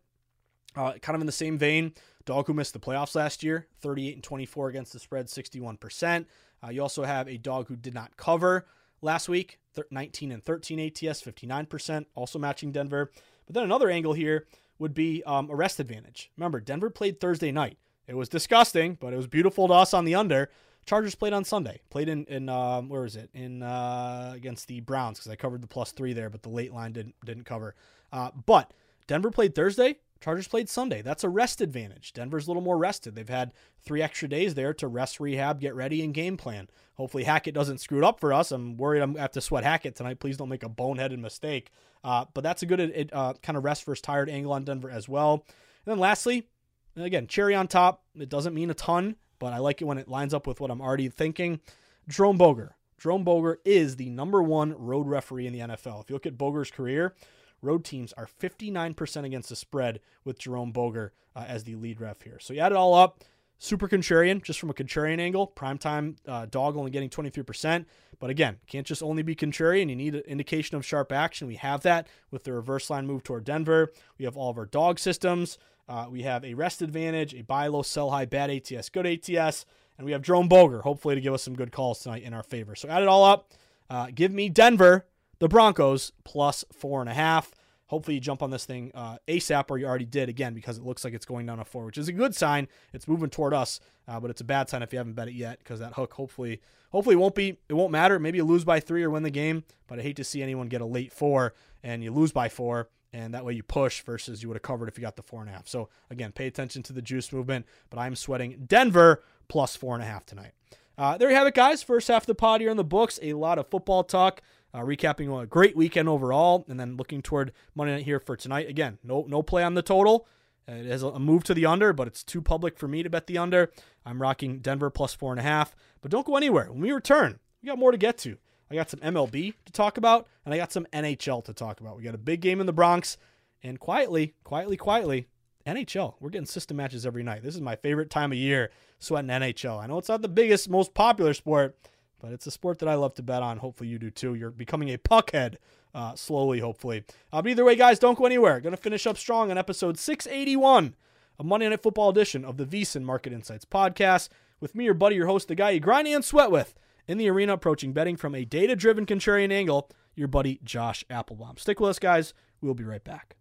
uh, 0.76 0.94
kind 0.94 1.16
of 1.16 1.22
in 1.22 1.28
the 1.28 1.32
same 1.32 1.58
vein, 1.58 1.94
dog 2.26 2.48
who 2.48 2.54
missed 2.54 2.74
the 2.74 2.80
playoffs 2.80 3.16
last 3.16 3.44
year, 3.44 3.68
38 3.82 4.16
and 4.16 4.24
24 4.24 4.70
against 4.70 4.94
the 4.94 5.00
spread, 5.00 5.28
61%. 5.28 6.26
Uh, 6.64 6.70
you 6.70 6.82
also 6.82 7.04
have 7.04 7.28
a 7.28 7.38
dog 7.38 7.68
who 7.68 7.76
did 7.76 7.94
not 7.94 8.18
cover 8.18 8.66
last 9.02 9.30
week, 9.30 9.60
19 9.90 10.32
and 10.32 10.44
13 10.44 10.80
ATS, 10.80 11.22
59%, 11.22 12.06
also 12.16 12.40
matching 12.40 12.72
Denver. 12.72 13.12
But 13.46 13.56
then 13.56 13.64
another 13.64 13.90
angle 13.90 14.14
here 14.14 14.48
would 14.80 14.94
be 14.94 15.24
um, 15.26 15.50
a 15.50 15.56
rest 15.56 15.80
advantage. 15.80 16.32
Remember, 16.38 16.60
Denver 16.60 16.90
played 16.90 17.20
Thursday 17.20 17.52
night. 17.52 17.78
It 18.08 18.16
was 18.16 18.30
disgusting, 18.30 18.98
but 19.00 19.14
it 19.14 19.18
was 19.18 19.28
beautiful 19.28 19.68
to 19.68 19.74
us 19.74 19.94
on 19.94 20.06
the 20.06 20.16
under. 20.16 20.50
Chargers 20.86 21.16
played 21.16 21.34
on 21.34 21.44
Sunday. 21.44 21.82
Played 21.90 22.10
in 22.10 22.26
in 22.26 22.50
um, 22.50 22.90
where 22.90 23.06
is 23.06 23.16
it 23.16 23.30
in 23.34 23.62
uh, 23.62 24.32
against 24.36 24.68
the 24.68 24.80
Browns 24.82 25.20
because 25.20 25.32
I 25.32 25.36
covered 25.36 25.62
the 25.62 25.68
plus 25.68 25.92
three 25.92 26.14
there, 26.14 26.30
but 26.30 26.42
the 26.42 26.50
late 26.50 26.74
line 26.74 26.92
didn't 26.92 27.16
didn't 27.24 27.44
cover. 27.44 27.76
Uh, 28.12 28.32
but 28.46 28.74
Denver 29.08 29.32
played 29.32 29.54
Thursday. 29.54 29.98
Chargers 30.22 30.48
played 30.48 30.70
Sunday. 30.70 31.02
That's 31.02 31.24
a 31.24 31.30
rest 31.30 31.62
advantage. 31.62 32.14
Denver's 32.14 32.46
a 32.46 32.50
little 32.52 32.62
more 32.62 32.78
rested. 32.78 33.16
They've 33.16 33.28
had 33.28 33.54
three 33.84 34.04
extra 34.04 34.30
days 34.30 34.54
there 34.54 34.74
to 34.76 34.88
rest, 34.88 35.20
rehab, 35.20 35.60
get 35.60 35.74
ready, 35.74 36.04
and 36.04 36.14
game 36.14 36.38
plan. 36.38 36.70
Hopefully, 36.96 37.24
Hackett 37.24 37.56
doesn't 37.56 37.80
screw 37.80 37.98
it 37.98 38.04
up 38.04 38.20
for 38.20 38.32
us. 38.32 38.52
I'm 38.52 38.78
worried 38.78 39.02
I'm 39.02 39.10
going 39.10 39.16
to 39.16 39.22
have 39.22 39.32
to 39.32 39.42
sweat 39.42 39.64
Hackett 39.64 39.96
tonight. 39.96 40.20
Please 40.20 40.38
don't 40.38 40.50
make 40.50 40.64
a 40.64 40.70
boneheaded 40.70 41.18
mistake. 41.18 41.72
Uh, 42.04 42.26
but 42.34 42.44
that's 42.44 42.62
a 42.62 42.68
good 42.68 43.10
uh, 43.12 43.34
kind 43.42 43.58
of 43.58 43.64
rest 43.64 43.84
versus 43.84 44.02
tired 44.02 44.30
angle 44.30 44.54
on 44.54 44.64
Denver 44.64 44.92
as 44.92 45.10
well. 45.10 45.34
And 45.34 45.94
then 45.94 46.00
lastly, 46.00 46.48
again, 46.96 47.26
cherry 47.26 47.56
on 47.56 47.68
top. 47.68 48.04
It 48.16 48.30
doesn't 48.30 48.54
mean 48.54 48.70
a 48.70 48.76
ton, 48.76 49.16
but 49.40 49.54
I 49.54 49.58
like 49.58 49.82
it 49.82 49.86
when 49.86 49.98
it 49.98 50.08
lines 50.08 50.34
up 50.34 50.46
with 50.46 50.60
what 50.60 50.70
I'm 50.70 50.82
already 50.82 51.10
thinking. 51.10 51.60
Jerome 52.08 52.38
Boger. 52.38 52.76
Jerome 53.00 53.24
Boger 53.24 53.60
is 53.66 53.96
the 53.96 54.10
number 54.12 54.44
one 54.44 54.76
road 54.78 55.08
referee 55.08 55.48
in 55.48 55.54
the 55.54 55.60
NFL. 55.60 56.04
If 56.04 56.10
you 56.10 56.16
look 56.16 56.28
at 56.28 56.38
Boger's 56.38 56.70
career, 56.70 57.16
road 57.62 57.84
teams 57.84 58.14
are 58.14 58.28
59% 58.28 59.24
against 59.24 59.50
the 59.50 59.56
spread 59.56 60.00
with 60.24 60.40
Jerome 60.40 60.72
Boger 60.72 61.14
uh, 61.36 61.46
as 61.48 61.64
the 61.64 61.76
lead 61.76 62.02
ref 62.02 62.22
here. 62.22 62.40
So 62.40 62.54
you 62.54 62.60
add 62.60 62.72
it 62.72 62.78
all 62.78 62.94
up, 62.94 63.24
super 63.58 63.88
contrarian, 63.88 64.44
just 64.44 64.60
from 64.60 64.70
a 64.70 64.74
contrarian 64.74 65.20
angle. 65.20 65.52
Primetime 65.56 66.18
uh, 66.28 66.48
dog 66.48 66.76
only 66.76 66.92
getting 66.92 67.10
23%. 67.10 67.86
But 68.20 68.30
again, 68.30 68.58
can't 68.68 68.86
just 68.86 69.02
only 69.02 69.24
be 69.24 69.36
contrarian. 69.36 69.90
You 69.90 69.96
need 69.96 70.16
an 70.16 70.22
indication 70.22 70.78
of 70.78 70.86
sharp 70.86 71.12
action. 71.12 71.48
We 71.48 71.56
have 71.56 71.82
that 71.82 72.08
with 72.30 72.44
the 72.44 72.54
reverse 72.54 72.90
line 72.90 73.08
move 73.08 73.24
toward 73.24 73.46
Denver. 73.46 73.92
We 74.18 74.26
have 74.26 74.38
all 74.38 74.50
of 74.50 74.58
our 74.58 74.66
dog 74.66 75.00
systems. 75.00 75.58
Uh, 75.88 76.08
we 76.10 76.22
have 76.22 76.46
a 76.46 76.54
rest 76.54 76.82
advantage, 76.82 77.34
a 77.34 77.42
buy 77.42 77.68
low, 77.68 77.82
sell 77.82 78.12
high, 78.12 78.26
bad 78.26 78.50
ATS, 78.50 78.90
good 78.90 79.06
ATS. 79.06 79.66
And 79.98 80.06
we 80.06 80.14
have 80.14 80.22
Jerome 80.22 80.48
Boger, 80.48 80.82
hopefully 80.82 81.16
to 81.16 81.22
give 81.22 81.34
us 81.34 81.44
some 81.44 81.56
good 81.56 81.72
calls 81.72 82.00
tonight 82.00 82.24
in 82.24 82.34
our 82.34 82.44
favor. 82.44 82.76
So 82.76 82.90
add 82.90 83.02
it 83.02 83.08
all 83.08 83.24
up. 83.24 83.52
Uh, 83.90 84.08
give 84.14 84.32
me 84.32 84.50
Denver 84.50 85.06
the 85.42 85.50
Broncos 85.50 86.12
plus 86.24 86.64
four 86.72 87.02
and 87.02 87.10
a 87.10 87.14
half. 87.14 87.52
Hopefully, 87.88 88.16
you 88.16 88.22
jump 88.22 88.42
on 88.42 88.52
this 88.52 88.64
thing 88.64 88.92
uh, 88.96 89.18
ASAP, 89.28 89.66
or 89.70 89.78
you 89.78 89.86
already 89.86 90.06
did 90.06 90.30
again 90.30 90.54
because 90.54 90.78
it 90.78 90.86
looks 90.86 91.04
like 91.04 91.14
it's 91.14 91.26
going 91.26 91.46
down 91.46 91.60
a 91.60 91.66
four, 91.66 91.84
which 91.84 91.98
is 91.98 92.08
a 92.08 92.14
good 92.14 92.34
sign. 92.34 92.68
It's 92.94 93.08
moving 93.08 93.30
toward 93.30 93.54
us, 93.54 93.82
uh, 94.08 94.20
but 94.20 94.30
it's 94.30 94.40
a 94.40 94.46
bad 94.46 94.70
sign 94.70 94.84
if 94.84 94.94
you 94.94 95.00
haven't 95.00 95.14
bet 95.14 95.28
it 95.28 95.34
yet 95.34 95.60
because 95.60 95.80
that 95.80 95.94
hook 95.94 96.14
hopefully 96.14 96.62
hopefully 96.92 97.16
won't 97.16 97.36
be 97.36 97.58
it 97.68 97.74
won't 97.74 97.92
matter. 97.92 98.20
Maybe 98.20 98.38
you 98.38 98.46
lose 98.46 98.64
by 98.64 98.80
three 98.80 99.04
or 99.04 99.10
win 99.10 99.24
the 99.24 99.32
game, 99.32 99.64
but 99.88 100.00
I 100.00 100.04
hate 100.04 100.16
to 100.18 100.24
see 100.24 100.42
anyone 100.44 100.68
get 100.68 100.80
a 100.80 100.86
late 100.86 101.12
four 101.12 101.54
and 101.84 102.04
you 102.04 102.12
lose 102.12 102.32
by 102.32 102.48
four 102.48 102.88
and 103.12 103.34
that 103.34 103.44
way 103.44 103.54
you 103.54 103.64
push 103.64 104.02
versus 104.04 104.42
you 104.42 104.48
would 104.48 104.56
have 104.56 104.62
covered 104.62 104.88
if 104.88 104.98
you 104.98 105.02
got 105.02 105.16
the 105.16 105.24
four 105.24 105.42
and 105.42 105.50
a 105.50 105.54
half. 105.54 105.68
So 105.68 105.90
again, 106.10 106.32
pay 106.32 106.48
attention 106.48 106.84
to 106.84 106.94
the 106.94 107.02
juice 107.02 107.34
movement. 107.34 107.66
But 107.90 108.00
I'm 108.00 108.16
sweating 108.16 108.64
Denver 108.68 109.24
plus 109.48 109.76
four 109.76 109.96
and 109.96 110.04
a 110.04 110.08
half 110.08 110.26
tonight. 110.26 110.52
Uh, 110.98 111.18
there 111.18 111.30
you 111.30 111.36
have 111.36 111.48
it, 111.48 111.56
guys. 111.56 111.82
First 111.84 112.08
half 112.08 112.24
of 112.24 112.28
the 112.28 112.36
pod 112.36 112.62
here 112.62 112.70
in 112.70 112.78
the 112.78 112.84
books. 112.84 113.20
A 113.22 113.34
lot 113.34 113.58
of 113.58 113.68
football 113.68 114.04
talk. 114.04 114.42
Uh, 114.74 114.80
recapping 114.80 115.42
a 115.42 115.46
great 115.46 115.76
weekend 115.76 116.08
overall, 116.08 116.64
and 116.70 116.80
then 116.80 116.96
looking 116.96 117.22
toward 117.22 117.52
Monday 117.76 117.96
night 117.96 118.06
here 118.06 118.20
for 118.20 118.38
tonight. 118.38 118.70
Again, 118.70 119.00
no 119.04 119.26
no 119.28 119.42
play 119.42 119.64
on 119.64 119.74
the 119.74 119.82
total. 119.82 120.28
Uh, 120.70 120.76
it 120.76 120.86
has 120.86 121.04
a 121.04 121.20
move 121.20 121.44
to 121.44 121.54
the 121.54 121.66
under, 121.66 121.92
but 121.92 122.08
it's 122.08 122.24
too 122.24 122.42
public 122.42 122.78
for 122.78 122.88
me 122.88 123.04
to 123.04 123.10
bet 123.10 123.28
the 123.28 123.38
under. 123.38 123.72
I'm 124.06 124.22
rocking 124.22 124.60
Denver 124.60 124.90
plus 124.90 125.14
four 125.14 125.32
and 125.32 125.40
a 125.40 125.44
half. 125.44 125.76
But 126.02 126.12
don't 126.12 126.26
go 126.26 126.38
anywhere. 126.38 126.72
When 126.72 126.82
we 126.82 126.92
return, 126.92 127.40
we 127.62 127.68
got 127.68 127.80
more 127.80 127.92
to 127.92 127.98
get 127.98 128.18
to. 128.20 128.38
I 128.70 128.76
got 128.76 128.90
some 128.90 129.02
MLB 129.02 129.54
to 129.66 129.72
talk 129.74 129.98
about, 129.98 130.28
and 130.46 130.54
I 130.54 130.58
got 130.58 130.72
some 130.72 130.88
NHL 130.94 131.44
to 131.46 131.54
talk 131.54 131.82
about. 131.82 131.98
We 131.98 132.04
got 132.04 132.16
a 132.16 132.20
big 132.20 132.40
game 132.40 132.62
in 132.62 132.68
the 132.68 132.74
Bronx, 132.74 133.18
and 133.62 133.80
quietly, 133.80 134.34
quietly, 134.46 134.78
quietly, 134.78 135.28
NHL. 135.68 136.16
We're 136.20 136.30
getting 136.30 136.46
system 136.46 136.78
matches 136.78 137.06
every 137.06 137.24
night. 137.24 137.44
This 137.44 137.56
is 137.56 137.62
my 137.62 137.76
favorite 137.76 138.10
time 138.10 138.32
of 138.32 138.38
year, 138.38 138.72
sweating 139.00 139.30
NHL. 139.30 139.84
I 139.84 139.88
know 139.88 139.98
it's 139.98 140.08
not 140.10 140.22
the 140.22 140.30
biggest, 140.30 140.70
most 140.70 140.94
popular 140.94 141.34
sport, 141.34 141.76
but 142.22 142.32
it's 142.32 142.48
a 142.48 142.52
sport 142.52 142.80
that 142.80 142.90
I 142.90 142.96
love 142.96 143.16
to 143.16 143.24
bet 143.24 143.42
on. 143.42 143.58
Hopefully 143.58 143.90
you 143.90 143.98
do 143.98 144.12
too. 144.12 144.36
You're 144.36 144.52
becoming 144.52 144.90
a 144.90 144.98
puckhead 144.98 145.56
uh, 145.94 146.16
slowly, 146.16 146.60
hopefully. 146.60 147.04
Uh, 147.34 147.42
but 147.42 147.50
either 147.50 147.66
way, 147.66 147.76
guys, 147.76 148.00
don't 148.00 148.18
go 148.18 148.26
anywhere. 148.26 148.60
Going 148.60 148.76
to 148.76 148.82
finish 148.82 149.08
up 149.08 149.18
strong 149.18 149.52
on 149.52 149.58
episode 149.58 149.98
681, 149.98 150.96
a 151.40 151.44
Monday 151.44 151.68
Night 151.68 151.82
Football 151.82 152.10
edition 152.10 152.46
of 152.46 152.58
the 152.58 152.66
VSiN 152.66 153.02
Market 153.02 153.34
Insights 153.34 153.66
podcast 153.66 154.30
with 154.60 154.76
me, 154.76 154.86
your 154.86 154.94
buddy, 154.94 155.16
your 155.16 155.28
host, 155.28 155.48
the 155.48 155.56
guy 155.56 155.72
you 155.72 155.80
grind 155.80 156.08
and 156.08 156.24
sweat 156.24 156.52
with 156.52 156.76
in 157.08 157.18
the 157.18 157.30
arena 157.30 157.54
approaching 157.54 157.94
betting 157.94 158.16
from 158.16 158.36
a 158.36 158.46
data-driven 158.46 159.06
contrarian 159.06 159.52
angle, 159.52 159.90
your 160.16 160.28
buddy 160.28 160.60
Josh 160.64 161.04
Appelbaum. 161.10 161.60
Stick 161.60 161.80
with 161.80 161.90
us, 161.90 162.00
guys. 162.00 162.34
We'll 162.62 162.76
be 162.76 162.84
right 162.84 163.04
back. 163.04 163.41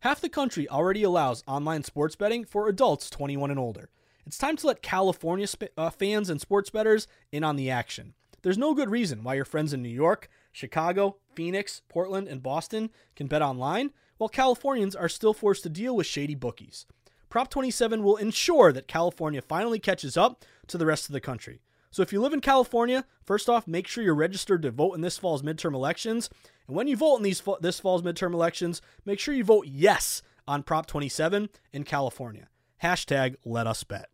Half 0.00 0.22
the 0.22 0.30
country 0.30 0.66
already 0.66 1.02
allows 1.02 1.44
online 1.46 1.84
sports 1.84 2.16
betting 2.16 2.46
for 2.46 2.68
adults 2.68 3.10
21 3.10 3.50
and 3.50 3.60
older. 3.60 3.90
It's 4.24 4.38
time 4.38 4.56
to 4.56 4.66
let 4.66 4.80
California 4.80 5.46
sp- 5.46 5.76
uh, 5.76 5.90
fans 5.90 6.30
and 6.30 6.40
sports 6.40 6.70
bettors 6.70 7.06
in 7.30 7.44
on 7.44 7.56
the 7.56 7.68
action. 7.70 8.14
There's 8.40 8.56
no 8.56 8.72
good 8.72 8.88
reason 8.88 9.22
why 9.22 9.34
your 9.34 9.44
friends 9.44 9.74
in 9.74 9.82
New 9.82 9.90
York, 9.90 10.30
Chicago, 10.52 11.16
Phoenix, 11.34 11.82
Portland, 11.90 12.28
and 12.28 12.42
Boston 12.42 12.88
can 13.14 13.26
bet 13.26 13.42
online, 13.42 13.90
while 14.16 14.30
Californians 14.30 14.96
are 14.96 15.08
still 15.08 15.34
forced 15.34 15.64
to 15.64 15.68
deal 15.68 15.94
with 15.94 16.06
shady 16.06 16.34
bookies. 16.34 16.86
Prop 17.28 17.50
27 17.50 18.02
will 18.02 18.16
ensure 18.16 18.72
that 18.72 18.88
California 18.88 19.42
finally 19.42 19.78
catches 19.78 20.16
up 20.16 20.46
to 20.68 20.78
the 20.78 20.86
rest 20.86 21.10
of 21.10 21.12
the 21.12 21.20
country. 21.20 21.60
So 21.92 22.02
if 22.02 22.12
you 22.12 22.20
live 22.20 22.32
in 22.32 22.40
California, 22.40 23.04
first 23.24 23.48
off, 23.48 23.66
make 23.66 23.88
sure 23.88 24.04
you're 24.04 24.14
registered 24.14 24.62
to 24.62 24.70
vote 24.70 24.94
in 24.94 25.00
this 25.00 25.18
fall's 25.18 25.42
midterm 25.42 25.74
elections. 25.74 26.30
And 26.68 26.76
when 26.76 26.86
you 26.86 26.96
vote 26.96 27.16
in 27.16 27.24
these 27.24 27.42
this 27.60 27.80
fall's 27.80 28.02
midterm 28.02 28.32
elections, 28.32 28.80
make 29.04 29.18
sure 29.18 29.34
you 29.34 29.42
vote 29.42 29.66
yes 29.66 30.22
on 30.46 30.62
Prop 30.62 30.86
27 30.86 31.48
in 31.72 31.82
California. 31.82 32.48
Hashtag 32.82 33.34
let 33.44 33.66
us 33.66 33.82
bet. 33.82 34.08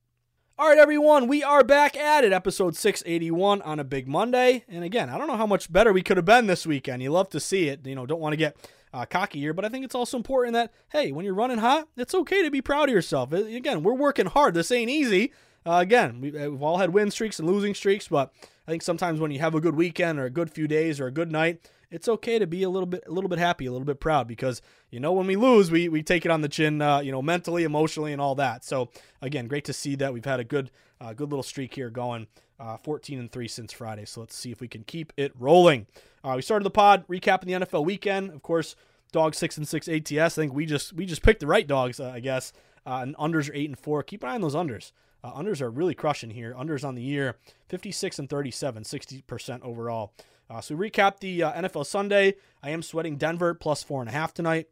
All 0.58 0.70
right, 0.70 0.78
everyone, 0.78 1.28
we 1.28 1.42
are 1.42 1.62
back 1.62 1.98
at 1.98 2.24
it, 2.24 2.32
episode 2.32 2.76
681 2.76 3.60
on 3.60 3.78
a 3.78 3.84
big 3.84 4.08
Monday. 4.08 4.64
And 4.68 4.82
again, 4.82 5.10
I 5.10 5.18
don't 5.18 5.26
know 5.26 5.36
how 5.36 5.46
much 5.46 5.70
better 5.70 5.92
we 5.92 6.02
could 6.02 6.16
have 6.16 6.24
been 6.24 6.46
this 6.46 6.66
weekend. 6.66 7.02
You 7.02 7.10
love 7.10 7.28
to 7.30 7.40
see 7.40 7.68
it. 7.68 7.86
You 7.86 7.94
know, 7.94 8.06
don't 8.06 8.22
want 8.22 8.32
to 8.32 8.38
get 8.38 8.56
uh, 8.94 9.04
cocky 9.04 9.38
here, 9.38 9.52
but 9.52 9.66
I 9.66 9.68
think 9.68 9.84
it's 9.84 9.94
also 9.94 10.16
important 10.16 10.54
that, 10.54 10.72
hey, 10.88 11.12
when 11.12 11.26
you're 11.26 11.34
running 11.34 11.58
hot, 11.58 11.88
it's 11.94 12.14
okay 12.14 12.42
to 12.42 12.50
be 12.50 12.62
proud 12.62 12.88
of 12.88 12.94
yourself. 12.94 13.34
Again, 13.34 13.82
we're 13.82 13.92
working 13.92 14.24
hard. 14.24 14.54
This 14.54 14.72
ain't 14.72 14.90
easy. 14.90 15.30
Uh, 15.66 15.80
again, 15.80 16.18
uh, 16.18 16.50
we've 16.50 16.62
all 16.62 16.78
had 16.78 16.90
win 16.90 17.10
streaks 17.10 17.40
and 17.40 17.48
losing 17.48 17.74
streaks, 17.74 18.06
but 18.06 18.32
I 18.68 18.70
think 18.70 18.82
sometimes 18.82 19.18
when 19.18 19.32
you 19.32 19.40
have 19.40 19.54
a 19.54 19.60
good 19.60 19.74
weekend 19.74 20.18
or 20.20 20.24
a 20.24 20.30
good 20.30 20.50
few 20.50 20.68
days 20.68 21.00
or 21.00 21.08
a 21.08 21.10
good 21.10 21.32
night, 21.32 21.68
it's 21.90 22.08
okay 22.08 22.38
to 22.38 22.46
be 22.46 22.62
a 22.62 22.70
little 22.70 22.86
bit 22.86 23.02
a 23.06 23.10
little 23.10 23.28
bit 23.28 23.38
happy, 23.38 23.66
a 23.66 23.72
little 23.72 23.84
bit 23.84 23.98
proud 23.98 24.28
because 24.28 24.62
you 24.90 25.00
know 25.00 25.12
when 25.12 25.26
we 25.26 25.34
lose, 25.34 25.70
we 25.70 25.88
we 25.88 26.02
take 26.02 26.24
it 26.24 26.30
on 26.30 26.40
the 26.40 26.48
chin, 26.48 26.80
uh, 26.80 27.00
you 27.00 27.10
know, 27.10 27.22
mentally, 27.22 27.64
emotionally, 27.64 28.12
and 28.12 28.20
all 28.20 28.36
that. 28.36 28.64
So 28.64 28.90
again, 29.20 29.48
great 29.48 29.64
to 29.64 29.72
see 29.72 29.96
that 29.96 30.12
we've 30.12 30.24
had 30.24 30.38
a 30.38 30.44
good 30.44 30.70
uh, 31.00 31.12
good 31.12 31.30
little 31.30 31.42
streak 31.42 31.74
here 31.74 31.90
going, 31.90 32.28
uh, 32.60 32.76
14 32.76 33.18
and 33.18 33.30
three 33.30 33.48
since 33.48 33.72
Friday. 33.72 34.04
So 34.04 34.20
let's 34.20 34.36
see 34.36 34.52
if 34.52 34.60
we 34.60 34.68
can 34.68 34.84
keep 34.84 35.12
it 35.16 35.32
rolling. 35.38 35.86
Uh, 36.22 36.34
we 36.36 36.42
started 36.42 36.64
the 36.64 36.70
pod 36.70 37.06
recapping 37.08 37.44
the 37.44 37.52
NFL 37.52 37.84
weekend, 37.84 38.30
of 38.30 38.42
course. 38.42 38.76
Dog 39.12 39.34
six 39.34 39.56
and 39.56 39.66
six 39.66 39.88
ATS. 39.88 40.36
I 40.36 40.42
think 40.42 40.52
we 40.52 40.66
just 40.66 40.92
we 40.92 41.06
just 41.06 41.22
picked 41.22 41.40
the 41.40 41.46
right 41.46 41.66
dogs, 41.66 42.00
uh, 42.00 42.10
I 42.10 42.20
guess. 42.20 42.52
And 42.84 43.16
unders 43.16 43.50
are 43.50 43.54
eight 43.54 43.68
and 43.68 43.78
four. 43.78 44.02
Keep 44.04 44.22
an 44.22 44.28
eye 44.28 44.34
on 44.34 44.40
those 44.42 44.54
unders. 44.54 44.92
Uh, 45.26 45.32
unders 45.32 45.60
are 45.60 45.70
really 45.70 45.94
crushing 45.94 46.30
here. 46.30 46.54
Unders 46.56 46.84
on 46.84 46.94
the 46.94 47.02
year, 47.02 47.36
56 47.68 48.20
and 48.20 48.30
37, 48.30 48.84
60% 48.84 49.62
overall. 49.62 50.12
Uh, 50.48 50.60
so 50.60 50.76
we 50.76 50.88
recap 50.88 51.18
the 51.18 51.42
uh, 51.42 51.52
NFL 51.62 51.86
Sunday. 51.86 52.34
I 52.62 52.70
am 52.70 52.80
sweating 52.80 53.16
Denver 53.16 53.52
plus 53.52 53.82
four 53.82 54.00
and 54.00 54.08
a 54.08 54.12
half 54.12 54.32
tonight. 54.32 54.68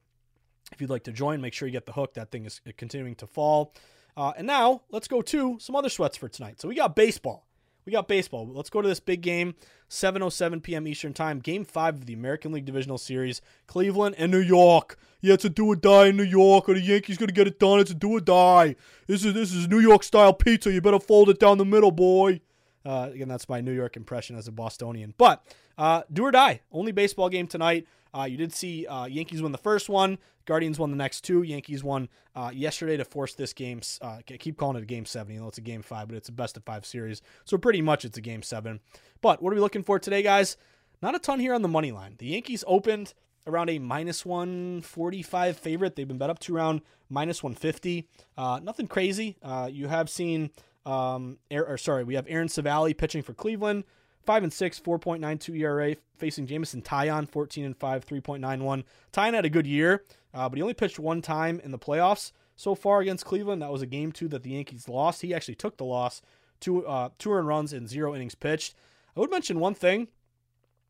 If 0.73 0.81
you'd 0.81 0.91
like 0.91 1.03
to 1.05 1.13
join, 1.13 1.41
make 1.41 1.55
sure 1.55 1.67
you 1.67 1.73
get 1.73 1.87
the 1.87 1.93
hook. 1.93 2.15
That 2.15 2.31
thing 2.31 2.45
is 2.45 2.61
continuing 2.77 3.17
to 3.17 3.27
fall. 3.27 3.73
Uh, 4.17 4.33
and 4.37 4.47
now 4.47 4.83
let's 4.91 5.09
go 5.09 5.23
to 5.23 5.59
some 5.59 5.75
other 5.75 5.89
sweats 5.89 6.17
for 6.17 6.29
tonight. 6.29 6.61
So 6.61 6.69
we 6.69 6.77
got 6.77 6.95
baseball. 6.95 7.47
We 7.87 7.93
got 7.93 8.09
baseball. 8.09 8.49
Let's 8.49 8.71
go 8.71 8.81
to 8.81 8.89
this 8.89 9.01
big 9.01 9.21
game, 9.21 9.55
7:07 9.91 10.63
p.m. 10.63 10.89
Eastern 10.89 11.13
Time, 11.13 11.39
Game 11.39 11.65
Five 11.65 11.97
of 11.97 12.07
the 12.07 12.15
American 12.15 12.53
League 12.53 12.65
Divisional 12.65 12.97
Series, 12.97 13.43
Cleveland 13.67 14.15
and 14.17 14.33
New 14.33 14.41
York. 14.41 14.99
Yeah, 15.21 15.35
it's 15.35 15.45
a 15.45 15.51
do 15.51 15.67
or 15.67 15.77
die 15.77 16.07
in 16.07 16.17
New 16.17 16.23
York. 16.23 16.69
or 16.69 16.75
the 16.75 16.81
Yankees 16.81 17.19
gonna 17.19 17.33
get 17.33 17.47
it 17.47 17.59
done? 17.59 17.81
It's 17.81 17.91
a 17.91 17.95
do 17.95 18.13
or 18.13 18.21
die. 18.21 18.77
This 19.07 19.25
is 19.25 19.35
this 19.35 19.53
is 19.53 19.69
New 19.69 19.81
York 19.81 20.03
style 20.03 20.33
pizza. 20.33 20.73
You 20.73 20.81
better 20.81 20.99
fold 20.99 21.29
it 21.29 21.39
down 21.39 21.59
the 21.59 21.65
middle, 21.65 21.91
boy. 21.91 22.41
Uh, 22.87 23.11
again, 23.13 23.29
that's 23.29 23.49
my 23.49 23.61
New 23.61 23.73
York 23.73 23.97
impression 23.97 24.37
as 24.37 24.49
a 24.49 24.53
Bostonian. 24.53 25.15
But 25.17 25.45
uh, 25.77 26.03
do 26.13 26.25
or 26.25 26.31
die. 26.31 26.61
Only 26.73 26.93
baseball 26.93 27.29
game 27.29 27.47
tonight. 27.47 27.87
Uh, 28.17 28.25
you 28.25 28.37
did 28.37 28.53
see 28.53 28.87
uh, 28.87 29.07
Yankees 29.07 29.43
win 29.43 29.53
the 29.53 29.59
first 29.59 29.89
one. 29.89 30.19
Guardians 30.47 30.79
won 30.79 30.91
the 30.91 30.97
next 30.97 31.23
two. 31.23 31.43
Yankees 31.43 31.83
won 31.83 32.09
uh, 32.35 32.51
yesterday 32.55 32.97
to 32.97 33.05
force 33.05 33.35
this 33.35 33.53
game. 33.53 33.81
Uh, 34.01 34.19
keep 34.27 34.57
calling 34.57 34.77
it 34.77 34.83
a 34.83 34.87
game 34.87 35.07
seven. 35.07 35.35
You 35.35 35.41
know, 35.41 35.49
it's 35.49 35.59
a 35.59 35.63
game 35.63 35.83
five, 35.83 36.09
but 36.09 36.17
it's 36.17 36.29
a 36.29 36.33
best 36.33 36.57
of 36.57 36.65
five 36.65 36.85
series. 36.85 37.23
So 37.45 37.57
pretty 37.57 37.83
much 37.83 38.05
it's 38.05 38.19
a 38.19 38.21
game 38.21 38.43
seven. 38.43 38.81
But 39.21 39.43
what 39.43 39.53
are 39.53 39.57
we 39.57 39.61
looking 39.61 39.83
for 39.83 39.99
today, 39.99 40.23
guys? 40.23 40.57
Not 41.03 41.15
a 41.15 41.19
ton 41.19 41.41
here 41.41 41.55
on 41.55 41.63
the 41.63 41.69
money 41.69 41.93
line. 41.93 42.17
The 42.19 42.27
Yankees 42.27 42.63
opened 42.67 43.15
around 43.47 43.71
a 43.71 43.79
minus 43.79 44.25
145 44.25 45.57
favorite. 45.57 45.97
They've 45.97 46.09
been 46.09 46.19
bet 46.19 46.31
up 46.31 46.39
to 46.41 46.57
around 46.57 46.83
minus 47.09 47.43
150. 47.43 48.09
Uh, 48.37 48.61
nothing 48.63 48.87
crazy. 48.87 49.37
Uh, 49.43 49.69
you 49.71 49.89
have 49.89 50.09
seen, 50.09 50.51
um, 50.87 51.39
or 51.51 51.77
sorry, 51.79 52.05
we 52.05 52.15
have 52.15 52.27
Aaron 52.29 52.49
Civale 52.49 52.97
pitching 52.97 53.23
for 53.23 53.35
Cleveland. 53.35 53.85
5 54.25 54.45
and 54.45 54.53
6, 54.53 54.81
4.92 54.81 55.61
ERA, 55.61 55.97
facing 56.17 56.47
Jameson 56.47 56.83
Taillon, 56.83 57.29
14 57.29 57.65
and 57.65 57.77
5, 57.77 58.07
3.91. 58.07 58.85
Taillon 59.13 59.35
had 59.35 59.45
a 59.45 59.51
good 59.51 59.67
year, 59.67 60.05
uh, 60.33 60.49
but 60.49 60.57
he 60.57 60.63
only 60.63 60.75
pitched 60.75 60.99
one 60.99 61.23
time 61.23 61.61
in 61.63 61.71
the 61.71 61.79
playoffs 61.79 62.33
so 62.57 62.75
far 62.75 63.01
against 63.01 63.25
Cleveland. 63.25 63.63
That 63.63 63.73
was 63.73 63.83
a 63.83 63.87
game 63.87 64.13
two 64.13 64.29
that 64.29 64.43
the 64.43 64.51
Yankees 64.51 64.89
lost. 64.89 65.23
He 65.23 65.35
actually 65.35 65.57
took 65.57 65.77
the 65.77 65.85
loss, 65.85 66.23
two 66.61 66.87
uh, 66.87 67.11
two 67.19 67.33
earned 67.33 67.49
runs 67.49 67.73
in 67.73 67.87
zero 67.87 68.15
innings 68.15 68.35
pitched. 68.35 68.75
I 69.17 69.21
would 69.21 69.31
mention 69.31 69.61
one 69.61 69.75
thing: 69.75 70.09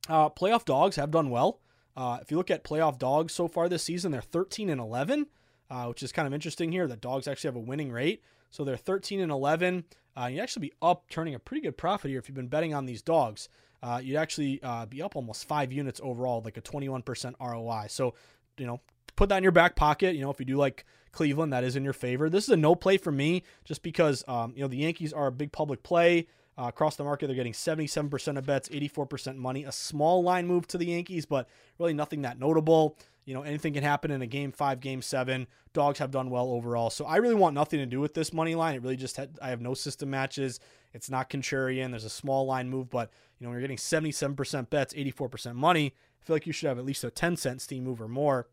uh, 0.08 0.30
playoff 0.30 0.64
dogs 0.64 0.96
have 0.96 1.10
done 1.10 1.30
well. 1.30 1.60
Uh, 1.96 2.18
if 2.20 2.30
you 2.30 2.36
look 2.36 2.50
at 2.50 2.64
playoff 2.64 2.98
dogs 2.98 3.32
so 3.32 3.48
far 3.48 3.68
this 3.68 3.84
season, 3.84 4.10
they're 4.10 4.20
13 4.20 4.68
and 4.68 4.80
11, 4.80 5.26
uh, 5.70 5.86
which 5.86 6.02
is 6.02 6.10
kind 6.10 6.26
of 6.26 6.34
interesting 6.34 6.72
here 6.72 6.88
that 6.88 7.00
dogs 7.00 7.28
actually 7.28 7.48
have 7.48 7.56
a 7.56 7.60
winning 7.60 7.92
rate. 7.92 8.22
So 8.50 8.64
they're 8.64 8.76
13 8.76 9.20
and 9.20 9.30
11. 9.30 9.84
Uh, 10.16 10.26
you 10.26 10.40
actually 10.40 10.68
be 10.68 10.72
up, 10.82 11.08
turning 11.10 11.34
a 11.34 11.38
pretty 11.38 11.60
good 11.60 11.76
profit 11.76 12.10
here 12.10 12.18
if 12.18 12.28
you've 12.28 12.36
been 12.36 12.48
betting 12.48 12.74
on 12.74 12.86
these 12.86 13.02
dogs. 13.02 13.48
Uh, 13.82 14.00
you'd 14.02 14.16
actually 14.16 14.60
uh, 14.62 14.86
be 14.86 15.02
up 15.02 15.16
almost 15.16 15.46
five 15.46 15.72
units 15.72 16.00
overall, 16.02 16.40
like 16.44 16.56
a 16.56 16.62
21% 16.62 17.34
ROI. 17.40 17.86
So, 17.88 18.14
you 18.56 18.66
know, 18.66 18.80
put 19.16 19.28
that 19.28 19.38
in 19.38 19.42
your 19.42 19.52
back 19.52 19.76
pocket. 19.76 20.14
You 20.14 20.22
know, 20.22 20.30
if 20.30 20.38
you 20.38 20.46
do 20.46 20.56
like 20.56 20.84
Cleveland, 21.12 21.52
that 21.52 21.64
is 21.64 21.76
in 21.76 21.84
your 21.84 21.92
favor. 21.92 22.30
This 22.30 22.44
is 22.44 22.50
a 22.50 22.56
no 22.56 22.74
play 22.74 22.96
for 22.96 23.12
me 23.12 23.42
just 23.64 23.82
because, 23.82 24.24
um, 24.26 24.52
you 24.56 24.62
know, 24.62 24.68
the 24.68 24.78
Yankees 24.78 25.12
are 25.12 25.26
a 25.26 25.32
big 25.32 25.52
public 25.52 25.82
play. 25.82 26.26
Uh, 26.56 26.66
across 26.68 26.94
the 26.94 27.02
market, 27.02 27.26
they're 27.26 27.34
getting 27.34 27.52
77% 27.52 28.38
of 28.38 28.46
bets, 28.46 28.68
84% 28.68 29.36
money. 29.36 29.64
A 29.64 29.72
small 29.72 30.22
line 30.22 30.46
move 30.46 30.68
to 30.68 30.78
the 30.78 30.86
Yankees, 30.86 31.26
but 31.26 31.48
really 31.78 31.94
nothing 31.94 32.22
that 32.22 32.38
notable. 32.38 32.96
You 33.24 33.34
know, 33.34 33.42
anything 33.42 33.72
can 33.72 33.82
happen 33.82 34.10
in 34.10 34.20
a 34.22 34.26
game 34.26 34.52
five, 34.52 34.80
game 34.80 35.00
seven. 35.00 35.46
Dogs 35.72 35.98
have 35.98 36.10
done 36.10 36.30
well 36.30 36.48
overall. 36.48 36.90
So 36.90 37.06
I 37.06 37.16
really 37.16 37.34
want 37.34 37.54
nothing 37.54 37.80
to 37.80 37.86
do 37.86 38.00
with 38.00 38.14
this 38.14 38.32
money 38.32 38.54
line. 38.54 38.74
It 38.74 38.82
really 38.82 38.96
just 38.96 39.16
had, 39.16 39.38
I 39.40 39.48
have 39.48 39.60
no 39.60 39.72
system 39.74 40.10
matches. 40.10 40.60
It's 40.92 41.08
not 41.08 41.30
contrarian. 41.30 41.90
There's 41.90 42.04
a 42.04 42.10
small 42.10 42.46
line 42.46 42.68
move, 42.68 42.90
but 42.90 43.10
you 43.38 43.44
know, 43.44 43.50
when 43.50 43.58
you're 43.58 43.66
getting 43.66 43.78
77% 43.78 44.70
bets, 44.70 44.92
84% 44.94 45.54
money, 45.54 45.94
I 46.20 46.26
feel 46.26 46.36
like 46.36 46.46
you 46.46 46.52
should 46.52 46.68
have 46.68 46.78
at 46.78 46.84
least 46.84 47.04
a 47.04 47.10
10 47.10 47.36
cent 47.36 47.62
steam 47.62 47.84
move 47.84 48.00
or 48.00 48.08
more. 48.08 48.48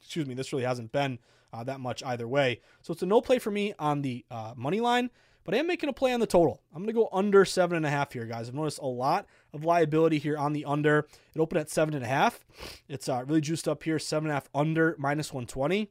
Excuse 0.00 0.26
me, 0.26 0.34
this 0.34 0.52
really 0.52 0.64
hasn't 0.64 0.92
been 0.92 1.18
uh, 1.52 1.64
that 1.64 1.80
much 1.80 2.02
either 2.02 2.28
way. 2.28 2.60
So 2.82 2.92
it's 2.92 3.02
a 3.02 3.06
no 3.06 3.20
play 3.20 3.38
for 3.38 3.50
me 3.50 3.74
on 3.78 4.02
the 4.02 4.24
uh, 4.30 4.52
money 4.56 4.80
line 4.80 5.10
but 5.44 5.54
I 5.54 5.58
am 5.58 5.66
making 5.66 5.88
a 5.88 5.92
play 5.92 6.12
on 6.12 6.20
the 6.20 6.26
total. 6.26 6.60
I'm 6.72 6.82
going 6.82 6.94
to 6.94 7.00
go 7.00 7.08
under 7.12 7.44
seven 7.44 7.76
and 7.76 7.86
a 7.86 7.90
half 7.90 8.12
here, 8.12 8.24
guys. 8.24 8.48
I've 8.48 8.54
noticed 8.54 8.78
a 8.80 8.86
lot 8.86 9.26
of 9.52 9.64
liability 9.64 10.18
here 10.18 10.36
on 10.36 10.52
the 10.52 10.64
under. 10.64 11.06
It 11.34 11.40
opened 11.40 11.60
at 11.60 11.70
seven 11.70 11.94
and 11.94 12.04
a 12.04 12.08
half. 12.08 12.44
It's 12.88 13.08
uh, 13.08 13.24
really 13.26 13.40
juiced 13.40 13.68
up 13.68 13.82
here, 13.82 13.98
seven 13.98 14.26
and 14.26 14.32
a 14.32 14.34
half 14.34 14.48
under 14.54 14.96
minus 14.98 15.32
120. 15.32 15.90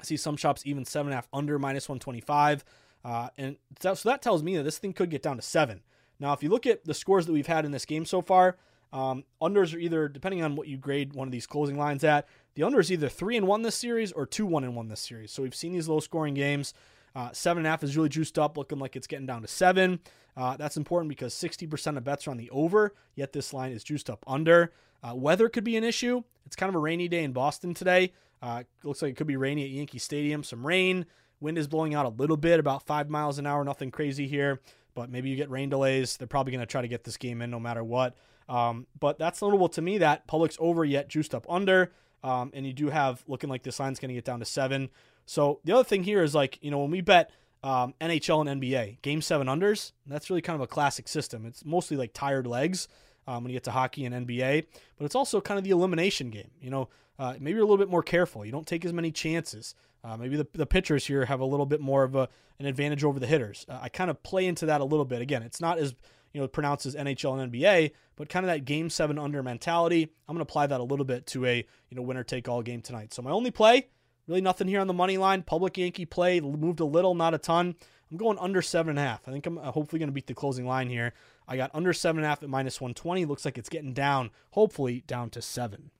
I 0.00 0.02
see 0.02 0.16
some 0.16 0.36
shops 0.36 0.62
even 0.64 0.84
seven 0.84 1.08
and 1.08 1.14
a 1.14 1.16
half 1.16 1.28
under 1.32 1.58
minus 1.58 1.88
125. 1.88 2.64
Uh, 3.04 3.28
and 3.38 3.56
so 3.80 3.94
that 4.04 4.22
tells 4.22 4.42
me 4.42 4.56
that 4.56 4.64
this 4.64 4.78
thing 4.78 4.92
could 4.92 5.10
get 5.10 5.22
down 5.22 5.36
to 5.36 5.42
seven. 5.42 5.82
Now, 6.20 6.32
if 6.32 6.42
you 6.42 6.48
look 6.48 6.66
at 6.66 6.84
the 6.84 6.94
scores 6.94 7.26
that 7.26 7.32
we've 7.32 7.46
had 7.46 7.64
in 7.64 7.70
this 7.70 7.84
game 7.84 8.04
so 8.04 8.20
far, 8.20 8.56
um, 8.92 9.24
unders 9.40 9.74
are 9.74 9.78
either, 9.78 10.08
depending 10.08 10.42
on 10.42 10.56
what 10.56 10.66
you 10.66 10.76
grade 10.76 11.12
one 11.12 11.28
of 11.28 11.32
these 11.32 11.46
closing 11.46 11.78
lines 11.78 12.02
at, 12.04 12.26
the 12.54 12.62
under 12.62 12.80
is 12.80 12.90
either 12.90 13.08
three 13.08 13.36
and 13.36 13.46
one 13.46 13.62
this 13.62 13.74
series 13.74 14.12
or 14.12 14.26
two 14.26 14.46
one 14.46 14.64
and 14.64 14.74
one 14.74 14.88
this 14.88 15.00
series. 15.00 15.30
So 15.30 15.42
we've 15.42 15.54
seen 15.54 15.72
these 15.72 15.88
low 15.88 16.00
scoring 16.00 16.34
games. 16.34 16.74
Uh, 17.18 17.30
seven 17.32 17.62
and 17.62 17.66
a 17.66 17.70
half 17.70 17.82
is 17.82 17.96
really 17.96 18.08
juiced 18.08 18.38
up, 18.38 18.56
looking 18.56 18.78
like 18.78 18.94
it's 18.94 19.08
getting 19.08 19.26
down 19.26 19.42
to 19.42 19.48
seven. 19.48 19.98
Uh, 20.36 20.56
that's 20.56 20.76
important 20.76 21.08
because 21.08 21.34
60% 21.34 21.96
of 21.96 22.04
bets 22.04 22.28
are 22.28 22.30
on 22.30 22.36
the 22.36 22.48
over, 22.50 22.94
yet 23.16 23.32
this 23.32 23.52
line 23.52 23.72
is 23.72 23.82
juiced 23.82 24.08
up 24.08 24.22
under. 24.24 24.72
Uh, 25.02 25.16
weather 25.16 25.48
could 25.48 25.64
be 25.64 25.76
an 25.76 25.82
issue. 25.82 26.22
It's 26.46 26.54
kind 26.54 26.68
of 26.68 26.76
a 26.76 26.78
rainy 26.78 27.08
day 27.08 27.24
in 27.24 27.32
Boston 27.32 27.74
today. 27.74 28.12
Uh, 28.40 28.62
looks 28.84 29.02
like 29.02 29.10
it 29.10 29.16
could 29.16 29.26
be 29.26 29.36
rainy 29.36 29.64
at 29.64 29.70
Yankee 29.70 29.98
Stadium. 29.98 30.44
Some 30.44 30.64
rain. 30.64 31.06
Wind 31.40 31.58
is 31.58 31.66
blowing 31.66 31.92
out 31.92 32.06
a 32.06 32.10
little 32.10 32.36
bit, 32.36 32.60
about 32.60 32.86
five 32.86 33.10
miles 33.10 33.40
an 33.40 33.48
hour. 33.48 33.64
Nothing 33.64 33.90
crazy 33.90 34.28
here, 34.28 34.60
but 34.94 35.10
maybe 35.10 35.28
you 35.28 35.34
get 35.34 35.50
rain 35.50 35.70
delays. 35.70 36.16
They're 36.18 36.28
probably 36.28 36.52
going 36.52 36.60
to 36.60 36.66
try 36.66 36.82
to 36.82 36.88
get 36.88 37.02
this 37.02 37.16
game 37.16 37.42
in 37.42 37.50
no 37.50 37.58
matter 37.58 37.82
what. 37.82 38.14
Um, 38.48 38.86
but 39.00 39.18
that's 39.18 39.42
notable 39.42 39.68
to 39.70 39.82
me 39.82 39.98
that 39.98 40.28
public's 40.28 40.56
over 40.60 40.84
yet 40.84 41.08
juiced 41.08 41.34
up 41.34 41.46
under. 41.48 41.90
Um, 42.22 42.50
and 42.54 42.66
you 42.66 42.72
do 42.72 42.88
have 42.88 43.22
looking 43.26 43.50
like 43.50 43.62
this 43.62 43.78
line's 43.78 43.98
going 43.98 44.08
to 44.08 44.14
get 44.14 44.24
down 44.24 44.40
to 44.40 44.44
seven. 44.44 44.90
So 45.26 45.60
the 45.64 45.72
other 45.72 45.84
thing 45.84 46.02
here 46.02 46.22
is 46.22 46.34
like, 46.34 46.58
you 46.62 46.70
know, 46.70 46.78
when 46.78 46.90
we 46.90 47.00
bet 47.00 47.30
um, 47.62 47.94
NHL 48.00 48.46
and 48.46 48.60
NBA, 48.60 49.02
game 49.02 49.22
seven 49.22 49.46
unders, 49.46 49.92
that's 50.06 50.30
really 50.30 50.42
kind 50.42 50.54
of 50.54 50.60
a 50.62 50.66
classic 50.66 51.08
system. 51.08 51.46
It's 51.46 51.64
mostly 51.64 51.96
like 51.96 52.12
tired 52.12 52.46
legs 52.46 52.88
um, 53.26 53.44
when 53.44 53.50
you 53.50 53.56
get 53.56 53.64
to 53.64 53.70
hockey 53.70 54.04
and 54.04 54.26
NBA, 54.26 54.66
but 54.96 55.04
it's 55.04 55.14
also 55.14 55.40
kind 55.40 55.58
of 55.58 55.64
the 55.64 55.70
elimination 55.70 56.30
game. 56.30 56.50
You 56.60 56.70
know, 56.70 56.88
uh, 57.18 57.34
maybe 57.38 57.52
you're 57.52 57.60
a 57.60 57.66
little 57.66 57.76
bit 57.76 57.90
more 57.90 58.02
careful. 58.02 58.44
You 58.44 58.52
don't 58.52 58.66
take 58.66 58.84
as 58.84 58.92
many 58.92 59.10
chances. 59.10 59.74
Uh, 60.02 60.16
maybe 60.16 60.36
the, 60.36 60.46
the 60.52 60.66
pitchers 60.66 61.06
here 61.06 61.24
have 61.24 61.40
a 61.40 61.44
little 61.44 61.66
bit 61.66 61.80
more 61.80 62.04
of 62.04 62.14
a, 62.14 62.28
an 62.58 62.66
advantage 62.66 63.04
over 63.04 63.18
the 63.18 63.26
hitters. 63.26 63.66
Uh, 63.68 63.78
I 63.82 63.88
kind 63.88 64.10
of 64.10 64.22
play 64.22 64.46
into 64.46 64.66
that 64.66 64.80
a 64.80 64.84
little 64.84 65.04
bit. 65.04 65.20
Again, 65.20 65.42
it's 65.42 65.60
not 65.60 65.78
as 65.78 65.94
you 66.32 66.40
know 66.40 66.48
pronounced 66.48 66.86
as 66.86 66.94
NHL 66.94 67.40
and 67.40 67.52
NBA, 67.52 67.92
but 68.16 68.28
kind 68.28 68.44
of 68.44 68.48
that 68.48 68.64
game 68.64 68.90
seven 68.90 69.18
under 69.18 69.42
mentality. 69.42 70.04
I'm 70.28 70.34
going 70.34 70.44
to 70.44 70.50
apply 70.50 70.66
that 70.68 70.80
a 70.80 70.84
little 70.84 71.04
bit 71.04 71.26
to 71.28 71.46
a 71.46 71.66
you 71.88 71.96
know 71.96 72.02
winner 72.02 72.24
take 72.24 72.48
all 72.48 72.62
game 72.62 72.82
tonight. 72.82 73.14
So 73.14 73.22
my 73.22 73.30
only 73.30 73.50
play 73.50 73.88
Really 74.28 74.42
nothing 74.42 74.68
here 74.68 74.80
on 74.80 74.86
the 74.86 74.92
money 74.92 75.16
line. 75.16 75.42
Public 75.42 75.78
Yankee 75.78 76.04
play 76.04 76.38
moved 76.38 76.80
a 76.80 76.84
little, 76.84 77.14
not 77.14 77.32
a 77.32 77.38
ton. 77.38 77.74
I'm 78.10 78.16
going 78.18 78.38
under 78.38 78.60
seven 78.60 78.90
and 78.90 78.98
a 78.98 79.02
half. 79.02 79.26
I 79.26 79.32
think 79.32 79.46
I'm 79.46 79.56
uh, 79.56 79.72
hopefully 79.72 79.98
going 79.98 80.10
to 80.10 80.14
beat 80.14 80.26
the 80.26 80.34
closing 80.34 80.66
line 80.66 80.90
here. 80.90 81.14
I 81.46 81.56
got 81.56 81.70
under 81.74 81.94
seven 81.94 82.18
and 82.18 82.26
a 82.26 82.28
half 82.28 82.42
at 82.42 82.50
minus 82.50 82.78
120. 82.78 83.24
Looks 83.24 83.46
like 83.46 83.56
it's 83.56 83.70
getting 83.70 83.94
down, 83.94 84.30
hopefully 84.50 85.02
down 85.06 85.30
to 85.30 85.40
seven. 85.40 85.90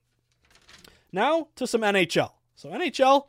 Now 1.11 1.47
to 1.55 1.65
some 1.65 1.81
NHL. 1.81 2.31
So 2.55 2.69
NHL, 2.69 3.25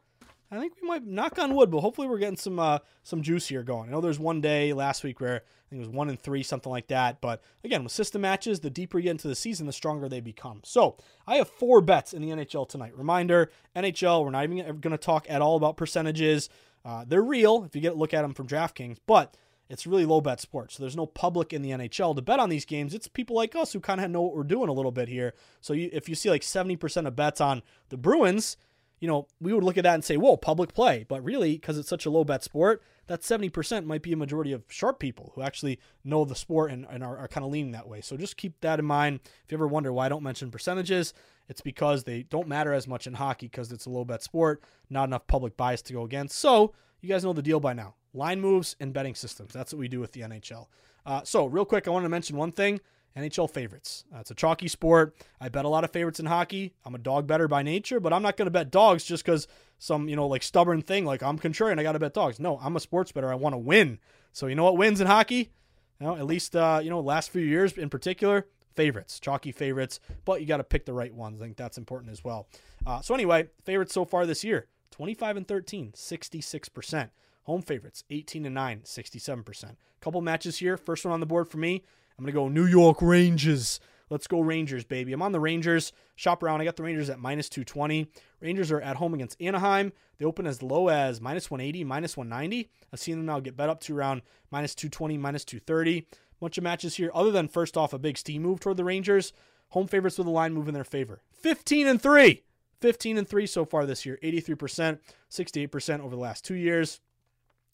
I 0.52 0.58
think 0.58 0.74
we 0.80 0.88
might 0.88 1.06
knock 1.06 1.38
on 1.38 1.54
wood, 1.54 1.70
but 1.70 1.80
hopefully 1.80 2.08
we're 2.08 2.18
getting 2.18 2.36
some 2.36 2.58
uh, 2.58 2.78
some 3.02 3.22
juice 3.22 3.46
here 3.48 3.62
going. 3.62 3.88
I 3.88 3.92
know 3.92 4.00
there's 4.00 4.18
one 4.18 4.40
day 4.40 4.72
last 4.72 5.04
week 5.04 5.20
where 5.20 5.36
I 5.36 5.68
think 5.68 5.82
it 5.82 5.86
was 5.86 5.88
one 5.88 6.08
and 6.08 6.20
three, 6.20 6.42
something 6.42 6.72
like 6.72 6.88
that. 6.88 7.20
But 7.20 7.40
again, 7.62 7.84
with 7.84 7.92
system 7.92 8.22
matches, 8.22 8.60
the 8.60 8.70
deeper 8.70 8.98
you 8.98 9.04
get 9.04 9.12
into 9.12 9.28
the 9.28 9.36
season, 9.36 9.66
the 9.66 9.72
stronger 9.72 10.08
they 10.08 10.20
become. 10.20 10.60
So 10.64 10.96
I 11.26 11.36
have 11.36 11.48
four 11.48 11.80
bets 11.80 12.12
in 12.12 12.22
the 12.22 12.30
NHL 12.30 12.68
tonight. 12.68 12.96
Reminder: 12.96 13.50
NHL. 13.76 14.24
We're 14.24 14.30
not 14.30 14.44
even 14.44 14.80
going 14.80 14.90
to 14.90 14.98
talk 14.98 15.26
at 15.28 15.40
all 15.40 15.56
about 15.56 15.76
percentages. 15.76 16.48
Uh, 16.84 17.04
they're 17.06 17.22
real 17.22 17.64
if 17.64 17.76
you 17.76 17.80
get 17.80 17.92
a 17.92 17.96
look 17.96 18.14
at 18.14 18.22
them 18.22 18.34
from 18.34 18.48
DraftKings, 18.48 18.96
but 19.06 19.36
it's 19.68 19.86
really 19.86 20.04
low 20.04 20.20
bet 20.20 20.40
sports. 20.40 20.74
So 20.74 20.82
there's 20.82 20.96
no 20.96 21.06
public 21.06 21.52
in 21.52 21.62
the 21.62 21.70
NHL 21.70 22.16
to 22.16 22.22
bet 22.22 22.40
on 22.40 22.48
these 22.48 22.64
games. 22.64 22.92
It's 22.92 23.06
people 23.06 23.36
like 23.36 23.54
us 23.54 23.72
who 23.72 23.78
kind 23.78 24.00
of 24.00 24.10
know 24.10 24.22
what 24.22 24.34
we're 24.34 24.42
doing 24.42 24.68
a 24.68 24.72
little 24.72 24.90
bit 24.90 25.08
here. 25.08 25.32
So 25.60 25.74
you, 25.74 25.88
if 25.92 26.08
you 26.08 26.16
see 26.16 26.28
like 26.28 26.42
70% 26.42 27.06
of 27.06 27.14
bets 27.14 27.40
on 27.40 27.62
the 27.88 27.96
Bruins, 27.96 28.56
you 29.00 29.08
know, 29.08 29.26
we 29.40 29.52
would 29.52 29.64
look 29.64 29.78
at 29.78 29.84
that 29.84 29.94
and 29.94 30.04
say, 30.04 30.16
whoa, 30.16 30.36
public 30.36 30.74
play. 30.74 31.04
But 31.08 31.24
really, 31.24 31.52
because 31.52 31.78
it's 31.78 31.88
such 31.88 32.06
a 32.06 32.10
low 32.10 32.22
bet 32.22 32.44
sport, 32.44 32.82
that 33.06 33.22
70% 33.22 33.86
might 33.86 34.02
be 34.02 34.12
a 34.12 34.16
majority 34.16 34.52
of 34.52 34.62
sharp 34.68 34.98
people 34.98 35.32
who 35.34 35.42
actually 35.42 35.80
know 36.04 36.24
the 36.24 36.34
sport 36.34 36.70
and, 36.70 36.86
and 36.90 37.02
are, 37.02 37.16
are 37.16 37.28
kind 37.28 37.44
of 37.44 37.50
leaning 37.50 37.72
that 37.72 37.88
way. 37.88 38.00
So 38.02 38.16
just 38.16 38.36
keep 38.36 38.60
that 38.60 38.78
in 38.78 38.84
mind. 38.84 39.20
If 39.24 39.50
you 39.50 39.56
ever 39.56 39.66
wonder 39.66 39.92
why 39.92 40.06
I 40.06 40.08
don't 40.10 40.22
mention 40.22 40.50
percentages, 40.50 41.14
it's 41.48 41.62
because 41.62 42.04
they 42.04 42.22
don't 42.24 42.46
matter 42.46 42.72
as 42.72 42.86
much 42.86 43.06
in 43.06 43.14
hockey 43.14 43.46
because 43.46 43.72
it's 43.72 43.86
a 43.86 43.90
low 43.90 44.04
bet 44.04 44.22
sport, 44.22 44.62
not 44.90 45.08
enough 45.08 45.26
public 45.26 45.56
bias 45.56 45.82
to 45.82 45.92
go 45.92 46.02
against. 46.02 46.38
So 46.38 46.74
you 47.00 47.08
guys 47.08 47.24
know 47.24 47.32
the 47.32 47.42
deal 47.42 47.58
by 47.58 47.72
now 47.72 47.94
line 48.12 48.40
moves 48.40 48.76
and 48.80 48.92
betting 48.92 49.14
systems. 49.14 49.52
That's 49.52 49.72
what 49.72 49.80
we 49.80 49.88
do 49.88 50.00
with 50.00 50.12
the 50.12 50.22
NHL. 50.22 50.66
Uh, 51.06 51.22
so, 51.24 51.46
real 51.46 51.64
quick, 51.64 51.88
I 51.88 51.90
want 51.90 52.04
to 52.04 52.08
mention 52.08 52.36
one 52.36 52.52
thing. 52.52 52.80
NHL 53.16 53.50
favorites. 53.50 54.04
Uh, 54.14 54.18
it's 54.20 54.30
a 54.30 54.34
chalky 54.34 54.68
sport. 54.68 55.16
I 55.40 55.48
bet 55.48 55.64
a 55.64 55.68
lot 55.68 55.84
of 55.84 55.90
favorites 55.90 56.20
in 56.20 56.26
hockey. 56.26 56.74
I'm 56.84 56.94
a 56.94 56.98
dog 56.98 57.26
better 57.26 57.48
by 57.48 57.62
nature, 57.62 58.00
but 58.00 58.12
I'm 58.12 58.22
not 58.22 58.36
going 58.36 58.46
to 58.46 58.52
bet 58.52 58.70
dogs 58.70 59.04
just 59.04 59.24
because 59.24 59.48
some, 59.78 60.08
you 60.08 60.16
know, 60.16 60.26
like 60.26 60.42
stubborn 60.42 60.82
thing, 60.82 61.04
like 61.04 61.22
I'm 61.22 61.38
contrarian, 61.38 61.78
I 61.78 61.82
got 61.82 61.92
to 61.92 61.98
bet 61.98 62.14
dogs. 62.14 62.38
No, 62.38 62.58
I'm 62.58 62.76
a 62.76 62.80
sports 62.80 63.12
better. 63.12 63.30
I 63.30 63.34
want 63.34 63.54
to 63.54 63.58
win. 63.58 63.98
So, 64.32 64.46
you 64.46 64.54
know 64.54 64.64
what 64.64 64.76
wins 64.76 65.00
in 65.00 65.06
hockey? 65.06 65.50
You 65.98 66.06
know, 66.06 66.16
at 66.16 66.26
least, 66.26 66.54
uh, 66.54 66.80
you 66.82 66.90
know, 66.90 67.00
last 67.00 67.30
few 67.30 67.42
years 67.42 67.76
in 67.76 67.90
particular, 67.90 68.46
favorites, 68.74 69.18
chalky 69.18 69.52
favorites, 69.52 70.00
but 70.24 70.40
you 70.40 70.46
got 70.46 70.58
to 70.58 70.64
pick 70.64 70.86
the 70.86 70.92
right 70.92 71.12
ones. 71.12 71.40
I 71.40 71.44
think 71.44 71.56
that's 71.56 71.78
important 71.78 72.12
as 72.12 72.22
well. 72.24 72.48
Uh, 72.86 73.00
so, 73.00 73.14
anyway, 73.14 73.48
favorites 73.64 73.92
so 73.92 74.04
far 74.04 74.24
this 74.26 74.44
year 74.44 74.68
25 74.92 75.36
and 75.38 75.48
13, 75.48 75.92
66%. 75.92 77.10
Home 77.44 77.62
favorites, 77.62 78.04
18 78.10 78.46
and 78.46 78.54
9, 78.54 78.82
67%. 78.84 79.76
Couple 80.00 80.20
matches 80.20 80.58
here. 80.58 80.76
First 80.76 81.04
one 81.04 81.12
on 81.12 81.20
the 81.20 81.26
board 81.26 81.48
for 81.48 81.56
me. 81.58 81.82
I'm 82.20 82.26
going 82.26 82.34
to 82.34 82.38
go 82.38 82.48
New 82.48 82.66
York 82.66 83.00
Rangers. 83.00 83.80
Let's 84.10 84.26
go 84.26 84.40
Rangers, 84.40 84.84
baby. 84.84 85.14
I'm 85.14 85.22
on 85.22 85.32
the 85.32 85.40
Rangers. 85.40 85.94
Shop 86.16 86.42
around. 86.42 86.60
I 86.60 86.64
got 86.64 86.76
the 86.76 86.82
Rangers 86.82 87.08
at 87.08 87.18
minus 87.18 87.48
220. 87.48 88.08
Rangers 88.42 88.70
are 88.70 88.80
at 88.82 88.96
home 88.96 89.14
against 89.14 89.40
Anaheim. 89.40 89.90
They 90.18 90.26
open 90.26 90.46
as 90.46 90.62
low 90.62 90.88
as 90.88 91.18
minus 91.18 91.50
180, 91.50 91.82
minus 91.84 92.18
190. 92.18 92.68
I've 92.92 93.00
seen 93.00 93.16
them 93.16 93.24
now 93.24 93.40
get 93.40 93.56
bet 93.56 93.70
up 93.70 93.80
to 93.84 93.96
around 93.96 94.20
minus 94.50 94.74
220, 94.74 95.16
minus 95.16 95.46
230. 95.46 96.06
Bunch 96.40 96.58
of 96.58 96.64
matches 96.64 96.96
here, 96.96 97.10
other 97.14 97.30
than 97.30 97.48
first 97.48 97.78
off 97.78 97.94
a 97.94 97.98
big 97.98 98.18
steam 98.18 98.42
move 98.42 98.60
toward 98.60 98.76
the 98.76 98.84
Rangers. 98.84 99.32
Home 99.70 99.86
favorites 99.86 100.18
with 100.18 100.26
a 100.26 100.30
line 100.30 100.52
move 100.52 100.68
in 100.68 100.74
their 100.74 100.84
favor. 100.84 101.22
15 101.40 101.86
and 101.86 102.02
3. 102.02 102.42
15 102.82 103.16
and 103.16 103.26
3 103.26 103.46
so 103.46 103.64
far 103.64 103.86
this 103.86 104.04
year. 104.04 104.18
83%, 104.22 104.98
68% 105.30 106.00
over 106.00 106.14
the 106.14 106.20
last 106.20 106.44
two 106.44 106.54
years. 106.54 107.00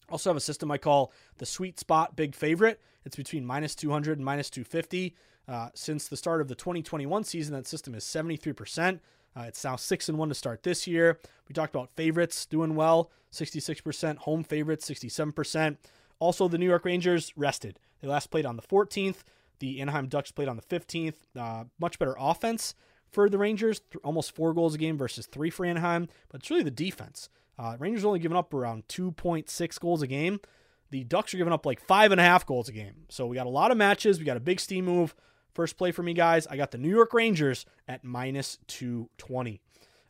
Also 0.09 0.29
have 0.29 0.37
a 0.37 0.39
system 0.39 0.71
I 0.71 0.77
call 0.77 1.11
the 1.37 1.45
sweet 1.45 1.79
spot 1.79 2.15
big 2.15 2.33
favorite. 2.33 2.79
It's 3.07 3.15
between 3.15 3.45
minus 3.45 3.73
200 3.73 4.17
and 4.17 4.25
minus 4.25 4.49
250. 4.49 5.15
Uh, 5.47 5.69
since 5.73 6.09
the 6.09 6.17
start 6.17 6.41
of 6.41 6.49
the 6.49 6.55
2021 6.55 7.23
season, 7.23 7.55
that 7.55 7.65
system 7.65 7.95
is 7.95 8.03
73%. 8.03 8.99
Uh, 9.35 9.41
it's 9.47 9.63
now 9.63 9.77
6 9.77 10.09
and 10.09 10.17
1 10.17 10.29
to 10.29 10.35
start 10.35 10.63
this 10.63 10.85
year. 10.85 11.17
We 11.47 11.53
talked 11.53 11.73
about 11.73 11.89
favorites 11.95 12.45
doing 12.45 12.75
well 12.75 13.09
66%, 13.31 14.17
home 14.17 14.43
favorites 14.43 14.89
67%. 14.89 15.77
Also, 16.19 16.49
the 16.49 16.57
New 16.57 16.65
York 16.65 16.83
Rangers 16.83 17.31
rested. 17.37 17.79
They 18.01 18.09
last 18.09 18.29
played 18.29 18.45
on 18.45 18.57
the 18.57 18.61
14th. 18.61 19.23
The 19.59 19.79
Anaheim 19.79 20.07
Ducks 20.07 20.31
played 20.31 20.49
on 20.49 20.57
the 20.57 20.63
15th. 20.63 21.15
Uh, 21.33 21.63
much 21.79 21.97
better 21.99 22.15
offense 22.19 22.75
for 23.09 23.29
the 23.29 23.37
Rangers, 23.37 23.79
almost 24.03 24.35
four 24.35 24.53
goals 24.53 24.75
a 24.75 24.77
game 24.77 24.97
versus 24.97 25.27
three 25.27 25.49
for 25.49 25.65
Anaheim, 25.65 26.09
but 26.29 26.41
it's 26.41 26.49
really 26.49 26.63
the 26.63 26.71
defense. 26.71 27.29
Uh, 27.57 27.77
Rangers 27.79 28.03
only 28.03 28.19
giving 28.19 28.37
up 28.37 28.53
around 28.53 28.85
2.6 28.89 29.79
goals 29.79 30.01
a 30.01 30.07
game. 30.07 30.41
The 30.89 31.03
Ducks 31.03 31.33
are 31.33 31.37
giving 31.37 31.53
up 31.53 31.65
like 31.65 31.79
five 31.79 32.11
and 32.11 32.21
a 32.21 32.23
half 32.23 32.45
goals 32.45 32.69
a 32.69 32.71
game. 32.71 33.05
So 33.09 33.27
we 33.27 33.35
got 33.35 33.47
a 33.47 33.49
lot 33.49 33.71
of 33.71 33.77
matches. 33.77 34.19
We 34.19 34.25
got 34.25 34.37
a 34.37 34.41
big 34.41 34.59
steam 34.59 34.85
move. 34.85 35.15
First 35.53 35.77
play 35.77 35.91
for 35.91 36.03
me, 36.03 36.13
guys, 36.13 36.45
I 36.45 36.55
got 36.55 36.69
the 36.69 36.77
New 36.77 36.89
York 36.89 37.13
Rangers 37.13 37.65
at 37.87 38.03
minus 38.03 38.59
220. 38.67 39.59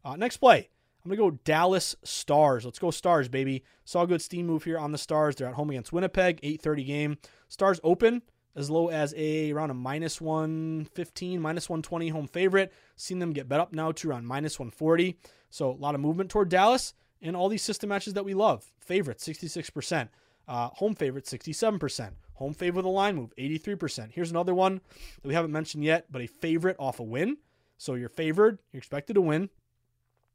Uh, 0.03 0.17
next 0.17 0.38
play, 0.38 0.69
I'm 1.03 1.09
going 1.09 1.17
to 1.17 1.38
go 1.38 1.39
Dallas 1.45 1.95
Stars. 2.03 2.65
Let's 2.65 2.80
go 2.80 2.91
Stars, 2.91 3.30
baby. 3.30 3.63
Saw 3.86 4.01
a 4.01 4.07
good 4.07 4.21
steam 4.21 4.45
move 4.45 4.65
here 4.65 4.78
on 4.78 4.91
the 4.91 4.97
Stars. 4.97 5.36
They're 5.38 5.47
at 5.47 5.53
home 5.53 5.69
against 5.69 5.93
Winnipeg, 5.93 6.41
8:30 6.41 6.86
game. 6.86 7.17
Stars 7.47 7.80
open 7.82 8.23
as 8.57 8.69
low 8.69 8.89
as 8.89 9.13
a 9.15 9.51
around 9.51 9.69
a 9.69 9.73
minus 9.73 10.19
115, 10.19 11.39
minus 11.39 11.69
120 11.69 12.09
home 12.09 12.28
favorite. 12.28 12.73
Seen 12.97 13.19
them 13.19 13.32
get 13.32 13.47
bet 13.47 13.61
up 13.61 13.71
now 13.71 13.93
to 13.93 14.09
around 14.09 14.25
minus 14.25 14.59
140. 14.59 15.17
So 15.49 15.71
a 15.71 15.71
lot 15.71 15.95
of 15.95 16.01
movement 16.01 16.30
toward 16.30 16.49
Dallas 16.49 16.93
and 17.21 17.38
all 17.38 17.47
these 17.47 17.63
system 17.63 17.89
matches 17.89 18.13
that 18.15 18.25
we 18.25 18.34
love. 18.34 18.65
Favorite 18.80 19.19
66%, 19.19 20.09
uh, 20.47 20.69
home 20.69 20.95
favorite 20.95 21.25
67%, 21.25 22.11
home 22.35 22.53
favorite 22.53 22.77
with 22.77 22.85
a 22.85 22.89
line 22.89 23.15
move 23.15 23.33
83%. 23.37 24.11
Here's 24.11 24.31
another 24.31 24.53
one 24.53 24.81
that 25.21 25.27
we 25.27 25.33
haven't 25.33 25.51
mentioned 25.51 25.83
yet, 25.83 26.05
but 26.11 26.21
a 26.21 26.27
favorite 26.27 26.77
off 26.79 26.99
a 26.99 27.03
win. 27.03 27.37
So 27.77 27.93
you're 27.93 28.09
favored, 28.09 28.59
you're 28.71 28.79
expected 28.79 29.13
to 29.13 29.21
win. 29.21 29.49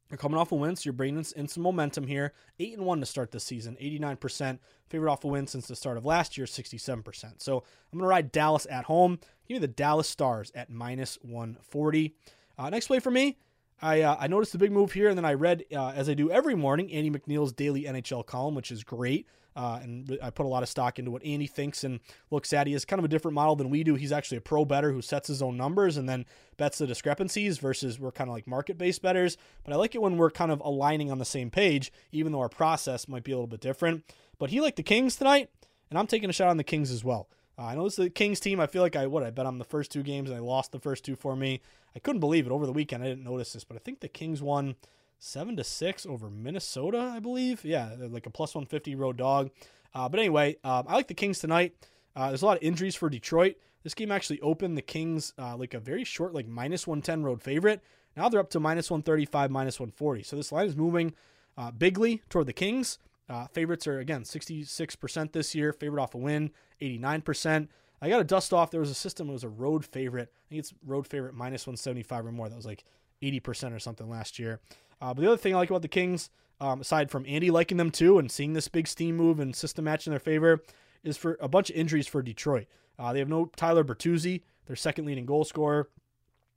You're 0.09 0.19
coming 0.19 0.37
off 0.37 0.51
a 0.51 0.55
win, 0.55 0.75
so 0.75 0.83
you're 0.85 0.93
bringing 0.93 1.25
in 1.35 1.47
some 1.47 1.63
momentum 1.63 2.05
here. 2.05 2.33
Eight 2.59 2.77
and 2.77 2.85
one 2.85 2.99
to 2.99 3.05
start 3.05 3.31
this 3.31 3.43
season, 3.43 3.75
89%. 3.81 4.59
Favorite 4.87 5.11
off 5.11 5.23
a 5.23 5.27
win 5.27 5.47
since 5.47 5.65
the 5.65 5.75
start 5.75 5.97
of 5.97 6.05
last 6.05 6.37
year, 6.37 6.45
67%. 6.45 7.41
So 7.41 7.63
I'm 7.91 7.97
gonna 7.97 8.07
ride 8.07 8.31
Dallas 8.31 8.67
at 8.69 8.85
home. 8.85 9.19
Give 9.47 9.55
me 9.55 9.59
the 9.59 9.67
Dallas 9.67 10.07
Stars 10.07 10.51
at 10.53 10.69
minus 10.69 11.17
140. 11.23 12.15
Uh, 12.59 12.69
next 12.69 12.87
play 12.87 12.99
for 12.99 13.09
me. 13.09 13.39
I, 13.81 14.01
uh, 14.01 14.15
I 14.19 14.27
noticed 14.27 14.51
the 14.51 14.59
big 14.59 14.71
move 14.71 14.91
here, 14.91 15.09
and 15.09 15.17
then 15.17 15.25
I 15.25 15.33
read, 15.33 15.65
uh, 15.75 15.89
as 15.89 16.07
I 16.07 16.13
do 16.13 16.29
every 16.29 16.55
morning, 16.55 16.91
Andy 16.93 17.09
McNeil's 17.09 17.51
daily 17.51 17.83
NHL 17.83 18.25
column, 18.25 18.55
which 18.55 18.71
is 18.71 18.83
great. 18.83 19.27
Uh, 19.55 19.79
and 19.81 20.17
I 20.21 20.29
put 20.29 20.45
a 20.45 20.49
lot 20.49 20.63
of 20.63 20.69
stock 20.69 20.99
into 20.99 21.11
what 21.11 21.23
Andy 21.23 21.47
thinks 21.47 21.83
and 21.83 21.99
looks 22.31 22.53
at. 22.53 22.67
He 22.67 22.73
has 22.73 22.85
kind 22.85 22.99
of 22.99 23.05
a 23.05 23.07
different 23.07 23.35
model 23.35 23.55
than 23.55 23.69
we 23.69 23.83
do. 23.83 23.95
He's 23.95 24.11
actually 24.11 24.37
a 24.37 24.41
pro 24.41 24.65
better 24.65 24.91
who 24.91 25.01
sets 25.01 25.27
his 25.27 25.41
own 25.41 25.57
numbers 25.57 25.97
and 25.97 26.07
then 26.07 26.25
bets 26.57 26.77
the 26.77 26.87
discrepancies 26.87 27.57
versus 27.57 27.99
we're 27.99 28.11
kind 28.11 28.29
of 28.29 28.33
like 28.33 28.47
market 28.47 28.77
based 28.77 29.01
betters. 29.01 29.37
But 29.63 29.73
I 29.73 29.77
like 29.77 29.95
it 29.95 30.01
when 30.01 30.17
we're 30.17 30.31
kind 30.31 30.51
of 30.51 30.61
aligning 30.61 31.11
on 31.11 31.19
the 31.19 31.25
same 31.25 31.49
page, 31.49 31.91
even 32.11 32.31
though 32.31 32.41
our 32.41 32.49
process 32.49 33.07
might 33.07 33.23
be 33.23 33.31
a 33.31 33.35
little 33.35 33.47
bit 33.47 33.61
different. 33.61 34.03
But 34.39 34.49
he 34.49 34.61
liked 34.61 34.77
the 34.77 34.83
Kings 34.83 35.15
tonight, 35.15 35.49
and 35.89 35.99
I'm 35.99 36.07
taking 36.07 36.29
a 36.29 36.33
shot 36.33 36.49
on 36.49 36.57
the 36.57 36.63
Kings 36.63 36.91
as 36.91 37.03
well. 37.03 37.29
Uh, 37.57 37.65
I 37.65 37.75
know 37.75 37.85
is 37.85 37.95
the 37.95 38.09
Kings 38.09 38.39
team. 38.39 38.59
I 38.59 38.67
feel 38.67 38.81
like 38.81 38.95
I 38.95 39.07
what 39.07 39.23
I 39.23 39.29
bet 39.29 39.45
on 39.45 39.59
the 39.59 39.63
first 39.63 39.91
two 39.91 40.03
games 40.03 40.29
and 40.29 40.37
I 40.37 40.41
lost 40.41 40.71
the 40.71 40.79
first 40.79 41.05
two 41.05 41.15
for 41.15 41.35
me. 41.35 41.61
I 41.95 41.99
couldn't 41.99 42.19
believe 42.19 42.47
it 42.47 42.51
over 42.51 42.65
the 42.65 42.73
weekend. 42.73 43.03
I 43.03 43.07
didn't 43.07 43.23
notice 43.23 43.53
this, 43.53 43.63
but 43.63 43.75
I 43.75 43.79
think 43.79 43.99
the 43.99 44.07
Kings 44.07 44.41
won 44.41 44.75
seven 45.23 45.55
to 45.55 45.63
six 45.63 46.05
over 46.05 46.29
Minnesota. 46.29 46.99
I 46.99 47.19
believe, 47.19 47.63
yeah, 47.63 47.95
like 47.97 48.25
a 48.25 48.29
plus 48.29 48.53
one 48.53 48.65
fifty 48.65 48.95
road 48.95 49.17
dog. 49.17 49.51
Uh, 49.95 50.09
but 50.09 50.19
anyway, 50.19 50.57
um, 50.63 50.85
I 50.87 50.95
like 50.95 51.07
the 51.07 51.13
Kings 51.13 51.39
tonight. 51.39 51.75
Uh, 52.15 52.27
there's 52.27 52.41
a 52.41 52.45
lot 52.45 52.57
of 52.57 52.63
injuries 52.63 52.95
for 52.95 53.09
Detroit. 53.09 53.55
This 53.83 53.93
game 53.93 54.11
actually 54.11 54.39
opened 54.41 54.77
the 54.77 54.81
Kings 54.81 55.33
uh, 55.37 55.55
like 55.55 55.73
a 55.73 55.79
very 55.79 56.03
short, 56.03 56.33
like 56.33 56.47
minus 56.47 56.85
110 56.85 57.23
road 57.23 57.41
favorite. 57.41 57.81
Now 58.15 58.29
they're 58.29 58.39
up 58.39 58.49
to 58.51 58.59
minus 58.59 58.91
135, 58.91 59.49
minus 59.49 59.79
140. 59.79 60.23
So 60.23 60.35
this 60.35 60.51
line 60.51 60.67
is 60.67 60.75
moving 60.75 61.13
uh, 61.57 61.71
bigly 61.71 62.21
toward 62.29 62.47
the 62.47 62.53
Kings. 62.53 62.99
Uh, 63.29 63.47
favorites 63.47 63.87
are, 63.87 63.99
again, 63.99 64.23
66% 64.23 65.31
this 65.31 65.55
year. 65.55 65.73
Favorite 65.73 66.01
off 66.01 66.13
a 66.13 66.17
win, 66.17 66.51
89%. 66.81 67.67
I 68.01 68.09
got 68.09 68.17
to 68.17 68.23
dust 68.23 68.53
off. 68.53 68.69
There 68.69 68.79
was 68.81 68.91
a 68.91 68.95
system, 68.95 69.29
it 69.29 69.33
was 69.33 69.43
a 69.43 69.49
road 69.49 69.85
favorite. 69.85 70.31
I 70.31 70.49
think 70.49 70.59
it's 70.59 70.73
road 70.85 71.07
favorite 71.07 71.33
minus 71.33 71.65
175 71.65 72.25
or 72.25 72.31
more. 72.31 72.49
That 72.49 72.55
was 72.55 72.65
like 72.65 72.83
80% 73.21 73.73
or 73.73 73.79
something 73.79 74.09
last 74.09 74.37
year. 74.37 74.59
Uh, 75.03 75.13
but 75.13 75.21
the 75.21 75.27
other 75.27 75.37
thing 75.37 75.53
I 75.53 75.57
like 75.57 75.69
about 75.69 75.81
the 75.81 75.89
Kings 75.89 76.29
um, 76.63 76.79
aside 76.79 77.11
from 77.11 77.25
Andy 77.27 77.51
liking 77.51 77.77
them 77.77 77.91
too 77.91 78.17
and 78.17 78.31
seeing 78.31 78.53
this 78.53 78.69
big 78.69 78.87
steam 78.87 79.17
move 79.17 79.39
and 79.39 79.53
system 79.53 79.85
match 79.85 80.07
in 80.07 80.11
their 80.11 80.19
favor, 80.19 80.63
is 81.03 81.17
for 81.17 81.37
a 81.41 81.49
bunch 81.49 81.69
of 81.69 81.75
injuries 81.75 82.07
for 82.07 82.21
Detroit. 82.21 82.67
Uh, 82.97 83.11
they 83.11 83.19
have 83.19 83.27
no 83.27 83.47
Tyler 83.57 83.83
Bertuzzi, 83.83 84.43
their 84.65 84.77
second 84.77 85.05
leading 85.05 85.25
goal 85.25 85.43
scorer. 85.43 85.89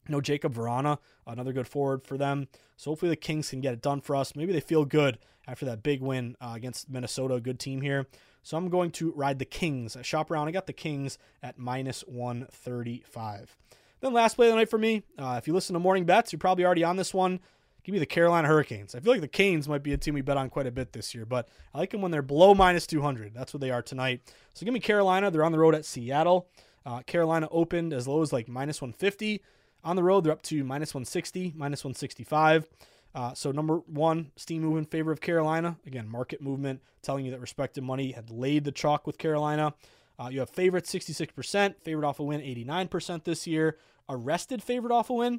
No 0.09 0.21
Jakub 0.21 0.55
Vrana, 0.55 0.99
another 1.27 1.53
good 1.53 1.67
forward 1.67 2.07
for 2.07 2.17
them. 2.17 2.47
So 2.77 2.93
hopefully 2.93 3.09
the 3.09 3.17
Kings 3.17 3.51
can 3.51 3.61
get 3.61 3.75
it 3.75 3.83
done 3.83 4.01
for 4.01 4.15
us. 4.15 4.37
Maybe 4.37 4.53
they 4.53 4.61
feel 4.61 4.85
good 4.85 5.19
after 5.49 5.67
that 5.67 5.83
big 5.83 6.01
win 6.01 6.37
uh, 6.41 6.53
against 6.55 6.89
Minnesota, 6.89 7.35
a 7.35 7.41
good 7.41 7.59
team 7.59 7.81
here. 7.81 8.07
So 8.45 8.57
I'm 8.57 8.69
going 8.69 8.93
to 8.93 9.11
ride 9.17 9.41
the 9.41 9.45
Kings. 9.45 9.97
I 9.97 10.03
shop 10.03 10.31
around. 10.31 10.47
I 10.47 10.53
got 10.53 10.69
the 10.69 10.73
Kings 10.73 11.19
at 11.43 11.59
minus 11.59 12.03
135. 12.03 13.57
Then 14.01 14.13
last 14.13 14.35
play 14.35 14.47
of 14.47 14.53
the 14.53 14.57
night 14.57 14.71
for 14.71 14.79
me. 14.79 15.03
Uh, 15.19 15.35
if 15.39 15.49
you 15.49 15.55
listen 15.55 15.75
to 15.75 15.81
morning 15.81 16.05
bets, 16.05 16.33
you're 16.33 16.39
probably 16.39 16.65
already 16.65 16.85
on 16.85 16.97
this 16.97 17.13
one. 17.13 17.41
Give 17.87 17.93
me 17.93 18.01
the 18.01 18.07
Carolina 18.07 18.49
Hurricanes. 18.49 18.97
I 18.97 18.99
feel 18.99 19.13
like 19.13 19.21
the 19.21 19.29
Canes 19.29 19.69
might 19.69 19.85
be 19.85 19.93
a 19.93 19.97
team 19.97 20.15
we 20.15 20.21
bet 20.21 20.37
on 20.37 20.51
quite 20.51 20.67
a 20.67 20.73
bit 20.73 20.93
this 20.93 21.15
year, 21.15 21.25
but 21.25 21.49
I 21.73 21.79
like 21.79 21.93
them 21.93 22.03
when 22.03 22.11
they're 22.11 22.21
below 22.21 22.53
minus 22.53 22.85
200. 22.85 23.33
That's 23.33 23.55
what 23.55 23.61
they 23.61 23.71
are 23.71 23.81
tonight. 23.81 24.23
So 24.55 24.65
give 24.67 24.75
me 24.75 24.81
Carolina. 24.81 25.31
They're 25.31 25.45
on 25.45 25.53
the 25.53 25.61
road 25.61 25.77
at 25.77 25.85
Seattle. 25.85 26.49
Uh, 26.85 27.03
Carolina 27.03 27.47
opened 27.53 27.93
as 27.93 28.09
low 28.09 28.23
as 28.23 28.33
like 28.33 28.49
minus 28.49 28.83
150. 28.83 29.41
On 29.85 29.95
the 29.95 30.03
road, 30.03 30.25
they're 30.25 30.33
up 30.33 30.43
to 30.43 30.65
minus 30.65 30.95
160, 30.95 31.53
minus 31.55 31.85
165. 31.85 32.67
Uh, 33.15 33.35
so 33.35 33.53
number 33.53 33.77
one, 33.87 34.33
steam 34.35 34.63
move 34.63 34.79
in 34.79 34.85
favor 34.85 35.13
of 35.13 35.21
Carolina. 35.21 35.77
Again, 35.87 36.09
market 36.09 36.41
movement 36.41 36.83
telling 37.03 37.25
you 37.25 37.31
that 37.31 37.41
respected 37.41 37.85
money 37.85 38.11
had 38.11 38.31
laid 38.33 38.65
the 38.65 38.73
chalk 38.73 39.07
with 39.07 39.17
Carolina. 39.17 39.75
Uh, 40.19 40.29
you 40.29 40.41
have 40.41 40.51
favorite 40.51 40.87
66%, 40.87 41.77
favorite 41.83 42.05
off 42.05 42.19
a 42.19 42.25
win 42.25 42.41
89% 42.41 43.23
this 43.23 43.47
year. 43.47 43.79
Arrested 44.09 44.61
favorite 44.61 44.93
off 44.93 45.09
a 45.09 45.15
win 45.15 45.39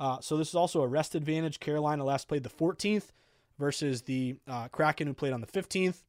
uh, 0.00 0.20
so 0.20 0.36
this 0.36 0.48
is 0.48 0.54
also 0.54 0.82
a 0.82 0.86
rest 0.86 1.14
advantage. 1.14 1.60
Carolina 1.60 2.04
last 2.04 2.28
played 2.28 2.42
the 2.42 2.48
14th 2.48 3.08
versus 3.58 4.02
the 4.02 4.36
uh, 4.46 4.68
Kraken 4.68 5.06
who 5.06 5.14
played 5.14 5.32
on 5.32 5.40
the 5.40 5.46
15th. 5.46 6.02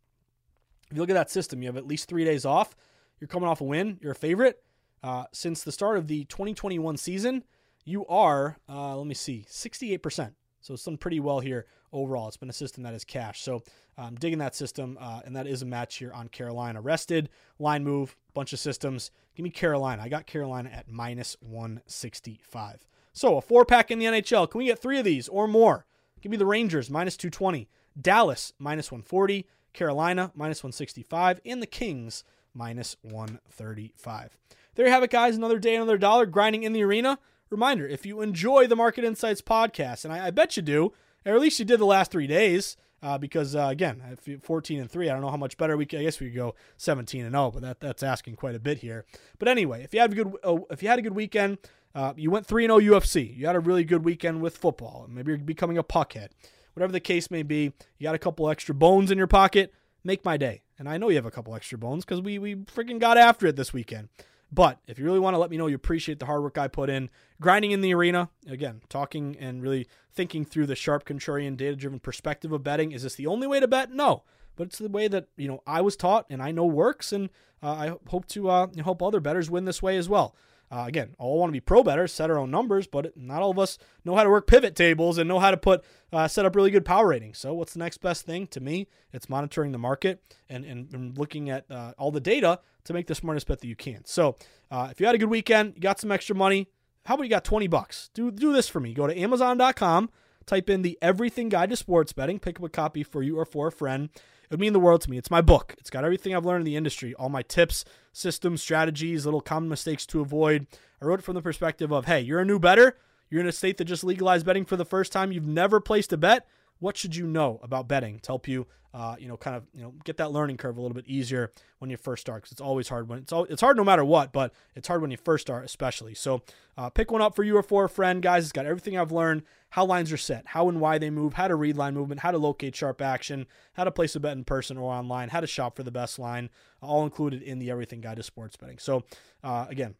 If 0.89 0.95
you 0.95 1.01
look 1.01 1.09
at 1.09 1.13
that 1.13 1.29
system, 1.29 1.61
you 1.61 1.67
have 1.67 1.77
at 1.77 1.87
least 1.87 2.07
three 2.07 2.25
days 2.25 2.45
off. 2.45 2.75
You're 3.19 3.27
coming 3.27 3.49
off 3.49 3.61
a 3.61 3.65
win. 3.65 3.99
You're 4.01 4.13
a 4.13 4.15
favorite. 4.15 4.63
Uh, 5.03 5.25
since 5.31 5.63
the 5.63 5.71
start 5.71 5.97
of 5.97 6.07
the 6.07 6.25
2021 6.25 6.97
season, 6.97 7.43
you 7.85 8.05
are, 8.07 8.57
uh, 8.67 8.95
let 8.97 9.07
me 9.07 9.13
see, 9.13 9.45
68%. 9.49 10.33
So 10.61 10.73
it's 10.73 10.83
done 10.83 10.97
pretty 10.97 11.19
well 11.19 11.39
here 11.39 11.65
overall. 11.93 12.27
It's 12.27 12.37
been 12.37 12.49
a 12.49 12.53
system 12.53 12.83
that 12.83 12.93
is 12.93 13.03
cash. 13.03 13.41
So 13.41 13.63
I'm 13.97 14.05
um, 14.05 14.15
digging 14.15 14.39
that 14.39 14.55
system, 14.55 14.97
uh, 14.99 15.21
and 15.25 15.35
that 15.35 15.47
is 15.47 15.61
a 15.61 15.65
match 15.65 15.97
here 15.97 16.11
on 16.13 16.27
Carolina. 16.27 16.81
Rested, 16.81 17.29
line 17.59 17.83
move, 17.83 18.15
bunch 18.33 18.53
of 18.53 18.59
systems. 18.59 19.11
Give 19.35 19.43
me 19.43 19.49
Carolina. 19.49 20.01
I 20.03 20.09
got 20.09 20.25
Carolina 20.25 20.69
at 20.69 20.89
minus 20.89 21.37
165. 21.41 22.87
So 23.19 23.35
a 23.35 23.41
four 23.41 23.65
pack 23.65 23.91
in 23.91 23.99
the 23.99 24.05
NHL. 24.05 24.49
Can 24.49 24.59
we 24.59 24.67
get 24.67 24.79
three 24.79 24.97
of 24.97 25.03
these 25.03 25.27
or 25.27 25.45
more? 25.45 25.85
Give 26.21 26.31
me 26.31 26.37
the 26.37 26.45
Rangers 26.45 26.89
minus 26.89 27.17
220, 27.17 27.67
Dallas 27.99 28.53
minus 28.57 28.93
140, 28.93 29.45
Carolina 29.73 30.31
minus 30.35 30.63
165, 30.63 31.41
and 31.45 31.61
the 31.61 31.67
Kings 31.67 32.23
minus 32.53 32.95
135. 33.01 34.37
There 34.75 34.85
you 34.85 34.91
have 34.93 35.03
it, 35.03 35.11
guys. 35.11 35.35
Another 35.35 35.59
day, 35.59 35.75
another 35.75 35.97
dollar 35.97 36.25
grinding 36.25 36.63
in 36.63 36.71
the 36.71 36.81
arena. 36.81 37.19
Reminder 37.49 37.85
if 37.85 38.05
you 38.05 38.21
enjoy 38.21 38.67
the 38.67 38.77
Market 38.77 39.03
Insights 39.03 39.41
podcast, 39.41 40.05
and 40.05 40.13
I, 40.13 40.27
I 40.27 40.31
bet 40.31 40.55
you 40.55 40.63
do, 40.63 40.93
or 41.25 41.35
at 41.35 41.41
least 41.41 41.59
you 41.59 41.65
did 41.65 41.81
the 41.81 41.85
last 41.85 42.11
three 42.11 42.25
days, 42.25 42.77
uh, 43.03 43.17
because 43.17 43.53
uh, 43.53 43.67
again, 43.69 44.01
14 44.41 44.79
and 44.79 44.89
three, 44.89 45.09
I 45.09 45.13
don't 45.13 45.21
know 45.21 45.29
how 45.29 45.35
much 45.35 45.57
better 45.57 45.75
we. 45.75 45.85
Could, 45.85 45.99
I 45.99 46.03
guess 46.03 46.21
we 46.21 46.27
could 46.27 46.37
go 46.37 46.55
17 46.77 47.25
and 47.25 47.33
0, 47.33 47.51
but 47.51 47.61
that 47.63 47.79
that's 47.81 48.03
asking 48.03 48.35
quite 48.35 48.55
a 48.55 48.59
bit 48.59 48.79
here. 48.79 49.05
But 49.39 49.49
anyway, 49.49 49.83
if 49.83 49.93
you 49.93 49.99
had 49.99 50.13
a 50.13 50.15
good 50.15 50.37
uh, 50.41 50.57
if 50.69 50.81
you 50.81 50.87
had 50.87 50.99
a 50.99 51.01
good 51.01 51.15
weekend, 51.15 51.57
uh, 51.95 52.13
you 52.15 52.31
went 52.31 52.45
3 52.45 52.65
0 52.65 52.79
UFC. 52.79 53.35
You 53.35 53.47
had 53.47 53.55
a 53.55 53.59
really 53.59 53.83
good 53.83 54.05
weekend 54.05 54.41
with 54.41 54.57
football. 54.57 55.07
Maybe 55.09 55.31
you're 55.31 55.37
becoming 55.39 55.77
a 55.77 55.83
puckhead. 55.83 56.29
Whatever 56.73 56.91
the 56.91 56.99
case 56.99 57.31
may 57.31 57.43
be, 57.43 57.73
you 57.97 58.03
got 58.03 58.15
a 58.15 58.19
couple 58.19 58.49
extra 58.49 58.75
bones 58.75 59.11
in 59.11 59.17
your 59.17 59.27
pocket. 59.27 59.73
Make 60.03 60.23
my 60.23 60.37
day. 60.37 60.61
And 60.77 60.87
I 60.87 60.97
know 60.97 61.09
you 61.09 61.15
have 61.15 61.25
a 61.25 61.31
couple 61.31 61.55
extra 61.55 61.77
bones 61.77 62.05
because 62.05 62.21
we, 62.21 62.39
we 62.39 62.55
freaking 62.55 62.99
got 62.99 63.17
after 63.17 63.47
it 63.47 63.55
this 63.55 63.73
weekend. 63.73 64.09
But 64.51 64.79
if 64.87 64.97
you 64.97 65.05
really 65.05 65.19
want 65.19 65.35
to 65.35 65.37
let 65.37 65.51
me 65.51 65.57
know 65.57 65.67
you 65.67 65.75
appreciate 65.75 66.19
the 66.19 66.25
hard 66.25 66.41
work 66.41 66.57
I 66.57 66.67
put 66.67 66.89
in, 66.89 67.09
grinding 67.39 67.71
in 67.71 67.81
the 67.81 67.93
arena, 67.93 68.29
again, 68.47 68.81
talking 68.89 69.35
and 69.39 69.61
really 69.61 69.87
thinking 70.11 70.43
through 70.43 70.65
the 70.65 70.75
sharp, 70.75 71.05
contrarian, 71.05 71.55
data 71.55 71.75
driven 71.75 71.99
perspective 71.99 72.51
of 72.51 72.63
betting. 72.63 72.91
Is 72.91 73.03
this 73.03 73.15
the 73.15 73.27
only 73.27 73.45
way 73.45 73.59
to 73.59 73.67
bet? 73.67 73.91
No. 73.91 74.23
But 74.55 74.67
it's 74.67 74.79
the 74.79 74.89
way 74.89 75.07
that 75.07 75.27
you 75.37 75.47
know 75.47 75.61
I 75.67 75.81
was 75.81 75.95
taught 75.95 76.25
and 76.29 76.41
I 76.41 76.51
know 76.51 76.65
works, 76.65 77.13
and 77.13 77.29
uh, 77.61 77.71
I 77.71 77.93
hope 78.09 78.25
to 78.29 78.49
uh, 78.49 78.67
help 78.83 79.01
other 79.01 79.19
betters 79.19 79.49
win 79.49 79.65
this 79.65 79.81
way 79.81 79.97
as 79.97 80.09
well. 80.09 80.35
Uh, 80.71 80.85
again, 80.87 81.15
all 81.17 81.39
want 81.39 81.49
to 81.49 81.53
be 81.53 81.59
pro 81.59 81.83
bettors, 81.83 82.13
set 82.13 82.29
our 82.29 82.37
own 82.37 82.51
numbers, 82.51 82.85
but 82.85 83.15
not 83.17 83.41
all 83.41 83.49
of 83.49 83.57
us 83.57 83.77
know 84.05 84.15
how 84.15 84.23
to 84.23 84.29
work 84.29 84.45
pivot 84.45 84.75
tables 84.75 85.17
and 85.17 85.27
know 85.27 85.39
how 85.39 85.49
to 85.49 85.57
put 85.57 85.83
uh, 86.13 86.27
set 86.27 86.45
up 86.45 86.55
really 86.55 86.69
good 86.69 86.85
power 86.85 87.07
ratings. 87.07 87.39
So, 87.39 87.53
what's 87.53 87.73
the 87.73 87.79
next 87.79 87.99
best 87.99 88.25
thing 88.25 88.45
to 88.47 88.59
me? 88.59 88.87
It's 89.11 89.29
monitoring 89.29 89.71
the 89.71 89.79
market 89.79 90.21
and, 90.47 90.63
and, 90.65 90.93
and 90.93 91.17
looking 91.17 91.49
at 91.49 91.65
uh, 91.71 91.93
all 91.97 92.11
the 92.11 92.19
data 92.19 92.59
to 92.83 92.93
make 92.93 93.07
the 93.07 93.15
smartest 93.15 93.47
bet 93.47 93.59
that 93.61 93.67
you 93.67 93.75
can. 93.75 94.05
So, 94.05 94.35
uh, 94.69 94.89
if 94.91 94.99
you 94.99 95.07
had 95.07 95.15
a 95.15 95.19
good 95.19 95.29
weekend, 95.29 95.73
you 95.75 95.81
got 95.81 95.99
some 95.99 96.11
extra 96.11 96.35
money, 96.35 96.67
how 97.05 97.15
about 97.15 97.23
you 97.23 97.29
got 97.29 97.43
20 97.43 97.67
bucks? 97.67 98.09
Do, 98.13 98.29
do 98.29 98.53
this 98.53 98.67
for 98.67 98.79
me. 98.79 98.93
Go 98.93 99.07
to 99.07 99.17
Amazon.com, 99.17 100.11
type 100.45 100.69
in 100.69 100.83
the 100.83 100.97
Everything 101.01 101.49
Guide 101.49 101.71
to 101.71 101.75
Sports 101.75 102.13
Betting, 102.13 102.39
pick 102.39 102.59
up 102.59 102.65
a 102.65 102.69
copy 102.69 103.01
for 103.03 103.23
you 103.23 103.39
or 103.39 103.45
for 103.45 103.67
a 103.67 103.71
friend. 103.71 104.09
It 104.49 104.53
would 104.53 104.61
mean 104.61 104.73
the 104.73 104.79
world 104.79 105.01
to 105.01 105.11
me. 105.11 105.19
It's 105.19 105.29
my 105.29 105.41
book. 105.41 105.75
It's 105.77 105.91
got 105.91 106.03
everything 106.03 106.35
I've 106.35 106.45
learned 106.45 106.61
in 106.61 106.65
the 106.65 106.75
industry, 106.75 107.13
all 107.13 107.29
my 107.29 107.43
tips, 107.43 107.85
systems, 108.13 108.63
strategies, 108.63 109.23
little 109.23 109.41
common 109.41 109.69
mistakes 109.69 110.07
to 110.07 110.21
avoid. 110.21 110.65
I 110.99 111.05
wrote 111.05 111.19
it 111.19 111.23
from 111.23 111.35
the 111.35 111.41
perspective 111.43 111.91
of, 111.91 112.05
hey, 112.05 112.21
you're 112.21 112.39
a 112.39 112.45
new 112.45 112.57
better. 112.57 112.97
You're 113.29 113.41
in 113.41 113.47
a 113.47 113.51
state 113.51 113.77
that 113.77 113.85
just 113.85 114.03
legalized 114.03 114.47
betting 114.47 114.65
for 114.65 114.75
the 114.75 114.85
first 114.85 115.11
time. 115.11 115.31
You've 115.31 115.45
never 115.45 115.79
placed 115.79 116.11
a 116.13 116.17
bet. 116.17 116.47
What 116.79 116.97
should 116.97 117.15
you 117.15 117.27
know 117.27 117.59
about 117.61 117.87
betting 117.87 118.19
to 118.19 118.27
help 118.27 118.47
you, 118.47 118.67
uh, 118.93 119.15
you 119.19 119.27
know, 119.27 119.37
kind 119.37 119.55
of, 119.55 119.63
you 119.73 119.81
know, 119.81 119.93
get 120.03 120.17
that 120.17 120.31
learning 120.31 120.57
curve 120.57 120.77
a 120.77 120.81
little 120.81 120.95
bit 120.95 121.05
easier 121.07 121.51
when 121.79 121.89
you 121.89 121.97
first 121.97 122.21
start? 122.21 122.41
Because 122.41 122.53
it's 122.53 122.61
always 122.61 122.87
hard 122.87 123.07
when 123.07 123.19
it's 123.19 123.31
all, 123.31 123.43
it's 123.45 123.61
hard 123.61 123.77
no 123.77 123.83
matter 123.83 124.03
what, 124.03 124.31
but 124.31 124.53
it's 124.75 124.87
hard 124.87 125.01
when 125.01 125.11
you 125.11 125.17
first 125.17 125.45
start, 125.45 125.65
especially. 125.65 126.15
So 126.15 126.41
uh, 126.77 126.89
pick 126.89 127.11
one 127.11 127.21
up 127.21 127.35
for 127.35 127.43
you 127.43 127.57
or 127.57 127.63
for 127.63 127.85
a 127.85 127.89
friend, 127.89 128.21
guys. 128.21 128.43
It's 128.43 128.51
got 128.51 128.65
everything 128.65 128.97
I've 128.97 129.11
learned, 129.11 129.43
how 129.71 129.85
lines 129.85 130.11
are 130.11 130.17
set, 130.17 130.47
how 130.47 130.69
and 130.69 130.79
why 130.79 130.97
they 130.97 131.09
move, 131.09 131.33
how 131.33 131.47
to 131.47 131.55
read 131.55 131.77
line 131.77 131.93
movement, 131.93 132.21
how 132.21 132.31
to 132.31 132.37
locate 132.37 132.75
sharp 132.75 133.01
action, 133.01 133.45
how 133.73 133.83
to 133.83 133.91
place 133.91 134.15
a 134.15 134.19
bet 134.19 134.37
in 134.37 134.43
person 134.43 134.77
or 134.77 134.91
online, 134.91 135.29
how 135.29 135.41
to 135.41 135.47
shop 135.47 135.75
for 135.75 135.83
the 135.83 135.91
best 135.91 136.17
line, 136.17 136.49
all 136.81 137.03
included 137.03 137.41
in 137.41 137.59
the 137.59 137.69
Everything 137.69 138.01
Guide 138.01 138.17
to 138.17 138.23
Sports 138.23 138.55
Betting. 138.55 138.79
So 138.79 139.03
uh, 139.43 139.65
again, 139.69 139.95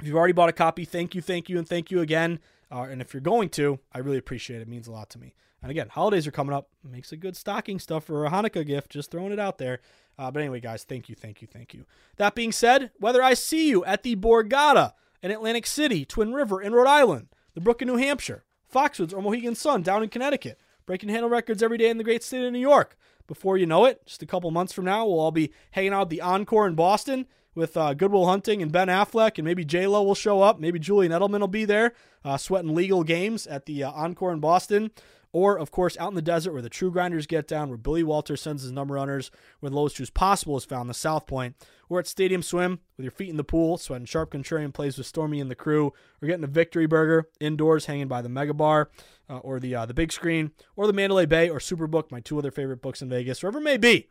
if 0.00 0.06
you've 0.06 0.16
already 0.16 0.32
bought 0.32 0.48
a 0.48 0.52
copy, 0.52 0.84
thank 0.84 1.14
you, 1.14 1.22
thank 1.22 1.48
you, 1.48 1.58
and 1.58 1.68
thank 1.68 1.90
you 1.90 2.00
again. 2.00 2.38
Uh, 2.70 2.82
and 2.82 3.00
if 3.00 3.14
you're 3.14 3.20
going 3.20 3.48
to, 3.50 3.78
I 3.92 3.98
really 3.98 4.18
appreciate 4.18 4.58
it. 4.58 4.62
It 4.62 4.68
means 4.68 4.86
a 4.86 4.92
lot 4.92 5.10
to 5.10 5.18
me. 5.18 5.34
And 5.66 5.72
again, 5.72 5.88
holidays 5.88 6.28
are 6.28 6.30
coming 6.30 6.54
up. 6.54 6.68
Makes 6.88 7.10
a 7.10 7.16
good 7.16 7.36
stocking 7.36 7.80
stuff 7.80 8.04
for 8.04 8.24
a 8.24 8.30
Hanukkah 8.30 8.64
gift. 8.64 8.92
Just 8.92 9.10
throwing 9.10 9.32
it 9.32 9.40
out 9.40 9.58
there. 9.58 9.80
Uh, 10.16 10.30
but 10.30 10.40
anyway, 10.40 10.60
guys, 10.60 10.84
thank 10.84 11.08
you, 11.08 11.16
thank 11.16 11.42
you, 11.42 11.48
thank 11.48 11.74
you. 11.74 11.86
That 12.18 12.36
being 12.36 12.52
said, 12.52 12.92
whether 13.00 13.20
I 13.20 13.34
see 13.34 13.68
you 13.68 13.84
at 13.84 14.04
the 14.04 14.14
Borgata 14.14 14.92
in 15.24 15.32
Atlantic 15.32 15.66
City, 15.66 16.04
Twin 16.04 16.32
River 16.32 16.62
in 16.62 16.72
Rhode 16.72 16.86
Island, 16.86 17.30
the 17.54 17.60
Brook 17.60 17.82
in 17.82 17.88
New 17.88 17.96
Hampshire, 17.96 18.44
Foxwoods 18.72 19.12
or 19.12 19.20
Mohegan 19.20 19.56
Sun 19.56 19.82
down 19.82 20.04
in 20.04 20.08
Connecticut, 20.08 20.60
breaking 20.86 21.08
handle 21.08 21.28
records 21.28 21.64
every 21.64 21.78
day 21.78 21.90
in 21.90 21.98
the 21.98 22.04
great 22.04 22.22
state 22.22 22.46
of 22.46 22.52
New 22.52 22.60
York. 22.60 22.96
Before 23.26 23.58
you 23.58 23.66
know 23.66 23.86
it, 23.86 24.06
just 24.06 24.22
a 24.22 24.26
couple 24.26 24.52
months 24.52 24.72
from 24.72 24.84
now, 24.84 25.04
we'll 25.04 25.18
all 25.18 25.32
be 25.32 25.52
hanging 25.72 25.92
out 25.92 26.02
at 26.02 26.10
the 26.10 26.20
Encore 26.20 26.68
in 26.68 26.76
Boston 26.76 27.26
with 27.56 27.76
uh, 27.76 27.92
Good 27.94 28.12
Will 28.12 28.26
Hunting 28.26 28.62
and 28.62 28.70
Ben 28.70 28.86
Affleck, 28.86 29.36
and 29.36 29.44
maybe 29.44 29.64
J 29.64 29.88
Lo 29.88 30.04
will 30.04 30.14
show 30.14 30.42
up. 30.42 30.60
Maybe 30.60 30.78
Julian 30.78 31.10
Edelman 31.10 31.40
will 31.40 31.48
be 31.48 31.64
there, 31.64 31.94
uh, 32.24 32.36
sweating 32.36 32.72
legal 32.72 33.02
games 33.02 33.48
at 33.48 33.66
the 33.66 33.82
uh, 33.82 33.90
Encore 33.90 34.32
in 34.32 34.38
Boston. 34.38 34.92
Or, 35.36 35.58
of 35.58 35.70
course, 35.70 35.98
out 35.98 36.08
in 36.08 36.14
the 36.14 36.22
desert 36.22 36.52
where 36.52 36.62
the 36.62 36.70
true 36.70 36.90
grinders 36.90 37.26
get 37.26 37.46
down, 37.46 37.68
where 37.68 37.76
Billy 37.76 38.02
Walters 38.02 38.40
sends 38.40 38.62
his 38.62 38.72
number 38.72 38.94
runners, 38.94 39.30
where 39.60 39.68
the 39.68 39.76
lowest 39.76 39.96
juice 39.96 40.08
possible 40.08 40.56
is 40.56 40.64
found, 40.64 40.88
the 40.88 40.94
South 40.94 41.26
Point. 41.26 41.56
Or 41.90 41.98
at 41.98 42.06
Stadium 42.06 42.40
Swim 42.40 42.80
with 42.96 43.04
your 43.04 43.10
feet 43.10 43.28
in 43.28 43.36
the 43.36 43.44
pool, 43.44 43.76
sweating 43.76 44.06
sharp 44.06 44.32
contrarian 44.32 44.72
plays 44.72 44.96
with 44.96 45.06
Stormy 45.06 45.38
and 45.38 45.50
the 45.50 45.54
crew, 45.54 45.92
or 46.22 46.26
getting 46.26 46.42
a 46.42 46.46
victory 46.46 46.86
burger 46.86 47.28
indoors 47.38 47.84
hanging 47.84 48.08
by 48.08 48.22
the 48.22 48.30
Mega 48.30 48.54
Bar, 48.54 48.88
uh, 49.28 49.36
or 49.40 49.60
the 49.60 49.74
uh, 49.74 49.84
the 49.84 49.92
big 49.92 50.10
screen, 50.10 50.52
or 50.74 50.86
the 50.86 50.94
Mandalay 50.94 51.26
Bay, 51.26 51.50
or 51.50 51.58
Superbook, 51.58 52.10
my 52.10 52.20
two 52.20 52.38
other 52.38 52.50
favorite 52.50 52.80
books 52.80 53.02
in 53.02 53.10
Vegas, 53.10 53.42
wherever 53.42 53.58
it 53.58 53.62
may 53.62 53.76
be. 53.76 54.08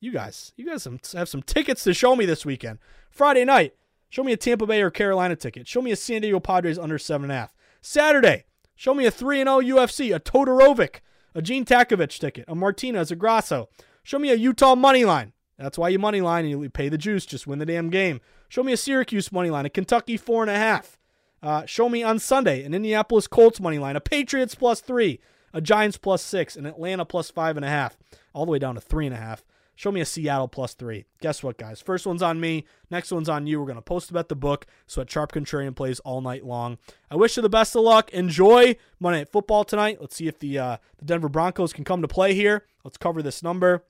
You 0.00 0.10
guys, 0.10 0.54
you 0.56 0.64
guys 0.64 0.88
have 1.12 1.28
some 1.28 1.42
tickets 1.42 1.84
to 1.84 1.92
show 1.92 2.16
me 2.16 2.24
this 2.24 2.46
weekend. 2.46 2.78
Friday 3.10 3.44
night, 3.44 3.74
show 4.08 4.24
me 4.24 4.32
a 4.32 4.38
Tampa 4.38 4.66
Bay 4.66 4.80
or 4.80 4.90
Carolina 4.90 5.36
ticket. 5.36 5.68
Show 5.68 5.82
me 5.82 5.90
a 5.90 5.96
San 5.96 6.22
Diego 6.22 6.40
Padres 6.40 6.78
under 6.78 6.96
seven 6.96 7.24
and 7.24 7.32
a 7.32 7.36
half. 7.40 7.54
Saturday, 7.82 8.44
Show 8.80 8.94
me 8.94 9.04
a 9.04 9.10
3 9.10 9.40
0 9.40 9.60
UFC, 9.60 10.16
a 10.16 10.18
Todorovic, 10.18 11.00
a 11.34 11.42
Gene 11.42 11.66
Takavic 11.66 12.18
ticket, 12.18 12.46
a 12.48 12.54
Martinez, 12.54 13.10
a 13.10 13.14
Grasso. 13.14 13.68
Show 14.02 14.18
me 14.18 14.30
a 14.30 14.34
Utah 14.34 14.74
money 14.74 15.04
line. 15.04 15.34
That's 15.58 15.76
why 15.76 15.90
you 15.90 15.98
money 15.98 16.22
line 16.22 16.46
and 16.46 16.62
you 16.62 16.70
pay 16.70 16.88
the 16.88 16.96
juice. 16.96 17.26
Just 17.26 17.46
win 17.46 17.58
the 17.58 17.66
damn 17.66 17.90
game. 17.90 18.22
Show 18.48 18.62
me 18.62 18.72
a 18.72 18.78
Syracuse 18.78 19.30
money 19.30 19.50
line, 19.50 19.66
a 19.66 19.68
Kentucky 19.68 20.16
four 20.16 20.42
and 20.42 20.50
a 20.50 20.56
half. 20.56 20.96
Uh, 21.42 21.66
show 21.66 21.90
me 21.90 22.02
on 22.02 22.18
Sunday 22.18 22.64
an 22.64 22.72
Indianapolis 22.72 23.26
Colts 23.26 23.60
money 23.60 23.78
line, 23.78 23.96
a 23.96 24.00
Patriots 24.00 24.54
plus 24.54 24.80
three, 24.80 25.20
a 25.52 25.60
Giants 25.60 25.98
plus 25.98 26.22
six, 26.22 26.56
an 26.56 26.64
Atlanta 26.64 27.04
plus 27.04 27.30
five 27.30 27.56
and 27.58 27.66
a 27.66 27.68
half, 27.68 27.98
all 28.32 28.46
the 28.46 28.52
way 28.52 28.58
down 28.58 28.76
to 28.76 28.80
three 28.80 29.04
and 29.04 29.14
a 29.14 29.18
half. 29.18 29.44
Show 29.80 29.90
me 29.90 30.02
a 30.02 30.04
Seattle 30.04 30.46
plus 30.46 30.74
three. 30.74 31.06
Guess 31.22 31.42
what, 31.42 31.56
guys? 31.56 31.80
First 31.80 32.06
one's 32.06 32.20
on 32.20 32.38
me. 32.38 32.66
Next 32.90 33.10
one's 33.10 33.30
on 33.30 33.46
you. 33.46 33.58
We're 33.58 33.64
going 33.64 33.76
to 33.76 33.80
post 33.80 34.10
about 34.10 34.28
the 34.28 34.36
book. 34.36 34.66
So 34.86 35.00
at 35.00 35.10
Sharp 35.10 35.32
Contrarian 35.32 35.74
plays 35.74 36.00
all 36.00 36.20
night 36.20 36.44
long. 36.44 36.76
I 37.10 37.16
wish 37.16 37.34
you 37.34 37.42
the 37.42 37.48
best 37.48 37.74
of 37.74 37.80
luck. 37.80 38.10
Enjoy 38.10 38.76
Monday 38.98 39.20
Night 39.20 39.32
Football 39.32 39.64
tonight. 39.64 39.96
Let's 39.98 40.14
see 40.14 40.28
if 40.28 40.38
the 40.38 40.58
uh, 40.58 40.76
the 40.98 41.06
Denver 41.06 41.30
Broncos 41.30 41.72
can 41.72 41.84
come 41.84 42.02
to 42.02 42.08
play 42.08 42.34
here. 42.34 42.66
Let's 42.84 42.98
cover 42.98 43.22
this 43.22 43.42
number. 43.42 43.86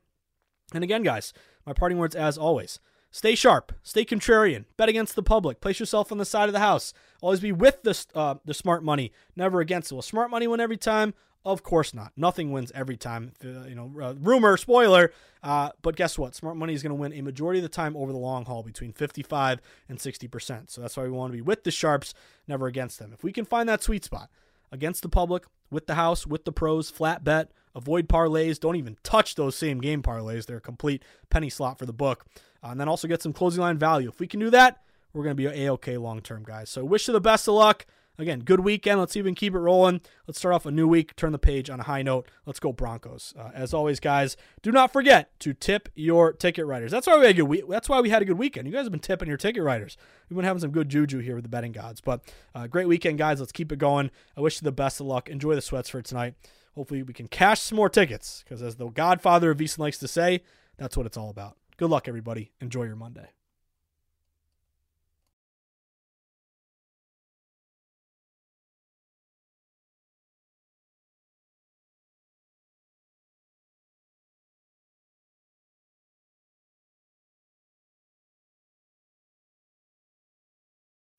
And 0.72 0.84
again, 0.84 1.02
guys, 1.02 1.32
my 1.66 1.72
parting 1.72 1.98
words 1.98 2.14
as 2.14 2.38
always. 2.38 2.78
Stay 3.10 3.34
sharp. 3.34 3.72
Stay 3.82 4.04
contrarian. 4.04 4.66
Bet 4.76 4.88
against 4.88 5.16
the 5.16 5.24
public. 5.24 5.60
Place 5.60 5.80
yourself 5.80 6.12
on 6.12 6.18
the 6.18 6.24
side 6.24 6.48
of 6.48 6.52
the 6.52 6.60
house. 6.60 6.94
Always 7.20 7.40
be 7.40 7.50
with 7.50 7.82
the, 7.82 8.00
uh, 8.14 8.36
the 8.44 8.54
smart 8.54 8.84
money, 8.84 9.10
never 9.34 9.58
against 9.58 9.90
it. 9.90 10.00
Smart 10.04 10.30
money 10.30 10.46
win 10.46 10.60
every 10.60 10.76
time? 10.76 11.14
Of 11.44 11.62
course 11.62 11.94
not. 11.94 12.12
Nothing 12.16 12.52
wins 12.52 12.70
every 12.74 12.96
time. 12.96 13.32
Uh, 13.42 13.66
you 13.66 13.74
know, 13.74 13.90
uh, 14.00 14.14
rumor, 14.20 14.56
spoiler. 14.56 15.12
Uh, 15.42 15.70
but 15.80 15.96
guess 15.96 16.18
what? 16.18 16.34
Smart 16.34 16.56
money 16.56 16.74
is 16.74 16.82
going 16.82 16.90
to 16.90 17.00
win 17.00 17.14
a 17.14 17.22
majority 17.22 17.60
of 17.60 17.62
the 17.62 17.70
time 17.70 17.96
over 17.96 18.12
the 18.12 18.18
long 18.18 18.44
haul, 18.44 18.62
between 18.62 18.92
55 18.92 19.60
and 19.88 19.98
60%. 19.98 20.70
So 20.70 20.82
that's 20.82 20.96
why 20.96 21.04
we 21.04 21.10
want 21.10 21.32
to 21.32 21.36
be 21.36 21.40
with 21.40 21.64
the 21.64 21.70
sharps, 21.70 22.12
never 22.46 22.66
against 22.66 22.98
them. 22.98 23.12
If 23.14 23.24
we 23.24 23.32
can 23.32 23.46
find 23.46 23.68
that 23.68 23.82
sweet 23.82 24.04
spot 24.04 24.28
against 24.70 25.02
the 25.02 25.08
public, 25.08 25.44
with 25.70 25.86
the 25.86 25.94
house, 25.94 26.26
with 26.26 26.44
the 26.44 26.52
pros, 26.52 26.90
flat 26.90 27.24
bet, 27.24 27.50
avoid 27.74 28.08
parlays. 28.08 28.58
Don't 28.58 28.76
even 28.76 28.96
touch 29.02 29.36
those 29.36 29.56
same 29.56 29.80
game 29.80 30.02
parlays. 30.02 30.46
They're 30.46 30.58
a 30.58 30.60
complete 30.60 31.02
penny 31.30 31.48
slot 31.48 31.78
for 31.78 31.86
the 31.86 31.92
book. 31.92 32.26
Uh, 32.62 32.68
and 32.68 32.80
then 32.80 32.88
also 32.88 33.08
get 33.08 33.22
some 33.22 33.32
closing 33.32 33.62
line 33.62 33.78
value. 33.78 34.08
If 34.08 34.20
we 34.20 34.26
can 34.26 34.40
do 34.40 34.50
that, 34.50 34.82
we're 35.12 35.24
going 35.24 35.36
to 35.36 35.42
be 35.42 35.46
a 35.46 35.72
okay 35.72 35.96
long 35.96 36.20
term, 36.20 36.42
guys. 36.44 36.70
So 36.70 36.84
wish 36.84 37.08
you 37.08 37.12
the 37.12 37.20
best 37.20 37.48
of 37.48 37.54
luck. 37.54 37.86
Again, 38.20 38.40
good 38.40 38.60
weekend. 38.60 39.00
Let's 39.00 39.14
can 39.14 39.34
keep 39.34 39.54
it 39.54 39.58
rolling. 39.58 40.02
Let's 40.26 40.38
start 40.38 40.54
off 40.54 40.66
a 40.66 40.70
new 40.70 40.86
week, 40.86 41.16
turn 41.16 41.32
the 41.32 41.38
page 41.38 41.70
on 41.70 41.80
a 41.80 41.84
high 41.84 42.02
note. 42.02 42.28
Let's 42.44 42.60
go 42.60 42.70
Broncos. 42.70 43.32
Uh, 43.38 43.48
as 43.54 43.72
always, 43.72 43.98
guys, 43.98 44.36
do 44.60 44.70
not 44.70 44.92
forget 44.92 45.38
to 45.40 45.54
tip 45.54 45.88
your 45.94 46.34
ticket 46.34 46.66
writers. 46.66 46.90
That's 46.90 47.06
why 47.06 47.16
we 47.16 47.24
had 47.24 47.30
a 47.30 47.38
good 47.38 47.44
week. 47.44 47.64
That's 47.66 47.88
why 47.88 47.98
we 48.02 48.10
had 48.10 48.20
a 48.20 48.26
good 48.26 48.36
weekend. 48.36 48.66
You 48.66 48.74
guys 48.74 48.84
have 48.84 48.92
been 48.92 49.00
tipping 49.00 49.26
your 49.26 49.38
ticket 49.38 49.62
writers. 49.62 49.96
We've 50.28 50.36
been 50.36 50.44
having 50.44 50.60
some 50.60 50.70
good 50.70 50.90
juju 50.90 51.20
here 51.20 51.34
with 51.34 51.44
the 51.44 51.48
betting 51.48 51.72
gods. 51.72 52.02
But 52.02 52.20
uh, 52.54 52.66
great 52.66 52.88
weekend, 52.88 53.16
guys. 53.16 53.40
Let's 53.40 53.52
keep 53.52 53.72
it 53.72 53.78
going. 53.78 54.10
I 54.36 54.42
wish 54.42 54.60
you 54.60 54.66
the 54.66 54.72
best 54.72 55.00
of 55.00 55.06
luck. 55.06 55.30
Enjoy 55.30 55.54
the 55.54 55.62
sweats 55.62 55.88
for 55.88 56.02
tonight. 56.02 56.34
Hopefully, 56.74 57.02
we 57.02 57.14
can 57.14 57.26
cash 57.26 57.62
some 57.62 57.76
more 57.76 57.88
tickets 57.88 58.44
because, 58.44 58.62
as 58.62 58.76
the 58.76 58.88
Godfather 58.90 59.50
of 59.52 59.58
VSiN 59.58 59.78
likes 59.78 59.98
to 59.98 60.06
say, 60.06 60.42
that's 60.76 60.94
what 60.94 61.06
it's 61.06 61.16
all 61.16 61.30
about. 61.30 61.56
Good 61.78 61.88
luck, 61.88 62.06
everybody. 62.06 62.52
Enjoy 62.60 62.84
your 62.84 62.96
Monday. 62.96 63.30